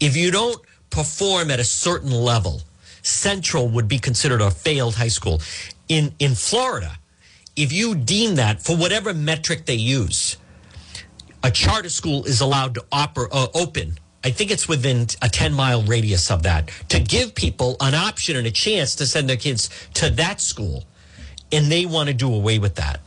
If 0.00 0.16
you 0.16 0.30
don't 0.30 0.60
perform 0.90 1.50
at 1.50 1.60
a 1.60 1.64
certain 1.64 2.12
level, 2.12 2.62
Central 3.02 3.68
would 3.68 3.88
be 3.88 3.98
considered 3.98 4.40
a 4.40 4.50
failed 4.50 4.94
high 4.94 5.08
school. 5.08 5.40
In 5.88 6.14
in 6.18 6.34
Florida, 6.34 6.98
if 7.56 7.72
you 7.72 7.94
deem 7.94 8.36
that 8.36 8.62
for 8.62 8.76
whatever 8.76 9.12
metric 9.12 9.66
they 9.66 9.74
use, 9.74 10.36
a 11.44 11.50
charter 11.50 11.90
school 11.90 12.24
is 12.24 12.40
allowed 12.40 12.74
to 12.74 12.80
oper, 12.90 13.28
uh, 13.30 13.46
open. 13.54 13.98
I 14.24 14.30
think 14.30 14.50
it's 14.50 14.66
within 14.66 15.06
a 15.20 15.28
10 15.28 15.52
mile 15.52 15.82
radius 15.82 16.30
of 16.30 16.42
that 16.44 16.70
to 16.88 16.98
give 16.98 17.34
people 17.34 17.76
an 17.80 17.94
option 17.94 18.36
and 18.36 18.46
a 18.46 18.50
chance 18.50 18.96
to 18.96 19.06
send 19.06 19.28
their 19.28 19.36
kids 19.36 19.68
to 19.94 20.08
that 20.10 20.40
school. 20.40 20.84
And 21.52 21.70
they 21.70 21.84
want 21.84 22.08
to 22.08 22.14
do 22.14 22.34
away 22.34 22.58
with 22.58 22.76
that. 22.76 23.00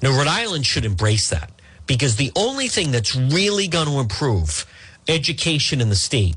Now, 0.00 0.16
Rhode 0.16 0.26
Island 0.26 0.64
should 0.64 0.86
embrace 0.86 1.28
that 1.28 1.50
because 1.86 2.16
the 2.16 2.32
only 2.34 2.68
thing 2.68 2.90
that's 2.90 3.14
really 3.14 3.68
going 3.68 3.86
to 3.86 3.98
improve 4.00 4.64
education 5.06 5.80
in 5.82 5.90
the 5.90 5.96
state, 5.96 6.36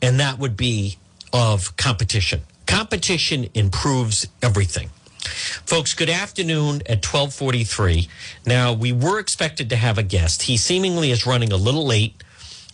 and 0.00 0.18
that 0.20 0.38
would 0.38 0.56
be 0.56 0.96
of 1.32 1.76
competition. 1.76 2.40
Competition 2.66 3.48
improves 3.54 4.26
everything. 4.42 4.90
Folks, 5.26 5.94
good 5.94 6.10
afternoon 6.10 6.82
at 6.86 7.04
1243. 7.04 8.08
Now, 8.46 8.72
we 8.72 8.92
were 8.92 9.18
expected 9.18 9.70
to 9.70 9.76
have 9.76 9.98
a 9.98 10.02
guest. 10.02 10.42
He 10.42 10.56
seemingly 10.56 11.10
is 11.10 11.26
running 11.26 11.52
a 11.52 11.56
little 11.56 11.86
late. 11.86 12.22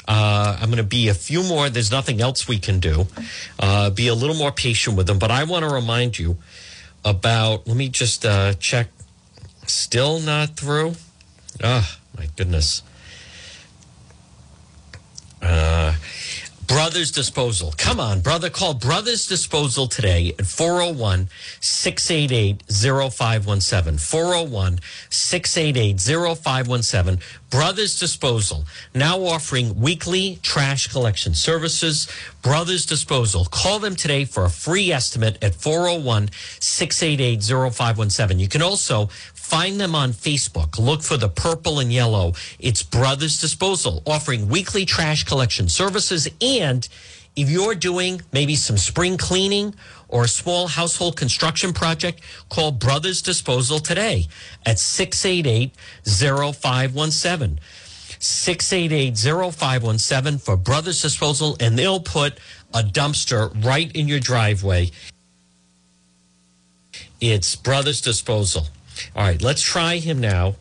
Uh, 0.07 0.59
I'm 0.61 0.67
going 0.67 0.79
to 0.79 0.83
be 0.83 1.09
a 1.09 1.15
few 1.15 1.43
more. 1.43 1.71
There's 1.71 1.91
nothing 1.91 2.21
else 2.21 2.49
we 2.49 2.59
can 2.59 2.81
do. 2.81 3.07
Uh, 3.59 3.91
be 3.91 4.09
a 4.09 4.15
little 4.15 4.37
more 4.37 4.53
patient 4.53 4.97
with 4.97 5.09
him. 5.09 5.19
But 5.19 5.31
I 5.31 5.45
want 5.45 5.65
to 5.65 5.73
remind 5.73 6.19
you 6.19 6.39
about, 7.05 7.67
let 7.67 7.77
me 7.77 7.89
just 7.89 8.25
uh, 8.25 8.55
check. 8.55 8.89
Still 9.67 10.19
not 10.19 10.57
through? 10.57 10.95
Oh, 11.63 11.97
my 12.19 12.29
goodness. 12.37 12.83
Uh, 15.41 15.95
Brothers 16.73 17.11
Disposal. 17.13 17.75
Come 17.77 18.01
on, 18.01 18.21
brother. 18.21 18.49
Call 18.49 18.73
Brothers 18.73 19.27
Disposal 19.27 19.87
today 19.87 20.35
at 20.39 20.47
401 20.47 21.29
688 21.61 22.63
0517. 22.67 23.99
401 23.99 24.81
688 25.11 26.01
0517. 26.01 27.21
Brothers 27.51 28.01
Disposal, 28.01 28.65
now 28.95 29.19
offering 29.21 29.79
weekly 29.79 30.39
trash 30.43 30.87
collection 30.87 31.35
services. 31.35 32.09
Brothers 32.41 32.87
Disposal. 32.87 33.45
Call 33.45 33.79
them 33.79 33.95
today 33.95 34.25
for 34.25 34.47
a 34.47 34.51
free 34.51 34.91
estimate 34.91 35.37
at 35.45 35.55
401 35.55 36.31
688 36.59 37.43
0517. 37.75 38.39
You 38.39 38.49
can 38.49 38.63
also 38.63 39.11
Find 39.43 39.79
them 39.79 39.95
on 39.95 40.13
Facebook. 40.13 40.79
Look 40.79 41.03
for 41.03 41.19
the 41.19 41.29
purple 41.29 41.81
and 41.81 41.93
yellow. 41.93 42.33
It's 42.59 42.83
Brothers 42.83 43.39
Disposal, 43.39 44.03
offering 44.07 44.49
weekly 44.49 44.87
trash 44.87 45.25
collection 45.25 45.69
services. 45.69 46.27
And 46.41 46.89
if 47.37 47.51
you're 47.51 47.75
doing 47.75 48.23
maybe 48.33 48.55
some 48.55 48.79
spring 48.79 49.19
cleaning 49.19 49.75
or 50.09 50.25
a 50.25 50.29
small 50.29 50.69
household 50.69 51.17
construction 51.17 51.75
project, 51.75 52.23
call 52.49 52.73
Brothers 52.73 53.21
Disposal 53.21 53.79
today 53.79 54.27
at 54.65 54.79
688 54.79 55.75
0517. 56.07 57.61
688 58.21 59.19
0517 59.53 60.39
for 60.39 60.57
Brothers 60.57 61.03
Disposal, 61.03 61.57
and 61.61 61.79
they'll 61.79 62.01
put 62.01 62.39
a 62.73 62.83
dumpster 62.83 63.53
right 63.63 63.91
in 63.95 64.09
your 64.09 64.21
driveway. 64.21 64.93
It's 67.21 67.55
Brothers 67.55 68.01
Disposal. 68.01 68.69
All 69.15 69.23
right, 69.23 69.41
let's 69.41 69.63
try 69.63 69.97
him 69.97 70.21
now. 70.21 70.57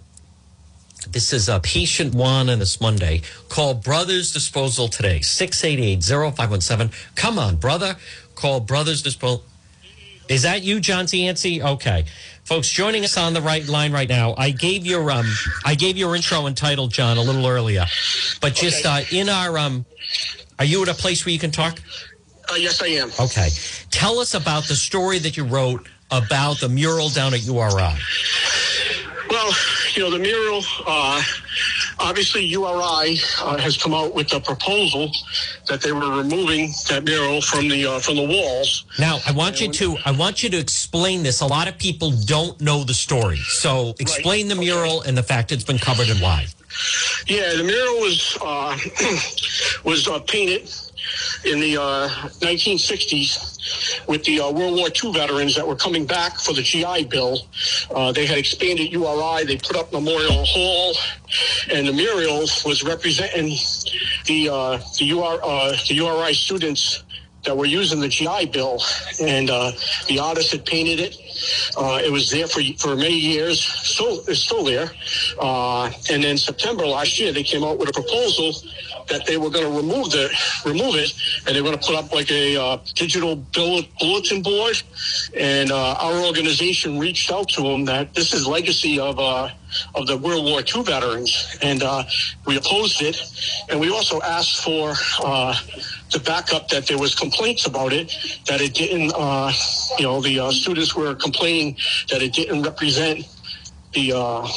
This 1.09 1.33
is 1.33 1.49
a 1.49 1.59
patient 1.59 2.13
one 2.13 2.49
on 2.49 2.59
this 2.59 2.79
Monday. 2.79 3.21
Call 3.49 3.73
Brothers 3.73 4.31
Disposal 4.31 4.87
today, 4.87 5.21
688 5.21 6.03
0517. 6.03 6.91
Come 7.15 7.39
on, 7.39 7.55
brother. 7.55 7.95
Call 8.35 8.59
Brothers 8.59 9.01
Disposal. 9.01 9.43
Is 10.29 10.43
that 10.43 10.63
you, 10.63 10.79
John 10.79 11.05
Cianci? 11.05 11.61
Okay. 11.61 12.05
Folks, 12.43 12.69
joining 12.69 13.03
us 13.03 13.17
on 13.17 13.33
the 13.33 13.41
right 13.41 13.65
line 13.67 13.91
right 13.91 14.07
now. 14.07 14.33
I 14.37 14.51
gave 14.51 14.85
your 14.85 15.11
um 15.11 15.25
I 15.65 15.75
gave 15.75 15.97
your 15.97 16.15
intro 16.15 16.45
and 16.45 16.55
title, 16.55 16.87
John, 16.87 17.17
a 17.17 17.21
little 17.21 17.47
earlier. 17.47 17.85
But 18.39 18.55
just 18.55 18.85
uh, 18.85 19.01
in 19.11 19.29
our 19.29 19.57
um 19.57 19.85
are 20.57 20.65
you 20.65 20.81
at 20.83 20.87
a 20.89 20.93
place 20.93 21.25
where 21.25 21.33
you 21.33 21.39
can 21.39 21.51
talk? 21.51 21.81
Uh, 22.49 22.55
yes, 22.55 22.81
I 22.81 22.87
am. 22.87 23.11
Okay. 23.19 23.49
Tell 23.89 24.19
us 24.19 24.33
about 24.33 24.65
the 24.65 24.75
story 24.75 25.19
that 25.19 25.35
you 25.37 25.43
wrote 25.43 25.87
about 26.11 26.59
the 26.59 26.69
mural 26.69 27.09
down 27.09 27.33
at 27.33 27.43
URI. 27.43 27.95
Well, 29.29 29.53
you 29.93 30.03
know, 30.03 30.11
the 30.11 30.19
mural, 30.19 30.61
uh, 30.85 31.21
obviously 31.99 32.43
URI 32.45 33.17
uh, 33.39 33.57
has 33.57 33.77
come 33.77 33.93
out 33.93 34.13
with 34.13 34.33
a 34.33 34.41
proposal 34.41 35.09
that 35.67 35.81
they 35.81 35.93
were 35.93 36.17
removing 36.17 36.71
that 36.89 37.05
mural 37.05 37.41
from 37.41 37.69
the 37.69 37.85
uh, 37.85 37.99
from 37.99 38.17
the 38.17 38.25
walls. 38.25 38.85
Now, 38.99 39.19
I 39.25 39.31
want 39.31 39.61
you 39.61 39.71
to 39.71 39.97
I 40.05 40.11
want 40.11 40.43
you 40.43 40.49
to 40.49 40.57
explain 40.57 41.23
this. 41.23 41.39
A 41.41 41.47
lot 41.47 41.69
of 41.69 41.77
people 41.77 42.11
don't 42.11 42.59
know 42.59 42.83
the 42.83 42.93
story. 42.93 43.37
So, 43.37 43.95
explain 43.99 44.49
the 44.49 44.55
mural 44.55 45.01
and 45.01 45.17
the 45.17 45.23
fact 45.23 45.51
it's 45.51 45.63
been 45.63 45.79
covered 45.79 46.09
and 46.09 46.19
why. 46.21 46.47
Yeah, 47.27 47.55
the 47.55 47.63
mural 47.63 47.95
was 48.01 48.37
uh, 48.41 48.77
was 49.89 50.07
uh, 50.07 50.19
painted 50.19 50.69
in 51.45 51.59
the 51.59 51.77
uh, 51.77 52.07
1960s 52.39 54.07
with 54.07 54.23
the 54.23 54.39
uh, 54.39 54.51
World 54.51 54.77
War 54.77 54.87
II 54.87 55.13
veterans 55.13 55.55
that 55.55 55.67
were 55.67 55.75
coming 55.75 56.05
back 56.05 56.37
for 56.37 56.53
the 56.53 56.61
GI 56.61 57.05
Bill. 57.05 57.39
Uh, 57.93 58.11
they 58.11 58.25
had 58.25 58.37
expanded 58.37 58.91
URI. 58.91 59.45
They 59.45 59.57
put 59.57 59.75
up 59.75 59.91
Memorial 59.91 60.43
Hall, 60.45 60.95
and 61.71 61.87
the 61.87 61.93
mural 61.93 62.41
was 62.65 62.83
representing 62.83 63.57
the 64.25 64.49
uh, 64.49 64.79
the, 64.97 65.11
UR, 65.11 65.39
uh, 65.43 65.71
the 65.87 65.95
URI 65.95 66.33
students 66.33 67.03
that 67.45 67.57
were 67.57 67.65
using 67.65 67.99
the 67.99 68.07
GI 68.09 68.47
Bill, 68.47 68.81
and 69.19 69.49
uh, 69.49 69.71
the 70.07 70.19
artist 70.19 70.51
had 70.51 70.65
painted 70.65 70.99
it. 70.99 71.17
Uh, 71.77 72.01
it 72.03 72.11
was 72.11 72.29
there 72.29 72.47
for 72.47 72.61
for 72.77 72.95
many 72.95 73.17
years. 73.17 73.61
Still, 73.61 74.21
it's 74.27 74.41
still 74.41 74.63
there. 74.63 74.91
Uh, 75.39 75.91
and 76.09 76.23
then 76.23 76.37
September 76.37 76.85
last 76.85 77.19
year, 77.19 77.31
they 77.31 77.43
came 77.43 77.63
out 77.63 77.77
with 77.77 77.89
a 77.89 77.93
proposal 77.93 78.53
that 79.07 79.25
they 79.25 79.37
were 79.37 79.49
going 79.49 79.65
to 79.65 79.77
remove 79.77 80.11
the 80.11 80.29
remove 80.65 80.95
it, 80.95 81.13
and 81.45 81.55
they 81.55 81.61
were 81.61 81.69
going 81.69 81.79
to 81.79 81.85
put 81.85 81.95
up 81.95 82.11
like 82.13 82.31
a 82.31 82.55
uh, 82.55 82.77
digital 82.95 83.35
bill, 83.35 83.81
bulletin 83.99 84.41
board. 84.41 84.81
And 85.37 85.71
uh, 85.71 85.95
our 85.99 86.25
organization 86.25 86.99
reached 86.99 87.31
out 87.31 87.49
to 87.49 87.61
them 87.61 87.85
that 87.85 88.13
this 88.13 88.33
is 88.33 88.47
legacy 88.47 88.99
of 88.99 89.19
uh, 89.19 89.49
of 89.95 90.07
the 90.07 90.17
World 90.17 90.45
War 90.45 90.59
II 90.61 90.83
veterans, 90.83 91.57
and 91.61 91.83
uh, 91.83 92.03
we 92.45 92.57
opposed 92.57 93.01
it. 93.01 93.17
And 93.69 93.79
we 93.79 93.89
also 93.89 94.21
asked 94.21 94.63
for 94.63 94.93
the 96.11 96.19
backup 96.19 96.67
that 96.69 96.87
there 96.87 96.97
was 96.97 97.15
complaints 97.15 97.65
about 97.65 97.93
it, 97.93 98.13
that 98.47 98.59
it 98.59 98.73
didn't, 98.73 99.11
you 99.97 100.05
know, 100.05 100.21
the 100.21 100.51
students 100.51 100.93
were 100.93 101.15
complaining 101.21 101.77
that 102.09 102.21
it 102.21 102.33
didn't 102.33 102.63
represent 102.63 103.27
the 103.93 104.13
uh, 104.13 104.47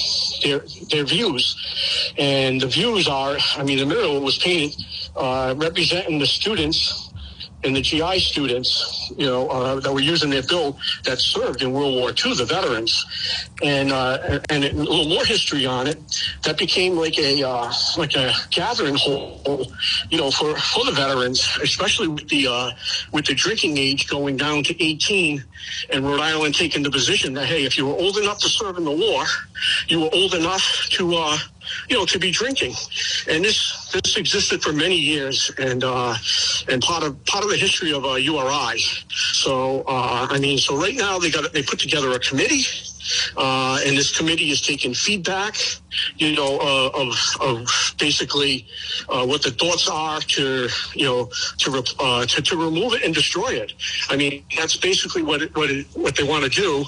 their 0.43 0.61
their 0.91 1.05
views, 1.05 1.57
and 2.17 2.61
the 2.61 2.69
views 2.69 3.09
are, 3.09 3.37
I 3.57 3.65
mean, 3.65 3.79
the 3.79 3.87
mural 3.87 4.21
was 4.21 4.39
painted 4.39 4.81
uh, 5.17 5.55
representing 5.57 6.19
the 6.19 6.27
students 6.27 7.04
and 7.65 7.75
the 7.75 7.81
GI 7.81 8.21
students, 8.21 9.13
you 9.17 9.27
know, 9.27 9.49
uh, 9.49 9.81
that 9.81 9.93
were 9.93 10.01
using 10.01 10.31
their 10.31 10.43
bill 10.43 10.79
that 11.05 11.19
served 11.19 11.63
in 11.63 11.73
World 11.73 11.95
War 11.95 12.11
II, 12.11 12.35
the 12.35 12.45
veterans, 12.45 13.05
and 13.63 13.93
uh, 13.93 14.41
and 14.51 14.65
a 14.65 14.73
little 14.73 15.09
more 15.09 15.25
history 15.25 15.67
on 15.67 15.87
it. 15.87 15.99
That 16.45 16.59
became 16.59 16.97
like 16.97 17.19
a 17.19 17.43
uh, 17.43 17.73
like 17.97 18.15
a 18.17 18.33
gathering 18.51 18.97
hole, 18.97 19.67
you 20.11 20.19
know, 20.19 20.31
for 20.31 20.57
for 20.57 20.85
the 20.85 20.93
veterans, 20.93 21.49
especially 21.63 22.09
with 22.09 22.29
the 22.29 22.47
uh, 22.47 22.71
with 23.13 23.27
the 23.27 23.35
drinking 23.35 23.79
age 23.79 24.09
going 24.09 24.37
down 24.37 24.63
to 24.65 24.85
18, 24.85 25.43
and 25.91 26.05
Rhode 26.05 26.21
Island 26.21 26.55
taking 26.55 26.83
the 26.83 26.91
position 26.91 27.35
that 27.35 27.47
hey, 27.47 27.65
if 27.65 27.79
you 27.79 27.87
were 27.87 27.95
old 27.95 28.19
enough 28.19 28.39
to 28.41 28.49
serve 28.49 28.77
in 28.77 28.85
the 28.85 28.91
war, 28.91 29.25
you 29.89 30.01
were 30.01 30.11
old 30.13 30.35
enough 30.35 30.87
to 30.91 31.15
uh, 31.15 31.39
you 31.89 31.97
know, 31.97 32.05
to 32.07 32.19
be 32.19 32.31
drinking. 32.31 32.75
And 33.29 33.45
this 33.45 33.91
this 33.93 34.17
existed 34.17 34.63
for 34.63 34.73
many 34.73 34.97
years, 34.97 35.51
and 35.59 35.85
uh, 35.85 36.15
and 36.69 36.83
part 36.83 37.03
of 37.03 37.23
part 37.27 37.45
of 37.45 37.51
the 37.51 37.57
history 37.57 37.93
of 37.93 38.05
uh, 38.05 38.15
URI. 38.15 38.79
So 39.33 39.83
uh, 39.87 40.27
I 40.31 40.39
mean, 40.39 40.59
so 40.59 40.77
right 40.77 40.95
now 40.95 41.19
they 41.19 41.31
got 41.31 41.53
they 41.53 41.63
put 41.63 41.79
together 41.79 42.11
a 42.11 42.19
committee. 42.19 42.65
Uh, 43.37 43.79
and 43.85 43.97
this 43.97 44.17
committee 44.17 44.51
is 44.51 44.61
taking 44.61 44.95
feedback, 44.95 45.57
you 46.17 46.35
know, 46.35 46.59
uh, 46.61 46.91
of, 46.95 47.15
of 47.41 47.95
basically 47.99 48.67
uh, 49.09 49.25
what 49.27 49.43
the 49.43 49.51
thoughts 49.51 49.89
are 49.89 50.21
to, 50.21 50.69
you 50.95 51.05
know, 51.05 51.31
to, 51.59 51.83
uh, 52.01 52.27
to 52.27 52.43
to 52.43 52.57
remove 52.57 52.93
it 52.95 53.03
and 53.03 53.15
destroy 53.15 53.49
it. 53.49 53.73
I 54.09 54.17
mean, 54.17 54.45
that's 54.57 54.77
basically 54.77 55.23
what 55.23 55.43
it, 55.43 55.57
what 55.57 55.71
it, 55.71 55.87
what 55.95 56.17
they 56.17 56.25
want 56.25 56.45
to 56.45 56.51
do. 56.51 56.85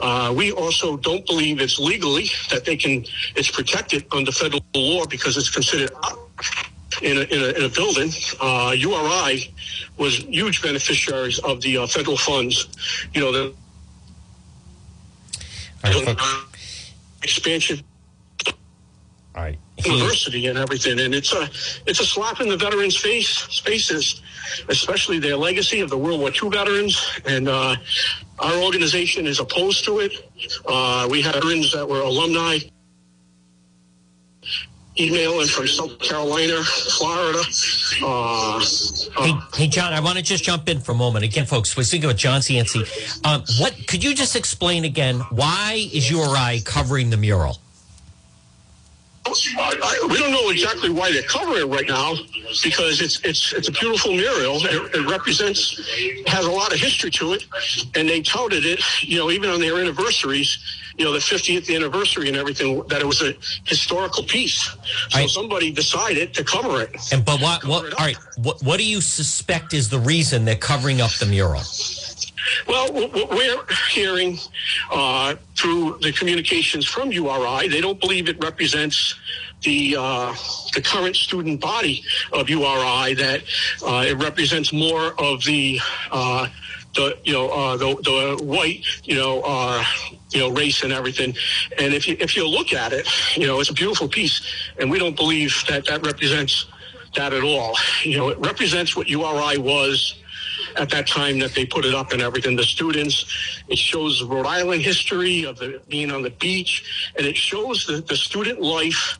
Uh, 0.00 0.32
we 0.36 0.52
also 0.52 0.96
don't 0.96 1.24
believe 1.26 1.60
it's 1.60 1.78
legally 1.78 2.30
that 2.50 2.64
they 2.64 2.76
can. 2.76 3.04
It's 3.36 3.50
protected 3.50 4.06
under 4.12 4.32
federal 4.32 4.64
law 4.74 5.06
because 5.06 5.36
it's 5.36 5.50
considered 5.50 5.90
in 7.02 7.16
a, 7.16 7.20
in 7.20 7.42
a, 7.42 7.48
in 7.58 7.64
a 7.64 7.68
building. 7.68 8.10
Uh, 8.40 8.74
URI 8.76 9.52
was 9.96 10.18
huge 10.18 10.62
beneficiaries 10.62 11.38
of 11.40 11.60
the 11.60 11.78
uh, 11.78 11.86
federal 11.86 12.16
funds. 12.16 12.68
You 13.14 13.20
know, 13.20 13.54
right, 15.84 16.04
folks. 16.04 16.46
expansion 17.22 17.84
All 19.34 19.42
right. 19.42 19.58
University 19.84 20.48
and 20.48 20.58
everything, 20.58 21.00
and 21.00 21.14
it's 21.14 21.32
a 21.32 21.48
it's 21.86 22.00
a 22.00 22.04
slap 22.04 22.40
in 22.40 22.48
the 22.48 22.56
veterans' 22.56 22.96
face 22.96 23.28
spaces, 23.28 24.20
especially 24.68 25.18
their 25.18 25.36
legacy 25.36 25.80
of 25.80 25.88
the 25.88 25.96
World 25.96 26.20
War 26.20 26.30
II 26.30 26.50
veterans. 26.50 27.20
And 27.24 27.48
uh, 27.48 27.76
our 28.40 28.54
organization 28.56 29.26
is 29.26 29.40
opposed 29.40 29.84
to 29.86 30.00
it. 30.00 30.12
Uh, 30.66 31.08
we 31.10 31.22
had 31.22 31.36
veterans 31.36 31.72
that 31.72 31.88
were 31.88 32.00
alumni 32.00 32.58
emailing 34.98 35.46
from 35.46 35.66
South 35.66 35.98
Carolina, 35.98 36.62
Florida. 36.62 37.40
Uh, 38.02 38.60
Hey, 39.16 39.32
uh, 39.32 39.40
hey, 39.54 39.66
John, 39.66 39.92
I 39.92 40.00
want 40.00 40.18
to 40.18 40.22
just 40.22 40.44
jump 40.44 40.68
in 40.68 40.80
for 40.80 40.92
a 40.92 40.94
moment. 40.94 41.24
Again, 41.24 41.46
folks, 41.46 41.76
we're 41.76 41.82
speaking 41.82 42.06
with 42.06 42.16
John 42.16 42.40
Cianci. 42.40 43.24
Um, 43.24 43.42
what 43.58 43.74
could 43.88 44.04
you 44.04 44.14
just 44.14 44.36
explain 44.36 44.84
again? 44.84 45.20
Why 45.30 45.88
is 45.92 46.10
URI 46.10 46.60
covering 46.64 47.10
the 47.10 47.16
mural? 47.16 47.58
I, 49.26 49.76
I, 49.82 50.06
we 50.08 50.18
don't 50.18 50.32
know 50.32 50.48
exactly 50.50 50.90
why 50.90 51.12
they're 51.12 51.22
covering 51.22 51.62
it 51.62 51.66
right 51.66 51.86
now 51.86 52.14
because 52.64 53.00
it's 53.00 53.20
it's 53.20 53.52
it's 53.52 53.68
a 53.68 53.72
beautiful 53.72 54.12
mural. 54.12 54.56
It, 54.64 54.94
it 54.94 55.10
represents 55.10 55.80
has 56.26 56.46
a 56.46 56.50
lot 56.50 56.72
of 56.72 56.80
history 56.80 57.10
to 57.12 57.34
it, 57.34 57.44
and 57.94 58.08
they 58.08 58.22
touted 58.22 58.64
it. 58.64 58.80
You 59.02 59.18
know, 59.18 59.30
even 59.30 59.50
on 59.50 59.60
their 59.60 59.78
anniversaries, 59.78 60.58
you 61.00 61.06
know, 61.06 61.12
the 61.12 61.18
50th 61.18 61.74
anniversary 61.74 62.28
and 62.28 62.36
everything, 62.36 62.82
that 62.88 63.00
it 63.00 63.06
was 63.06 63.22
a 63.22 63.32
historical 63.64 64.22
piece. 64.22 64.64
So 65.08 65.20
I- 65.20 65.26
somebody 65.26 65.70
decided 65.70 66.34
to 66.34 66.44
cover 66.44 66.82
it. 66.82 66.94
And 67.10 67.24
but 67.24 67.40
what? 67.40 67.64
What? 67.64 67.94
All 67.94 68.04
right. 68.04 68.18
What? 68.36 68.62
What 68.62 68.76
do 68.76 68.84
you 68.84 69.00
suspect 69.00 69.72
is 69.72 69.88
the 69.88 69.98
reason 69.98 70.44
they're 70.44 70.56
covering 70.56 71.00
up 71.00 71.12
the 71.12 71.24
mural? 71.24 71.62
Well, 72.68 72.92
what 72.92 73.14
what 73.14 73.30
we're 73.30 73.64
hearing 73.90 74.38
uh, 74.90 75.36
through 75.56 75.98
the 76.02 76.12
communications 76.12 76.84
from 76.84 77.10
URI, 77.12 77.68
they 77.68 77.80
don't 77.80 77.98
believe 77.98 78.28
it 78.28 78.36
represents 78.44 79.14
the 79.62 79.96
uh, 79.98 80.34
the 80.74 80.82
current 80.82 81.16
student 81.16 81.62
body 81.62 82.04
of 82.34 82.50
URI. 82.50 83.14
That 83.14 83.40
uh, 83.86 84.04
it 84.06 84.18
represents 84.18 84.70
more 84.70 85.18
of 85.18 85.44
the 85.44 85.80
uh, 86.12 86.48
the 86.94 87.16
you 87.24 87.32
know 87.32 87.48
uh, 87.48 87.76
the 87.78 87.94
the 88.02 88.44
white 88.44 88.84
you 89.04 89.14
know 89.14 89.40
uh, 89.42 89.82
you 90.30 90.40
know 90.40 90.50
race 90.50 90.82
and 90.82 90.92
everything. 90.92 91.34
And 91.78 91.94
if 91.94 92.06
you 92.06 92.16
if 92.20 92.36
you 92.36 92.46
look 92.46 92.72
at 92.72 92.92
it, 92.92 93.08
you 93.36 93.46
know 93.46 93.60
it's 93.60 93.70
a 93.70 93.74
beautiful 93.74 94.08
piece, 94.08 94.40
and 94.78 94.90
we 94.90 94.98
don't 94.98 95.16
believe 95.16 95.64
that 95.68 95.86
that 95.86 96.04
represents 96.04 96.66
that 97.16 97.32
at 97.32 97.42
all. 97.42 97.76
You 98.02 98.18
know, 98.18 98.28
it 98.28 98.38
represents 98.38 98.96
what 98.96 99.08
URI 99.08 99.58
was 99.58 100.14
at 100.76 100.90
that 100.90 101.06
time 101.06 101.38
that 101.40 101.54
they 101.54 101.66
put 101.66 101.84
it 101.84 101.94
up 101.94 102.12
and 102.12 102.22
everything. 102.22 102.56
The 102.56 102.62
students, 102.62 103.62
it 103.68 103.78
shows 103.78 104.22
Rhode 104.22 104.46
Island 104.46 104.82
history 104.82 105.44
of 105.44 105.58
the, 105.58 105.80
being 105.88 106.10
on 106.10 106.22
the 106.22 106.30
beach, 106.30 107.12
and 107.16 107.26
it 107.26 107.36
shows 107.36 107.86
the, 107.86 108.00
the 108.00 108.16
student 108.16 108.60
life 108.60 109.18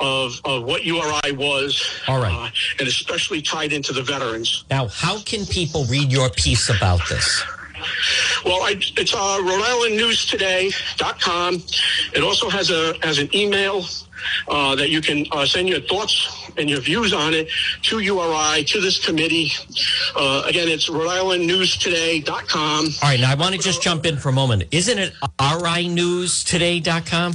of, 0.00 0.40
of 0.44 0.64
what 0.64 0.84
URI 0.84 1.32
was. 1.32 1.82
All 2.08 2.20
right. 2.20 2.32
uh, 2.32 2.50
and 2.78 2.88
especially 2.88 3.42
tied 3.42 3.72
into 3.72 3.92
the 3.92 4.02
veterans. 4.02 4.64
Now, 4.70 4.88
how 4.88 5.20
can 5.20 5.44
people 5.46 5.84
read 5.84 6.10
your 6.10 6.30
piece 6.30 6.68
about 6.68 7.00
this? 7.08 7.44
Well, 8.44 8.62
I, 8.62 8.74
it's 8.78 9.14
uh, 9.14 9.40
Rhode 9.42 9.62
Island 9.62 9.96
News 9.96 10.26
Today.com. 10.26 11.62
It 12.14 12.22
also 12.22 12.48
has 12.48 12.70
a 12.70 12.94
has 13.02 13.18
an 13.18 13.28
email 13.34 13.84
uh, 14.48 14.74
that 14.76 14.90
you 14.90 15.00
can 15.00 15.26
uh, 15.32 15.44
send 15.46 15.68
your 15.68 15.80
thoughts 15.80 16.50
and 16.56 16.70
your 16.70 16.80
views 16.80 17.12
on 17.12 17.34
it 17.34 17.48
to 17.82 17.98
URI 18.00 18.64
to 18.64 18.80
this 18.80 19.04
committee. 19.04 19.52
Uh, 20.14 20.42
again, 20.46 20.68
it's 20.68 20.88
Rhode 20.88 21.08
Island 21.08 21.46
News 21.46 21.76
Today.com. 21.76 22.86
All 22.86 22.92
right. 23.02 23.20
Now, 23.20 23.30
I 23.30 23.34
want 23.34 23.54
to 23.54 23.60
just 23.60 23.82
jump 23.82 24.06
in 24.06 24.16
for 24.16 24.30
a 24.30 24.32
moment. 24.32 24.64
Isn't 24.70 24.98
it 24.98 25.12
rinewstoday.com? 25.38 27.34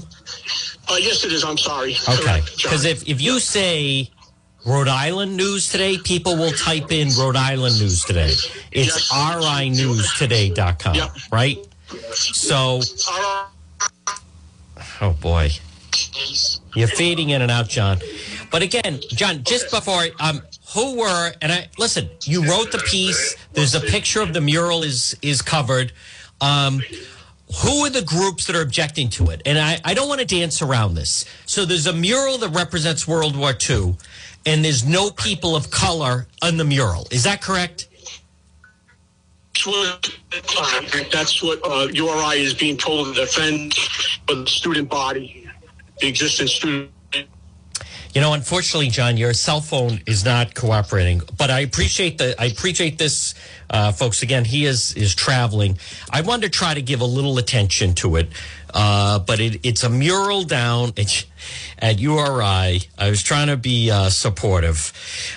Uh, 0.90 0.96
yes, 1.00 1.24
it 1.24 1.32
is. 1.32 1.44
I'm 1.44 1.58
sorry. 1.58 1.96
Okay. 2.10 2.42
Because 2.62 2.86
if, 2.86 3.08
if 3.08 3.22
you 3.22 3.40
say 3.40 4.10
Rhode 4.66 4.88
Island 4.88 5.36
news 5.36 5.70
today, 5.72 5.98
people 5.98 6.38
will 6.38 6.52
type 6.52 6.92
in 6.92 7.10
Rhode 7.18 7.36
Island 7.36 7.80
news 7.80 8.04
today. 8.04 8.32
It's 8.72 8.96
Yes. 8.96 9.10
rinewstoday.com, 9.12 10.96
Yep. 10.96 11.12
right? 11.32 11.58
So, 12.14 12.82
oh 15.02 15.12
boy. 15.20 15.52
You're 16.76 16.88
fading 16.88 17.32
in 17.32 17.42
and 17.42 17.52
out, 17.52 17.68
John. 17.70 18.00
But 18.52 18.62
again, 18.62 19.02
John, 19.10 19.44
just 19.44 19.70
before 19.72 20.08
um 20.20 20.42
who 20.74 20.96
were 20.96 21.34
and 21.42 21.52
I 21.52 21.68
listen, 21.78 22.10
you 22.26 22.46
wrote 22.46 22.72
the 22.72 22.78
piece, 22.78 23.36
there's 23.54 23.76
a 23.76 23.82
picture 23.82 24.22
of 24.22 24.34
the 24.34 24.42
mural 24.42 24.84
is 24.84 25.16
is 25.22 25.42
covered. 25.42 25.92
Um 26.40 26.82
who 27.64 27.84
are 27.86 27.90
the 27.90 28.02
groups 28.02 28.46
that 28.48 28.56
are 28.56 28.62
objecting 28.62 29.10
to 29.10 29.30
it? 29.32 29.42
And 29.46 29.60
I, 29.60 29.78
I 29.84 29.94
don't 29.94 30.08
want 30.08 30.22
to 30.22 30.26
dance 30.26 30.62
around 30.62 30.94
this. 30.96 31.26
So 31.46 31.66
there's 31.66 31.86
a 31.86 31.92
mural 31.92 32.38
that 32.38 32.50
represents 32.50 33.06
World 33.06 33.36
War 33.36 33.54
II, 33.70 33.96
and 34.46 34.64
there's 34.64 34.86
no 34.86 35.12
people 35.12 35.56
of 35.56 35.70
color 35.72 36.28
on 36.42 36.58
the 36.58 36.66
mural. 36.66 37.08
Is 37.12 37.24
that 37.24 37.42
correct? 37.42 37.88
That's 39.54 39.68
what, 39.68 40.18
uh, 40.58 40.82
that's 41.12 41.44
what 41.44 41.60
uh, 41.64 41.88
URI 41.92 42.42
is 42.42 42.54
being 42.54 42.78
told 42.78 43.14
to 43.14 43.22
defend 43.22 43.76
for 44.28 44.36
the 44.36 44.48
student 44.48 44.90
body, 44.90 45.48
the 46.00 46.08
existing 46.08 46.48
student. 46.48 46.92
You 48.14 48.20
know, 48.20 48.34
unfortunately, 48.34 48.90
John, 48.90 49.16
your 49.16 49.34
cell 49.34 49.62
phone 49.62 50.02
is 50.06 50.26
not 50.26 50.54
cooperating. 50.54 51.22
But 51.38 51.50
I 51.50 51.62
appreciate 51.62 52.18
the 52.18 52.36
I 52.42 52.46
appreciate 52.46 52.98
this, 52.98 53.36
uh, 53.70 53.94
folks. 53.94 54.22
Again, 54.22 54.44
he 54.44 54.66
is 54.66 54.94
is 54.96 55.16
traveling. 55.16 55.78
I 56.10 56.20
wanted 56.22 56.52
to 56.52 56.58
try 56.58 56.74
to 56.74 56.82
give 56.82 57.00
a 57.00 57.06
little 57.06 57.38
attention 57.38 57.94
to 57.96 58.18
it, 58.18 58.28
uh, 58.74 59.20
but 59.20 59.40
it, 59.40 59.60
it's 59.64 59.84
a 59.84 59.90
mural 59.90 60.44
down 60.44 60.94
at, 60.98 61.26
at 61.80 62.00
URI. 62.00 62.82
I 62.98 63.10
was 63.10 63.24
trying 63.24 63.48
to 63.48 63.58
be 63.58 63.92
uh, 63.92 64.10
supportive. 64.10 64.94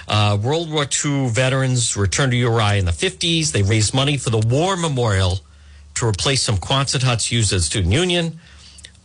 Uh, 0.08 0.38
World 0.40 0.70
War 0.70 0.84
II 0.84 1.28
veterans 1.28 1.96
returned 1.96 2.32
to 2.32 2.38
URI 2.38 2.78
in 2.78 2.84
the 2.84 2.92
fifties. 2.92 3.52
They 3.52 3.62
raised 3.62 3.94
money 3.94 4.16
for 4.16 4.30
the 4.30 4.38
War 4.38 4.76
Memorial 4.76 5.40
to 5.94 6.06
replace 6.06 6.42
some 6.42 6.56
Quonset 6.56 7.02
huts 7.02 7.30
used 7.30 7.52
as 7.52 7.66
student 7.66 7.92
union, 7.92 8.40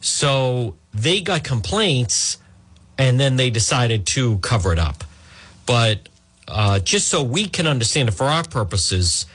So 0.00 0.76
they 0.92 1.20
got 1.20 1.44
complaints 1.44 2.38
and 2.98 3.18
then 3.18 3.36
they 3.36 3.50
decided 3.50 4.06
to 4.06 4.38
cover 4.38 4.72
it 4.72 4.78
up. 4.78 5.04
But 5.66 6.08
uh, 6.48 6.80
just 6.80 7.08
so 7.08 7.22
we 7.22 7.46
can 7.46 7.66
understand 7.66 8.08
it 8.08 8.12
for 8.12 8.24
our 8.24 8.44
purposes, 8.44 9.26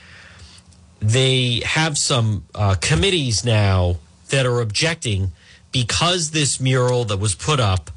they 1.00 1.62
have 1.64 1.98
some 1.98 2.44
uh, 2.54 2.76
committees 2.80 3.44
now 3.44 3.96
that 4.30 4.46
are 4.46 4.60
objecting 4.60 5.32
because 5.72 6.30
this 6.30 6.60
mural 6.60 7.04
that 7.04 7.18
was 7.18 7.34
put 7.34 7.60
up 7.60 7.90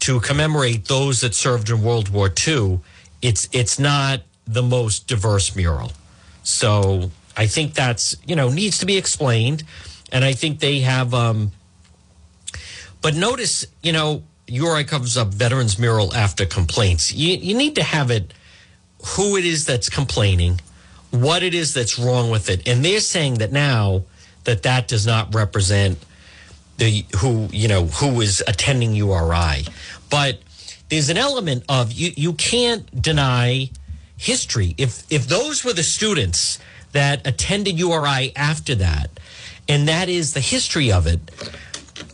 to 0.00 0.20
commemorate 0.20 0.86
those 0.86 1.20
that 1.22 1.34
served 1.34 1.70
in 1.70 1.82
World 1.82 2.10
War 2.10 2.30
II, 2.46 2.80
it's 3.22 3.48
it's 3.52 3.78
not 3.78 4.20
the 4.46 4.62
most 4.62 5.06
diverse 5.06 5.54
mural. 5.56 5.92
So 6.42 7.10
I 7.36 7.46
think 7.46 7.74
that's 7.74 8.16
you 8.26 8.36
know 8.36 8.48
needs 8.48 8.78
to 8.78 8.86
be 8.86 8.96
explained, 8.96 9.64
and 10.12 10.24
I 10.24 10.32
think 10.32 10.60
they 10.60 10.80
have. 10.80 11.12
Um, 11.12 11.52
but 13.02 13.14
notice, 13.14 13.66
you 13.82 13.92
know, 13.92 14.22
URI 14.48 14.84
covers 14.84 15.16
up 15.16 15.28
veterans 15.28 15.78
mural 15.78 16.14
after 16.14 16.46
complaints. 16.46 17.12
You 17.12 17.36
you 17.36 17.56
need 17.56 17.74
to 17.76 17.82
have 17.82 18.10
it 18.10 18.32
who 19.16 19.36
it 19.36 19.44
is 19.44 19.66
that's 19.66 19.88
complaining, 19.88 20.60
what 21.10 21.42
it 21.42 21.54
is 21.54 21.74
that's 21.74 21.98
wrong 21.98 22.30
with 22.30 22.48
it, 22.48 22.66
and 22.66 22.84
they're 22.84 23.00
saying 23.00 23.34
that 23.34 23.52
now 23.52 24.04
that 24.44 24.62
that 24.62 24.88
does 24.88 25.06
not 25.06 25.34
represent 25.34 25.98
the 26.78 27.04
who 27.18 27.48
you 27.52 27.68
know 27.68 27.86
who 27.86 28.20
is 28.20 28.42
attending 28.46 28.94
URI, 28.94 29.64
but 30.10 30.40
there's 30.88 31.08
an 31.08 31.16
element 31.16 31.64
of 31.68 31.92
you 31.92 32.12
you 32.16 32.32
can't 32.32 33.02
deny 33.02 33.70
history 34.16 34.74
if 34.78 35.02
if 35.10 35.26
those 35.26 35.64
were 35.64 35.72
the 35.72 35.82
students 35.82 36.60
that 36.92 37.26
attended 37.26 37.76
URI 37.78 38.32
after 38.34 38.74
that, 38.76 39.10
and 39.68 39.86
that 39.88 40.08
is 40.08 40.32
the 40.34 40.40
history 40.40 40.90
of 40.92 41.06
it. 41.06 41.20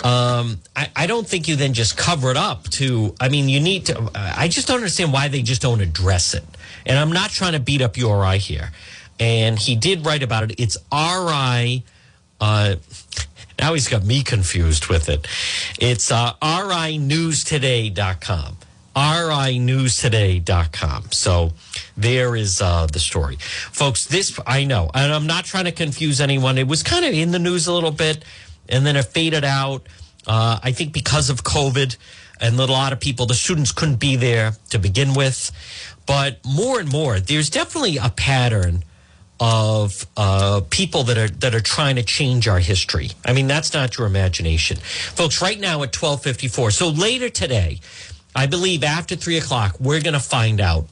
Um, 0.05 0.59
I, 0.75 0.91
I 0.97 1.07
don't 1.07 1.29
think 1.29 1.47
you 1.49 1.57
then 1.57 1.75
just 1.75 1.97
cover 1.97 2.31
it 2.31 2.37
up 2.37 2.69
to. 2.71 3.15
I 3.21 3.29
mean, 3.29 3.49
you 3.49 3.61
need 3.61 3.87
to. 3.87 4.11
I 4.15 4.49
just 4.49 4.67
don't 4.69 4.79
understand 4.79 5.13
why 5.13 5.29
they 5.29 5.43
just 5.43 5.63
don't 5.63 5.81
address 5.81 6.35
it. 6.35 6.43
And 6.85 6.99
I'm 6.99 7.13
not 7.13 7.31
trying 7.31 7.53
to 7.53 7.61
beat 7.61 7.83
up 7.83 7.97
URI 7.97 8.39
here. 8.39 8.73
And 9.21 9.57
he 9.59 9.77
did 9.77 10.05
write 10.05 10.25
about 10.25 10.51
it. 10.51 10.59
It's 10.59 10.77
RI. 10.93 11.85
Uh, 12.41 12.75
now 13.61 13.75
he's 13.75 13.87
got 13.89 14.05
me 14.05 14.25
confused 14.25 14.89
with 14.89 15.09
it. 15.09 15.29
It's 15.79 16.11
uh, 16.11 16.33
rinewstoday.com. 16.43 18.57
rinewstoday.com. 18.97 21.05
So 21.13 21.53
there 21.97 22.37
is 22.37 22.61
uh, 22.61 22.87
the 22.87 22.99
story. 22.99 23.37
Folks, 23.37 24.07
this, 24.07 24.39
I 24.47 24.65
know, 24.65 24.91
and 24.95 25.13
I'm 25.13 25.27
not 25.27 25.45
trying 25.45 25.65
to 25.65 25.73
confuse 25.73 26.21
anyone. 26.21 26.59
It 26.59 26.69
was 26.69 26.83
kind 26.83 27.05
of 27.05 27.15
in 27.15 27.31
the 27.31 27.39
news 27.39 27.67
a 27.67 27.73
little 27.73 27.91
bit, 27.91 28.25
and 28.69 28.87
then 28.87 28.97
it 28.97 29.05
faded 29.05 29.45
out. 29.45 29.87
Uh, 30.27 30.59
I 30.63 30.73
think 30.73 30.93
because 30.93 31.31
of 31.31 31.43
COVID, 31.43 31.97
and 32.41 32.59
a 32.59 32.67
lot 32.67 32.93
of 32.93 33.01
people, 33.01 33.27
the 33.27 33.35
students 33.35 33.73
couldn't 33.73 34.01
be 34.01 34.17
there 34.17 34.53
to 34.71 34.79
begin 34.79 35.15
with. 35.15 35.51
But 36.07 36.41
more 36.45 36.81
and 36.81 36.91
more, 36.91 37.21
there's 37.21 37.49
definitely 37.49 37.99
a 37.99 38.11
pattern 38.11 38.83
of 39.39 40.07
uh, 40.17 40.63
people 40.71 41.05
that 41.05 41.19
are 41.19 41.29
that 41.29 41.55
are 41.55 41.61
trying 41.61 41.97
to 41.97 42.03
change 42.03 42.49
our 42.49 42.59
history. 42.59 43.11
I 43.25 43.33
mean, 43.33 43.47
that's 43.47 43.73
not 43.73 43.99
your 43.99 44.07
imagination, 44.07 44.77
folks. 44.77 45.41
Right 45.41 45.59
now 45.59 45.83
at 45.83 45.93
twelve 45.93 46.23
fifty 46.23 46.49
four. 46.49 46.71
So 46.71 46.89
later 46.89 47.29
today, 47.29 47.81
I 48.35 48.47
believe 48.47 48.83
after 48.83 49.17
three 49.17 49.37
o'clock, 49.39 49.77
we're 49.79 50.01
going 50.01 50.15
to 50.15 50.21
find 50.21 50.61
out 50.61 50.87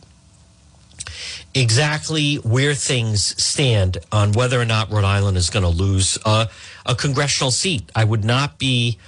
exactly 1.55 2.36
where 2.36 2.74
things 2.74 3.43
stand 3.43 3.99
on 4.12 4.32
whether 4.32 4.61
or 4.61 4.64
not 4.64 4.91
Rhode 4.91 5.05
Island 5.05 5.36
is 5.36 5.51
going 5.51 5.62
to 5.62 5.68
lose 5.68 6.18
a, 6.24 6.49
a 6.86 6.95
congressional 6.95 7.51
seat. 7.51 7.91
I 7.95 8.05
would 8.05 8.24
not 8.24 8.59
be 8.59 8.99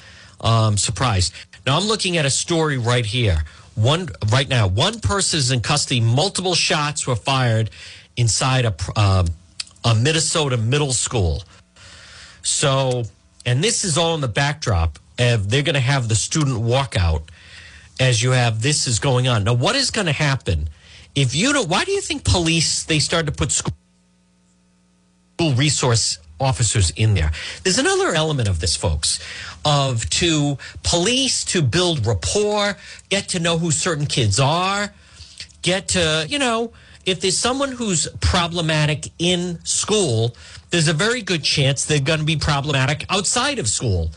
um, 0.41 0.77
surprised. 0.77 1.33
Now 1.67 1.79
I'm 1.79 1.87
looking 1.87 2.17
at 2.17 2.27
a 2.27 2.31
story 2.31 2.79
right 2.79 3.07
here. 3.07 3.45
One 3.75 4.09
right 4.31 4.49
now, 4.49 4.67
one 4.67 5.01
person 5.01 5.39
is 5.39 5.51
in 5.51 5.61
custody. 5.61 6.01
Multiple 6.01 6.55
shots 6.55 7.07
were 7.07 7.17
fired 7.17 7.71
inside 8.17 8.65
a 8.67 8.75
um, 9.01 9.27
a 9.85 9.95
Minnesota 9.95 10.57
middle 10.57 10.93
school. 10.93 11.43
So, 12.43 13.05
and 13.47 13.63
this 13.63 13.85
is 13.85 13.97
all 13.97 14.15
in 14.15 14.21
the 14.21 14.29
backdrop 14.29 14.99
of 15.19 15.49
they're 15.49 15.63
going 15.63 15.75
to 15.75 15.81
have 15.81 16.09
the 16.09 16.15
student 16.15 16.59
walkout 16.59 17.23
as 18.01 18.23
you 18.23 18.31
have 18.31 18.63
this 18.63 18.87
is 18.87 18.99
going 18.99 19.29
on. 19.29 19.45
Now, 19.45 19.55
what 19.55 19.77
is 19.77 19.91
going 19.91 20.07
to 20.07 20.13
happen 20.13 20.69
if 21.15 21.35
you 21.35 21.53
don't? 21.53 21.69
Why 21.69 21.85
do 21.85 21.93
you 21.93 22.01
think 22.01 22.25
police 22.25 22.85
they 22.85 22.99
start 22.99 23.27
to 23.27 23.33
put 23.33 23.53
school 23.53 23.75
resource 25.55 26.19
officers 26.43 26.91
in 26.91 27.15
there. 27.15 27.31
There's 27.63 27.79
another 27.79 28.13
element 28.13 28.49
of 28.49 28.61
this, 28.61 28.77
folks, 28.77 29.21
of 29.65 30.09
to 30.11 30.59
police 30.83 31.45
to 31.47 31.63
build 31.63 32.05
rapport, 32.05 32.77
get 33.09 33.29
to 33.31 33.39
know 33.39 33.59
who 33.59 33.71
certain 33.71 34.07
kids 34.07 34.41
are, 34.41 34.93
get 35.63 35.89
to, 35.89 36.27
you 36.29 36.39
know, 36.39 36.73
if 37.07 37.21
there's 37.21 37.39
someone 37.39 37.73
who's 37.73 38.09
problematic 38.21 39.09
in 39.19 39.59
school, 39.65 40.37
there's 40.71 40.89
a 40.89 40.93
very 40.93 41.23
good 41.23 41.43
chance 41.43 41.85
they're 41.85 42.01
going 42.01 42.21
to 42.21 42.25
be 42.25 42.37
problematic 42.37 43.05
outside 43.11 43.59
of 43.59 43.69
school. 43.69 44.11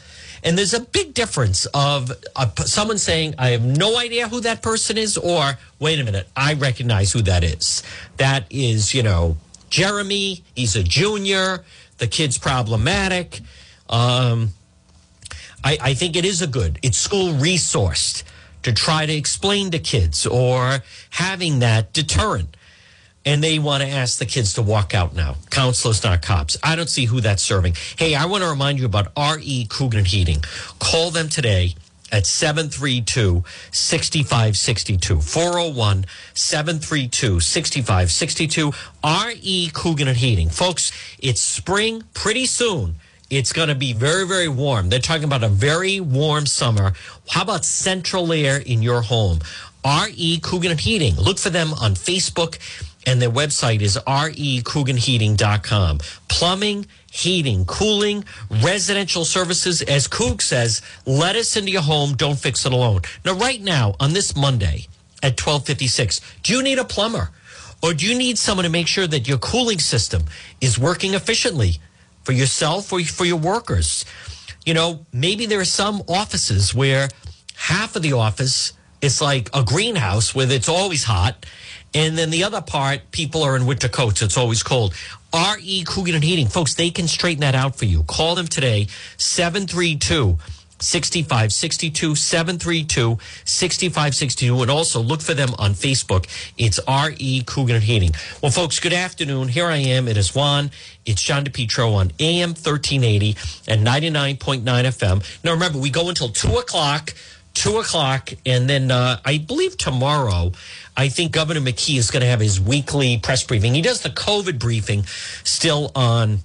And 0.45 0.55
there's 0.55 0.75
a 0.75 0.79
big 0.79 1.15
difference 1.15 1.65
of 1.73 2.11
uh, 2.35 2.47
someone 2.65 2.99
saying, 2.99 3.33
I 3.39 3.49
have 3.49 3.65
no 3.65 3.97
idea 3.97 4.27
who 4.27 4.41
that 4.41 4.61
person 4.61 4.95
is, 4.95 5.17
or 5.17 5.57
wait 5.79 5.99
a 5.99 6.03
minute, 6.03 6.27
I 6.37 6.53
recognize 6.53 7.11
who 7.11 7.23
that 7.23 7.43
is. 7.43 7.81
That 8.17 8.45
is, 8.51 8.93
you 8.93 9.01
know, 9.01 9.37
Jeremy, 9.71 10.43
he's 10.55 10.75
a 10.75 10.83
junior, 10.83 11.65
the 11.97 12.05
kid's 12.05 12.37
problematic. 12.37 13.41
Um, 13.89 14.49
I, 15.63 15.79
I 15.81 15.93
think 15.95 16.15
it 16.15 16.25
is 16.25 16.43
a 16.43 16.47
good, 16.47 16.77
it's 16.83 16.99
school 16.99 17.33
resourced 17.33 18.23
to 18.61 18.71
try 18.71 19.07
to 19.07 19.13
explain 19.13 19.71
to 19.71 19.79
kids 19.79 20.27
or 20.27 20.83
having 21.09 21.59
that 21.59 21.91
deterrent 21.91 22.54
and 23.25 23.43
they 23.43 23.59
want 23.59 23.83
to 23.83 23.89
ask 23.89 24.19
the 24.19 24.25
kids 24.25 24.53
to 24.53 24.61
walk 24.61 24.93
out 24.93 25.15
now. 25.15 25.35
Counselors, 25.49 26.03
not 26.03 26.21
cops. 26.21 26.57
I 26.63 26.75
don't 26.75 26.89
see 26.89 27.05
who 27.05 27.21
that's 27.21 27.41
serving. 27.41 27.75
Hey, 27.97 28.15
I 28.15 28.25
want 28.25 28.43
to 28.43 28.49
remind 28.49 28.79
you 28.79 28.85
about 28.85 29.11
R.E. 29.17 29.65
Coogan 29.69 30.05
Heating. 30.05 30.43
Call 30.79 31.09
them 31.11 31.27
today 31.29 31.75
at 32.11 32.25
732 32.27 33.43
6562. 33.71 35.21
401 35.21 36.05
732 36.33 37.39
6562. 37.39 38.71
R.E. 39.03 39.69
Coogan 39.73 40.07
and 40.07 40.17
Heating. 40.17 40.49
Folks, 40.49 40.91
it's 41.19 41.41
spring 41.41 42.03
pretty 42.13 42.45
soon. 42.45 42.95
It's 43.31 43.51
going 43.53 43.69
to 43.69 43.75
be 43.75 43.93
very, 43.93 44.27
very 44.27 44.47
warm. 44.47 44.89
They're 44.89 44.99
talking 44.99 45.23
about 45.23 45.43
a 45.43 45.49
very 45.49 45.99
warm 45.99 46.45
summer. 46.45 46.93
How 47.27 47.41
about 47.41 47.65
central 47.65 48.31
air 48.31 48.57
in 48.57 48.83
your 48.83 49.01
home? 49.01 49.39
R.E. 49.83 50.39
Coogan 50.41 50.71
and 50.71 50.79
Heating. 50.79 51.15
Look 51.15 51.39
for 51.39 51.49
them 51.49 51.73
on 51.73 51.95
Facebook 51.95 52.57
and 53.05 53.21
their 53.21 53.29
website 53.29 53.81
is 53.81 53.97
recooganheating.com. 53.97 55.99
Plumbing, 56.27 56.85
heating, 57.11 57.65
cooling, 57.65 58.25
residential 58.63 59.25
services. 59.25 59.81
As 59.83 60.07
Coog 60.07 60.41
says, 60.41 60.81
let 61.05 61.35
us 61.35 61.55
into 61.55 61.71
your 61.71 61.81
home. 61.81 62.15
Don't 62.15 62.37
fix 62.37 62.65
it 62.65 62.73
alone. 62.73 63.01
Now, 63.23 63.33
right 63.33 63.61
now, 63.61 63.95
on 63.99 64.13
this 64.13 64.35
Monday 64.35 64.87
at 65.23 65.39
1256, 65.39 66.21
do 66.43 66.53
you 66.53 66.63
need 66.63 66.79
a 66.79 66.85
plumber? 66.85 67.31
Or 67.83 67.93
do 67.93 68.07
you 68.07 68.17
need 68.17 68.37
someone 68.37 68.63
to 68.63 68.69
make 68.69 68.87
sure 68.87 69.07
that 69.07 69.27
your 69.27 69.37
cooling 69.37 69.79
system 69.79 70.23
is 70.59 70.79
working 70.79 71.13
efficiently 71.13 71.79
for 72.23 72.31
yourself 72.31 72.91
or 72.91 73.01
for 73.01 73.25
your 73.25 73.37
workers? 73.37 74.05
You 74.65 74.73
know, 74.73 75.05
maybe 75.13 75.45
there 75.45 75.59
are 75.59 75.65
some 75.65 76.01
offices 76.07 76.73
where 76.73 77.09
half 77.55 77.95
of 77.95 78.01
the 78.01 78.13
office 78.13 78.73
is 79.01 79.21
like 79.21 79.49
a 79.53 79.63
greenhouse 79.63 80.33
where 80.33 80.51
it's 80.51 80.69
always 80.69 81.03
hot 81.03 81.45
and 81.95 82.17
then 82.17 82.29
the 82.29 82.43
other 82.43 82.61
part, 82.61 83.09
people 83.11 83.41
are 83.41 83.55
in 83.55 83.65
winter 83.65 83.87
coats. 83.87 84.21
It's 84.21 84.37
always 84.37 84.61
cold. 84.61 84.93
R.E. 85.33 85.83
Coogan 85.85 86.15
and 86.15 86.23
Heating. 86.23 86.47
Folks, 86.47 86.75
they 86.75 86.91
can 86.91 87.07
straighten 87.07 87.41
that 87.41 87.55
out 87.55 87.75
for 87.75 87.85
you. 87.85 88.03
Call 88.03 88.35
them 88.35 88.47
today, 88.47 88.87
732 89.17 90.37
6562 90.79 92.15
732 92.15 93.17
6562 93.45 94.61
and 94.61 94.69
also 94.69 95.01
look 95.01 95.21
for 95.21 95.33
them 95.33 95.49
on 95.57 95.71
Facebook. 95.71 96.27
It's 96.57 96.79
R.E. 96.79 97.43
Coogan 97.45 97.75
and 97.75 97.83
Heating. 97.83 98.11
Well, 98.41 98.51
folks, 98.51 98.79
good 98.79 98.93
afternoon. 98.93 99.47
Here 99.47 99.67
I 99.67 99.77
am. 99.77 100.07
It 100.07 100.17
is 100.17 100.35
Juan. 100.35 100.71
It's 101.05 101.21
John 101.21 101.45
DePetro 101.45 101.93
on 101.93 102.11
AM 102.19 102.49
1380 102.49 103.37
and 103.67 103.87
99.9 103.87 104.63
FM. 104.63 105.43
Now, 105.43 105.53
remember, 105.53 105.79
we 105.79 105.89
go 105.89 106.09
until 106.09 106.29
2 106.29 106.57
o'clock, 106.57 107.13
2 107.55 107.77
o'clock, 107.77 108.31
and 108.45 108.69
then 108.69 108.91
uh, 108.91 109.19
I 109.25 109.39
believe 109.39 109.77
tomorrow 109.77 110.51
I 110.95 111.09
think 111.09 111.31
Governor 111.31 111.61
McKee 111.61 111.97
is 111.97 112.11
going 112.11 112.21
to 112.21 112.27
have 112.27 112.39
his 112.39 112.59
weekly 112.59 113.17
press 113.17 113.43
briefing. 113.43 113.73
He 113.73 113.81
does 113.81 114.01
the 114.01 114.09
COVID 114.09 114.59
briefing 114.59 115.05
still 115.43 115.91
on 115.95 116.39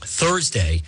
Thursday, 0.00 0.82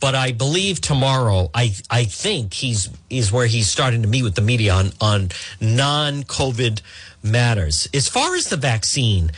but 0.00 0.14
I 0.14 0.32
believe 0.32 0.80
tomorrow. 0.80 1.50
I 1.54 1.74
I 1.90 2.04
think 2.04 2.54
he's 2.54 2.90
is 3.08 3.32
where 3.32 3.46
he's 3.46 3.68
starting 3.68 4.02
to 4.02 4.08
meet 4.08 4.24
with 4.24 4.34
the 4.34 4.42
media 4.42 4.74
on 4.74 4.90
on 5.00 5.30
non 5.60 6.24
COVID 6.24 6.82
matters. 7.22 7.88
As 7.94 8.08
far 8.08 8.34
as 8.34 8.48
the 8.48 8.56
vaccine, 8.56 9.30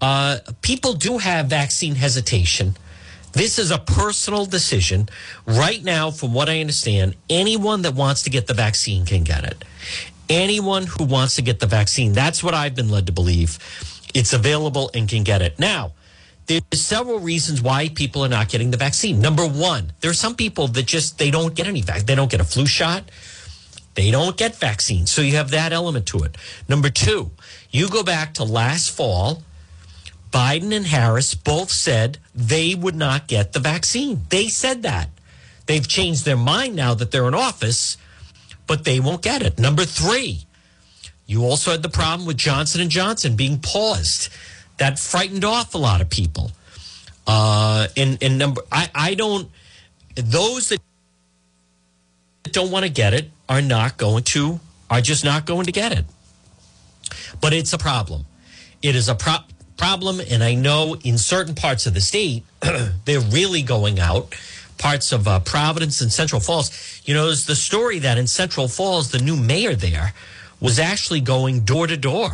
uh, 0.00 0.38
people 0.60 0.94
do 0.94 1.18
have 1.18 1.46
vaccine 1.46 1.94
hesitation. 1.94 2.76
This 3.32 3.58
is 3.58 3.70
a 3.70 3.78
personal 3.78 4.46
decision. 4.46 5.08
Right 5.46 5.82
now, 5.82 6.10
from 6.10 6.34
what 6.34 6.48
I 6.48 6.60
understand, 6.60 7.16
anyone 7.30 7.82
that 7.82 7.94
wants 7.94 8.22
to 8.22 8.30
get 8.30 8.46
the 8.46 8.54
vaccine 8.54 9.06
can 9.06 9.24
get 9.24 9.44
it 9.44 9.64
anyone 10.32 10.86
who 10.86 11.04
wants 11.04 11.36
to 11.36 11.42
get 11.42 11.60
the 11.60 11.66
vaccine. 11.66 12.12
That's 12.12 12.42
what 12.42 12.54
I've 12.54 12.74
been 12.74 12.88
led 12.88 13.06
to 13.06 13.12
believe. 13.12 13.58
It's 14.14 14.32
available 14.32 14.90
and 14.94 15.08
can 15.08 15.22
get 15.22 15.42
it. 15.42 15.58
Now, 15.58 15.92
there's 16.46 16.62
several 16.72 17.20
reasons 17.20 17.62
why 17.62 17.88
people 17.88 18.24
are 18.24 18.28
not 18.28 18.48
getting 18.48 18.70
the 18.70 18.76
vaccine. 18.76 19.20
Number 19.20 19.46
one, 19.46 19.92
there 20.00 20.10
are 20.10 20.14
some 20.14 20.34
people 20.34 20.68
that 20.68 20.86
just 20.86 21.18
they 21.18 21.30
don't 21.30 21.54
get 21.54 21.66
any 21.66 21.82
vaccine. 21.82 22.06
They 22.06 22.14
don't 22.14 22.30
get 22.30 22.40
a 22.40 22.44
flu 22.44 22.66
shot. 22.66 23.04
They 23.94 24.10
don't 24.10 24.36
get 24.36 24.56
vaccines. 24.56 25.10
So 25.10 25.22
you 25.22 25.36
have 25.36 25.50
that 25.50 25.72
element 25.72 26.06
to 26.06 26.18
it. 26.24 26.36
Number 26.68 26.88
two, 26.88 27.30
you 27.70 27.88
go 27.88 28.02
back 28.02 28.34
to 28.34 28.44
last 28.44 28.90
fall. 28.90 29.42
Biden 30.32 30.74
and 30.74 30.86
Harris 30.86 31.34
both 31.34 31.70
said 31.70 32.18
they 32.34 32.74
would 32.74 32.96
not 32.96 33.28
get 33.28 33.52
the 33.52 33.60
vaccine. 33.60 34.22
They 34.30 34.48
said 34.48 34.82
that. 34.82 35.10
They've 35.66 35.86
changed 35.86 36.24
their 36.24 36.36
mind 36.36 36.74
now 36.74 36.94
that 36.94 37.12
they're 37.12 37.28
in 37.28 37.34
office 37.34 37.96
but 38.66 38.84
they 38.84 39.00
won't 39.00 39.22
get 39.22 39.42
it. 39.42 39.58
Number 39.58 39.84
three, 39.84 40.46
you 41.26 41.44
also 41.44 41.72
had 41.72 41.82
the 41.82 41.88
problem 41.88 42.26
with 42.26 42.36
Johnson 42.36 42.80
and 42.80 42.90
Johnson 42.90 43.36
being 43.36 43.58
paused. 43.58 44.30
That 44.78 44.98
frightened 44.98 45.44
off 45.44 45.74
a 45.74 45.78
lot 45.78 46.00
of 46.00 46.08
people. 46.08 46.50
Uh, 47.26 47.86
and, 47.96 48.20
and 48.22 48.38
number, 48.38 48.62
I, 48.72 48.90
I 48.94 49.14
don't, 49.14 49.50
those 50.14 50.70
that 50.70 50.80
don't 52.44 52.70
want 52.70 52.86
to 52.86 52.90
get 52.90 53.14
it 53.14 53.30
are 53.46 53.60
not 53.60 53.98
going 53.98 54.24
to, 54.24 54.58
are 54.90 55.00
just 55.00 55.24
not 55.24 55.44
going 55.44 55.66
to 55.66 55.72
get 55.72 55.92
it. 55.92 56.04
But 57.40 57.52
it's 57.52 57.72
a 57.72 57.78
problem. 57.78 58.24
It 58.80 58.96
is 58.96 59.08
a 59.08 59.14
pro- 59.14 59.44
problem. 59.82 60.20
And 60.30 60.44
I 60.44 60.54
know 60.54 60.94
in 61.02 61.18
certain 61.18 61.56
parts 61.56 61.86
of 61.86 61.94
the 61.94 62.00
state, 62.00 62.44
they're 63.04 63.18
really 63.18 63.62
going 63.62 63.98
out 63.98 64.32
parts 64.78 65.10
of 65.10 65.26
uh, 65.26 65.40
Providence 65.40 66.00
and 66.00 66.12
Central 66.12 66.40
Falls. 66.40 66.70
You 67.04 67.14
know, 67.14 67.26
there's 67.26 67.46
the 67.46 67.56
story 67.56 67.98
that 67.98 68.16
in 68.16 68.28
Central 68.28 68.68
Falls, 68.68 69.10
the 69.10 69.18
new 69.18 69.36
mayor 69.36 69.74
there 69.74 70.14
was 70.60 70.78
actually 70.78 71.20
going 71.20 71.62
door 71.62 71.88
to 71.88 71.96
door. 71.96 72.30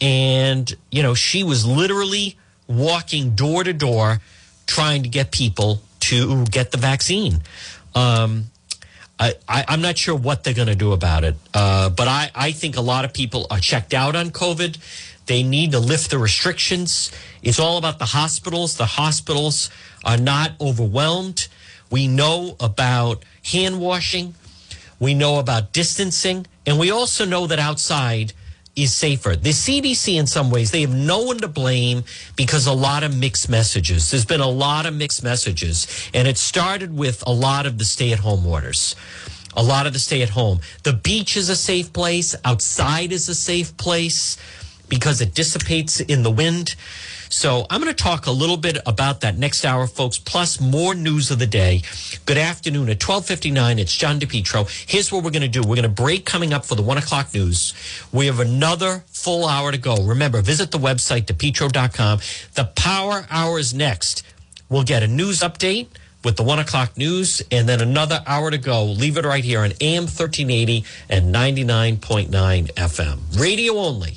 And, 0.00 0.72
you 0.92 1.02
know, 1.02 1.14
she 1.14 1.42
was 1.42 1.66
literally 1.66 2.36
walking 2.68 3.34
door 3.34 3.64
to 3.64 3.72
door 3.72 4.20
trying 4.68 5.02
to 5.02 5.08
get 5.08 5.32
people 5.32 5.80
to 6.00 6.44
get 6.44 6.70
the 6.70 6.78
vaccine. 6.78 7.40
Um, 7.96 8.44
I, 9.18 9.34
am 9.48 9.80
not 9.80 9.98
sure 9.98 10.14
what 10.14 10.44
they're 10.44 10.54
going 10.54 10.68
to 10.68 10.76
do 10.76 10.92
about 10.92 11.24
it, 11.24 11.34
uh, 11.52 11.88
but 11.88 12.06
I, 12.06 12.30
I 12.34 12.52
think 12.52 12.76
a 12.76 12.80
lot 12.82 13.04
of 13.04 13.12
people 13.12 13.46
are 13.50 13.58
checked 13.58 13.94
out 13.94 14.14
on 14.14 14.30
COVID. 14.30 14.78
They 15.26 15.42
need 15.42 15.72
to 15.72 15.78
lift 15.78 16.10
the 16.10 16.18
restrictions. 16.18 17.10
It's 17.42 17.58
all 17.58 17.78
about 17.78 17.98
the 17.98 18.06
hospitals. 18.06 18.76
The 18.76 18.86
hospitals 18.86 19.70
are 20.04 20.16
not 20.16 20.52
overwhelmed. 20.60 21.48
We 21.90 22.06
know 22.08 22.56
about 22.60 23.24
hand 23.44 23.80
washing. 23.80 24.34
We 24.98 25.14
know 25.14 25.38
about 25.38 25.72
distancing. 25.72 26.46
And 26.64 26.78
we 26.78 26.90
also 26.90 27.24
know 27.24 27.46
that 27.48 27.58
outside 27.58 28.32
is 28.76 28.94
safer. 28.94 29.34
The 29.34 29.50
CDC, 29.50 30.18
in 30.18 30.26
some 30.26 30.50
ways, 30.50 30.70
they 30.70 30.82
have 30.82 30.94
no 30.94 31.22
one 31.22 31.38
to 31.38 31.48
blame 31.48 32.04
because 32.36 32.66
a 32.66 32.72
lot 32.72 33.02
of 33.02 33.16
mixed 33.16 33.48
messages. 33.48 34.10
There's 34.10 34.24
been 34.24 34.40
a 34.40 34.48
lot 34.48 34.86
of 34.86 34.94
mixed 34.94 35.24
messages. 35.24 35.86
And 36.14 36.28
it 36.28 36.38
started 36.38 36.96
with 36.96 37.24
a 37.26 37.32
lot 37.32 37.66
of 37.66 37.78
the 37.78 37.84
stay 37.84 38.12
at 38.12 38.20
home 38.20 38.46
orders. 38.46 38.94
A 39.56 39.62
lot 39.62 39.86
of 39.86 39.94
the 39.94 39.98
stay 39.98 40.22
at 40.22 40.28
home. 40.28 40.60
The 40.82 40.92
beach 40.92 41.36
is 41.36 41.48
a 41.48 41.56
safe 41.56 41.92
place. 41.92 42.34
Outside 42.44 43.10
is 43.10 43.28
a 43.30 43.34
safe 43.34 43.74
place 43.78 44.36
because 44.88 45.20
it 45.20 45.34
dissipates 45.34 46.00
in 46.00 46.22
the 46.22 46.30
wind. 46.30 46.74
So 47.28 47.66
I'm 47.70 47.80
going 47.80 47.92
to 47.92 48.02
talk 48.02 48.26
a 48.26 48.30
little 48.30 48.56
bit 48.56 48.78
about 48.86 49.20
that 49.22 49.36
next 49.36 49.64
hour, 49.64 49.86
folks, 49.86 50.18
plus 50.18 50.60
more 50.60 50.94
news 50.94 51.30
of 51.30 51.38
the 51.38 51.46
day. 51.46 51.82
Good 52.24 52.38
afternoon 52.38 52.88
at 52.88 53.02
1259. 53.02 53.78
It's 53.78 53.92
John 53.92 54.20
DePetro. 54.20 54.68
Here's 54.88 55.10
what 55.10 55.24
we're 55.24 55.30
going 55.30 55.42
to 55.42 55.48
do. 55.48 55.60
We're 55.60 55.76
going 55.76 55.82
to 55.82 55.88
break 55.88 56.24
coming 56.24 56.52
up 56.52 56.64
for 56.64 56.76
the 56.76 56.82
one 56.82 56.98
o'clock 56.98 57.34
news. 57.34 57.74
We 58.12 58.26
have 58.26 58.40
another 58.40 59.04
full 59.08 59.46
hour 59.46 59.72
to 59.72 59.78
go. 59.78 59.96
Remember, 60.02 60.40
visit 60.40 60.70
the 60.70 60.78
website, 60.78 61.24
depetro.com. 61.24 62.20
The 62.54 62.64
power 62.76 63.26
hour 63.30 63.58
is 63.58 63.74
next. 63.74 64.22
We'll 64.68 64.84
get 64.84 65.02
a 65.02 65.08
news 65.08 65.40
update 65.40 65.88
with 66.24 66.36
the 66.36 66.42
one 66.42 66.58
o'clock 66.58 66.96
news 66.96 67.42
and 67.52 67.68
then 67.68 67.80
another 67.80 68.22
hour 68.26 68.50
to 68.50 68.58
go. 68.58 68.84
Leave 68.84 69.16
it 69.16 69.24
right 69.24 69.44
here 69.44 69.60
on 69.60 69.72
AM 69.80 70.04
1380 70.04 70.84
and 71.08 71.34
99.9 71.34 72.72
FM. 72.72 73.40
Radio 73.40 73.74
only. 73.76 74.14